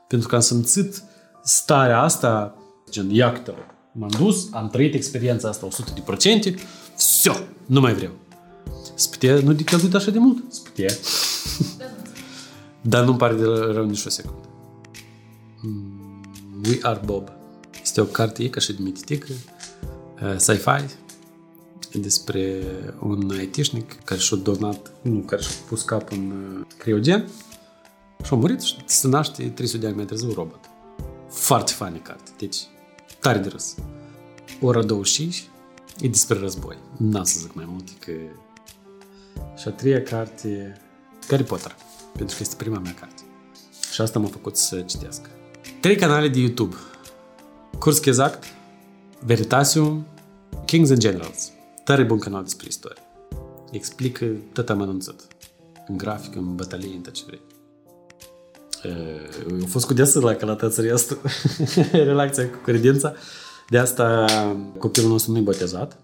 Pentru 0.07 0.27
că 0.27 0.35
am 0.35 0.41
simțit 0.41 1.03
starea 1.43 2.01
asta, 2.01 2.55
gen, 2.89 3.09
iactă, 3.09 3.53
m-am 3.93 4.11
dus, 4.19 4.47
am 4.51 4.69
trăit 4.69 4.93
experiența 4.93 5.49
asta 5.49 5.65
100 5.65 5.91
de 5.93 6.01
procente, 6.01 6.55
все, 6.95 7.47
nu 7.65 7.79
mai 7.79 7.93
vreau. 7.93 8.11
Spite, 8.95 9.39
nu 9.43 9.53
de 9.53 9.63
cheltuit 9.63 9.95
așa 9.95 10.11
de 10.11 10.19
mult? 10.19 10.53
Spite. 10.53 10.99
Dar 12.82 13.04
nu-mi 13.04 13.18
pare 13.18 13.34
de 13.34 13.44
rău 13.44 13.84
nici 13.84 14.04
o 14.04 14.08
secundă. 14.08 14.48
We 16.66 16.78
Are 16.82 17.00
Bob. 17.04 17.32
Este 17.82 18.00
o 18.00 18.04
carte 18.04 18.50
ca 18.50 18.60
și 18.60 18.72
de 18.72 18.82
mititică, 18.82 19.32
uh, 20.22 20.36
sci-fi, 20.36 20.84
despre 21.98 22.62
un 23.00 23.30
aitișnic 23.30 24.04
care 24.04 24.20
și-a 24.20 24.36
donat, 24.36 24.90
nu, 25.02 25.18
care 25.18 25.42
și-a 25.42 25.54
pus 25.68 25.82
cap 25.82 26.10
în 26.10 26.30
uh, 26.30 26.66
criogen 26.76 27.28
și 28.24 28.32
a 28.32 28.36
murit 28.36 28.60
și 28.60 28.76
se 28.84 29.08
naște 29.08 29.48
300 29.48 29.78
de 29.78 29.86
ani 29.86 29.96
mai 29.96 30.04
târziu 30.04 30.28
un 30.28 30.34
robot. 30.34 30.60
Foarte 31.28 31.72
funny 31.72 31.98
carte. 31.98 32.30
Deci, 32.38 32.56
tare 33.20 33.38
de 33.38 33.48
râs. 33.48 33.74
Ora 34.60 34.82
25 34.82 35.48
e 36.00 36.08
despre 36.08 36.38
război. 36.38 36.76
N-am 36.96 37.24
să 37.24 37.38
zic 37.38 37.54
mai 37.54 37.64
mult, 37.68 37.88
că... 37.98 38.12
Și 39.56 39.68
a 39.68 39.70
treia 39.70 40.02
carte, 40.02 40.80
Harry 41.28 41.44
Potter, 41.44 41.76
pentru 42.12 42.36
că 42.36 42.42
este 42.42 42.56
prima 42.56 42.78
mea 42.78 42.94
carte. 43.00 43.22
Și 43.92 44.00
asta 44.00 44.18
m-a 44.18 44.28
făcut 44.28 44.56
să 44.56 44.80
citesc. 44.80 45.20
Trei 45.80 45.96
canale 45.96 46.28
de 46.28 46.38
YouTube. 46.38 46.76
Curs 47.78 48.04
exact, 48.04 48.44
Veritasium, 49.24 50.06
Kings 50.64 50.90
and 50.90 50.98
Generals. 50.98 51.50
Tare 51.84 52.02
bun 52.02 52.18
canal 52.18 52.42
despre 52.42 52.66
istorie. 52.68 53.02
Explică 53.70 54.26
tot 54.52 54.70
amănunțat. 54.70 55.26
În 55.86 55.96
grafic, 55.96 56.34
în 56.34 56.54
bătălie, 56.54 56.94
în 56.94 57.00
tot 57.00 57.12
ce 57.12 57.22
vrei. 57.26 57.40
Eu 59.60 59.66
fost 59.66 59.86
cu 59.86 59.94
deasă 59.94 60.20
la 60.20 60.34
călătățării 60.34 60.90
asta, 60.90 61.16
relația 61.92 62.50
cu 62.50 62.56
credința. 62.64 63.14
De 63.68 63.78
asta 63.78 64.26
copilul 64.78 65.10
nostru 65.10 65.32
nu-i 65.32 65.40
botezat. 65.42 65.96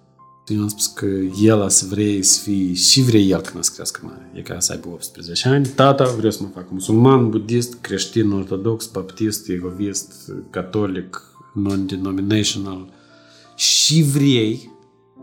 Eu 0.49 0.61
am 0.61 0.69
spus 0.69 0.87
că 0.87 1.07
el 1.41 1.69
să 1.69 1.87
vrei 1.87 2.23
să 2.23 2.41
fie 2.41 2.73
și 2.73 3.03
vrei 3.03 3.31
el 3.31 3.41
când 3.41 3.65
să 3.65 3.71
crească 3.75 4.01
mare. 4.03 4.31
E 4.35 4.43
ca 4.43 4.61
să 4.61 4.73
aibă 4.73 4.89
18 4.89 5.49
ani. 5.49 5.67
Tata 5.67 6.05
vreau 6.05 6.31
să 6.31 6.43
mă 6.43 6.49
fac 6.55 6.71
musulman, 6.71 7.31
budist, 7.31 7.75
creștin, 7.81 8.31
ortodox, 8.31 8.87
baptist, 8.87 9.49
egovist, 9.49 10.33
catolic, 10.51 11.23
non-denominational. 11.55 12.93
Și 13.57 14.03
vrei, 14.03 14.71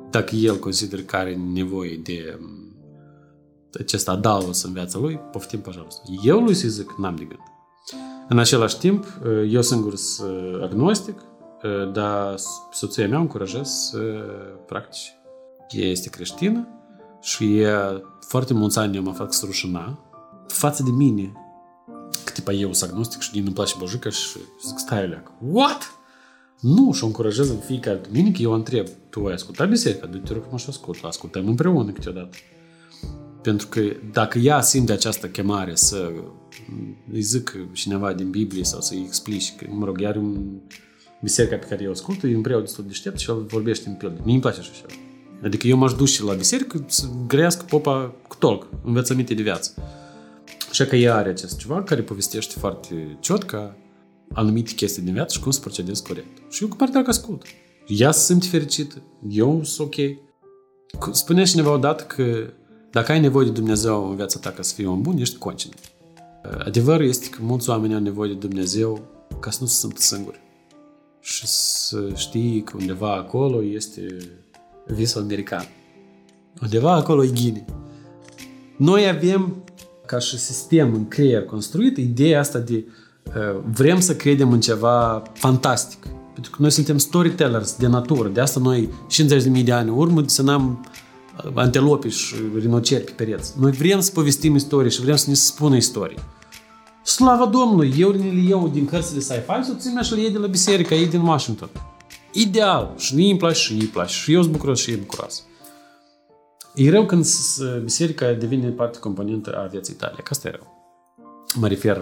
dacă 0.10 0.36
el 0.36 0.60
consideră 0.60 1.02
că 1.02 1.16
are 1.16 1.36
nevoie 1.54 2.00
de 2.04 2.40
acest 3.80 4.10
adaos 4.10 4.64
în 4.64 4.74
viața 4.74 5.00
lui, 5.00 5.20
poftim, 5.32 5.60
păjalostă. 5.60 6.02
Eu 6.24 6.40
lui 6.40 6.54
să 6.54 6.68
zic, 6.68 6.96
n-am 6.98 7.16
de 7.16 7.24
gând. 7.24 7.42
În 8.30 8.40
același 8.40 8.78
timp, 8.78 9.06
eu 9.50 9.62
singur 9.62 9.96
sunt 9.96 10.62
agnostic, 10.64 11.20
dar 11.94 12.36
soția 12.72 13.08
mea 13.08 13.20
încurajez 13.20 13.68
să 13.68 13.98
practici. 14.66 15.18
Ea 15.70 15.90
este 15.90 16.10
creștină 16.10 16.68
și 17.22 17.60
ea 17.60 18.02
foarte 18.20 18.54
mulți 18.54 18.80
ani 18.80 18.96
eu 18.96 19.04
mă 19.04 19.12
fac 19.12 19.34
să 19.34 19.46
rușina 19.46 20.00
față 20.48 20.84
de 20.84 20.92
mine. 20.92 21.32
Că 22.24 22.32
tipa 22.32 22.52
eu 22.52 22.74
sunt 22.74 22.90
agnostic 22.90 23.22
și 23.22 23.40
nu-mi 23.40 23.54
place 23.54 23.76
băjuca 23.80 24.10
și 24.10 24.38
zic 24.66 24.78
stai 24.78 25.08
leac. 25.08 25.32
What? 25.52 25.94
Nu, 26.60 26.92
și 26.94 27.04
o 27.04 27.06
încurajez 27.06 27.50
în 27.50 27.58
fiecare 27.58 27.98
duminică, 27.98 28.42
eu 28.42 28.52
o 28.52 28.56
întreb, 28.56 28.88
tu 29.10 29.26
ai 29.26 29.34
ascultat 29.34 29.70
biserica? 29.70 30.06
Du-te 30.06 30.34
rog 30.34 30.44
mă 30.52 30.58
și 30.58 30.66
ascult, 30.70 31.04
ascultăm 31.04 31.48
împreună 31.48 31.92
câteodată. 31.92 32.38
Pentru 33.42 33.68
că 33.68 33.82
dacă 34.12 34.38
ea 34.38 34.62
simte 34.62 34.92
această 34.92 35.28
chemare 35.28 35.76
să 35.76 36.12
îi 37.12 37.22
zic 37.22 37.58
cineva 37.74 38.14
din 38.14 38.30
Biblie 38.30 38.64
sau 38.64 38.82
să-i 38.82 39.04
explici, 39.06 39.56
că, 39.56 39.66
mă 39.70 39.86
rog, 39.86 40.00
iar 40.00 40.16
un 40.16 40.46
biserica 41.22 41.56
pe 41.56 41.66
care 41.66 41.84
eu 41.84 41.92
ascult, 41.92 42.24
e 42.24 42.36
un 42.36 42.42
preot 42.42 42.62
destul 42.62 42.84
de 42.84 42.90
deștept 42.90 43.20
și 43.20 43.30
el 43.30 43.44
vorbește 43.44 43.90
în 43.90 43.96
pilde. 43.96 44.20
Mie 44.24 44.34
îmi 44.34 44.42
place 44.42 44.60
așa 44.60 44.72
ceva. 44.76 44.94
Adică 45.44 45.68
eu 45.68 45.78
m-aș 45.78 45.94
duce 45.94 46.24
la 46.24 46.34
biserică 46.34 46.86
să 46.88 47.06
grăiască 47.28 47.66
popa 47.70 48.14
cu 48.28 48.36
tolc, 48.36 48.68
învățăminte 48.84 49.34
de 49.34 49.42
viață. 49.42 49.74
Așa 50.70 50.86
că 50.86 50.96
ea 50.96 51.16
are 51.16 51.30
acest 51.30 51.58
ceva 51.58 51.84
care 51.84 52.02
povestește 52.02 52.60
foarte 52.60 53.18
ciot 53.20 53.44
ca 53.44 53.78
anumite 54.34 54.74
chestii 54.74 55.02
din 55.02 55.14
viață 55.14 55.34
și 55.34 55.40
cum 55.40 55.52
să 55.52 55.60
procedezi 55.60 56.04
corect. 56.04 56.52
Și 56.52 56.64
eu 56.64 56.70
cu 56.70 56.76
partea 56.76 57.04
că 57.04 57.10
ascult. 57.10 57.46
Ea 57.88 58.12
se 58.12 58.26
simte 58.26 58.48
fericită, 58.48 59.02
eu 59.30 59.64
sunt 59.64 59.88
ok. 59.88 59.96
Spunea 61.14 61.46
cineva 61.46 61.72
odată 61.72 62.04
că 62.04 62.54
dacă 62.92 63.12
ai 63.12 63.20
nevoie 63.20 63.46
de 63.46 63.52
Dumnezeu 63.52 64.10
în 64.10 64.16
viața 64.16 64.40
ta 64.40 64.50
ca 64.50 64.62
să 64.62 64.74
fii 64.74 64.86
om 64.86 65.02
bun, 65.02 65.18
ești 65.18 65.38
concin. 65.38 65.72
Adevărul 66.58 67.08
este 67.08 67.30
că 67.30 67.38
mulți 67.42 67.70
oameni 67.70 67.94
au 67.94 68.00
nevoie 68.00 68.32
de 68.32 68.38
Dumnezeu 68.38 69.08
ca 69.40 69.50
să 69.50 69.58
nu 69.62 69.68
se 69.68 69.76
simtă 69.80 70.02
singuri. 70.02 70.40
Și 71.26 71.48
să 71.48 72.10
știi 72.16 72.62
că 72.64 72.78
undeva 72.80 73.14
acolo 73.14 73.64
este 73.64 74.18
visul 74.86 75.22
american. 75.22 75.68
Undeva 76.62 76.94
acolo 76.94 77.24
e 77.24 77.28
ghine. 77.28 77.66
Noi 78.78 79.08
avem 79.08 79.64
ca 80.06 80.20
și 80.20 80.40
sistem 80.40 80.94
în 80.94 81.08
creier 81.08 81.44
construit 81.44 81.98
ideea 81.98 82.40
asta 82.40 82.60
de 82.60 82.86
uh, 83.24 83.62
vrem 83.72 84.00
să 84.00 84.16
credem 84.16 84.52
în 84.52 84.60
ceva 84.60 85.24
fantastic. 85.34 86.06
Pentru 86.34 86.52
că 86.52 86.58
noi 86.60 86.72
suntem 86.72 86.98
storytellers 86.98 87.78
de 87.78 87.88
natură. 87.88 88.30
De 88.30 88.40
asta 88.40 88.60
noi 88.60 88.90
50.000 89.58 89.64
de 89.64 89.72
ani 89.72 89.90
în 89.90 89.98
urmă 89.98 90.22
desenam 90.22 90.86
antelopi 91.54 92.08
și 92.08 92.36
rinoceri 92.60 93.04
pe 93.04 93.12
pereți. 93.12 93.54
Noi 93.60 93.72
vrem 93.72 94.00
să 94.00 94.12
povestim 94.12 94.56
istorie 94.56 94.90
și 94.90 95.02
vrem 95.02 95.16
să 95.16 95.30
ne 95.30 95.36
spună 95.36 95.76
istorie. 95.76 96.18
Slava 97.16 97.46
Domnului! 97.46 97.94
Eu 97.98 98.10
le 98.10 98.44
iau 98.48 98.68
din 98.68 98.86
cărțile 98.86 99.20
sci-fi, 99.20 99.64
soția 99.64 99.92
mea 99.92 100.02
și 100.02 100.14
le 100.14 100.22
iei 100.22 100.32
de 100.32 100.38
la 100.38 100.48
biserică, 100.48 100.94
ei 100.94 101.08
din 101.08 101.22
Washington. 101.22 101.70
Ideal! 102.34 102.94
Și 102.98 103.16
mie 103.16 103.30
îmi 103.30 103.40
place 103.40 103.60
și 103.60 103.74
îi 103.74 103.86
place. 103.86 104.14
Și 104.14 104.34
eu 104.34 104.42
sunt 104.42 104.54
bucuros 104.54 104.80
și 104.80 104.92
e 104.92 104.96
bucuros. 104.96 105.44
E 106.76 106.90
rău 106.90 107.06
când 107.06 107.26
biserica 107.84 108.32
devine 108.32 108.70
parte 108.70 109.00
componentă 109.00 109.58
a 109.58 109.68
vieții 109.68 109.94
tale, 109.94 110.16
că 110.16 110.28
asta 110.30 110.48
e 110.48 110.52
rău. 110.52 110.68
Mă 111.60 111.68
refer, 111.68 111.98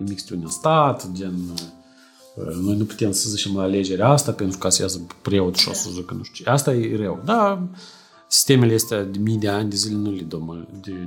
e 0.00 0.04
mixtiune 0.08 0.42
în 0.42 0.50
stat, 0.50 1.10
gen 1.12 1.34
Noi 2.62 2.76
nu 2.76 2.84
putem 2.84 3.12
să 3.12 3.28
zicem 3.28 3.56
la 3.56 3.62
alegerea 3.62 4.08
asta 4.08 4.32
pentru 4.32 4.58
ca 4.58 4.68
să 4.68 4.82
iasă 4.82 5.00
preot 5.22 5.56
și 5.56 5.68
o 5.68 5.72
să 5.72 5.90
zică 5.90 6.14
nu 6.14 6.22
știu 6.22 6.44
ce. 6.44 6.50
Asta 6.50 6.74
e 6.74 6.96
rău. 6.96 7.20
Da, 7.24 7.68
sistemele 8.26 8.74
astea 8.74 9.04
de 9.04 9.18
mii 9.18 9.38
de 9.38 9.48
ani 9.48 9.70
de 9.70 9.76
zile 9.76 9.96
nu 9.96 10.10
le 10.10 10.26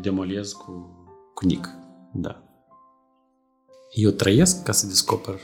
demolez 0.02 0.52
cu, 0.52 0.96
cu 1.34 1.46
nic. 1.46 1.70
Da. 2.14 2.41
Eu 3.94 4.10
trăiesc 4.10 4.64
ca 4.64 4.72
să 4.72 4.88
descoper 4.88 5.40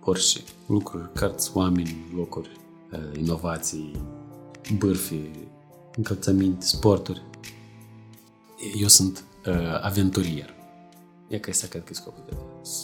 orice 0.00 0.40
lucruri, 0.66 1.12
cărți, 1.12 1.50
oameni, 1.54 2.12
locuri, 2.14 2.50
inovații, 3.18 3.92
bârfi, 4.78 5.20
încălțăminte, 5.96 6.66
sporturi. 6.66 7.22
Eu 8.80 8.88
sunt 8.88 9.24
uh, 9.46 9.80
aventurier. 9.80 10.54
E 11.28 11.38
că 11.38 11.50
asta 11.50 11.66
cred 11.66 11.84
că 11.84 11.88
e 11.92 11.94
scopul 11.94 12.24
de 12.28 12.36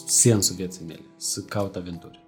sensul 0.07 0.55
vieții 0.55 0.85
mele, 0.85 1.05
să 1.17 1.41
caut 1.41 1.75
aventuri. 1.75 2.23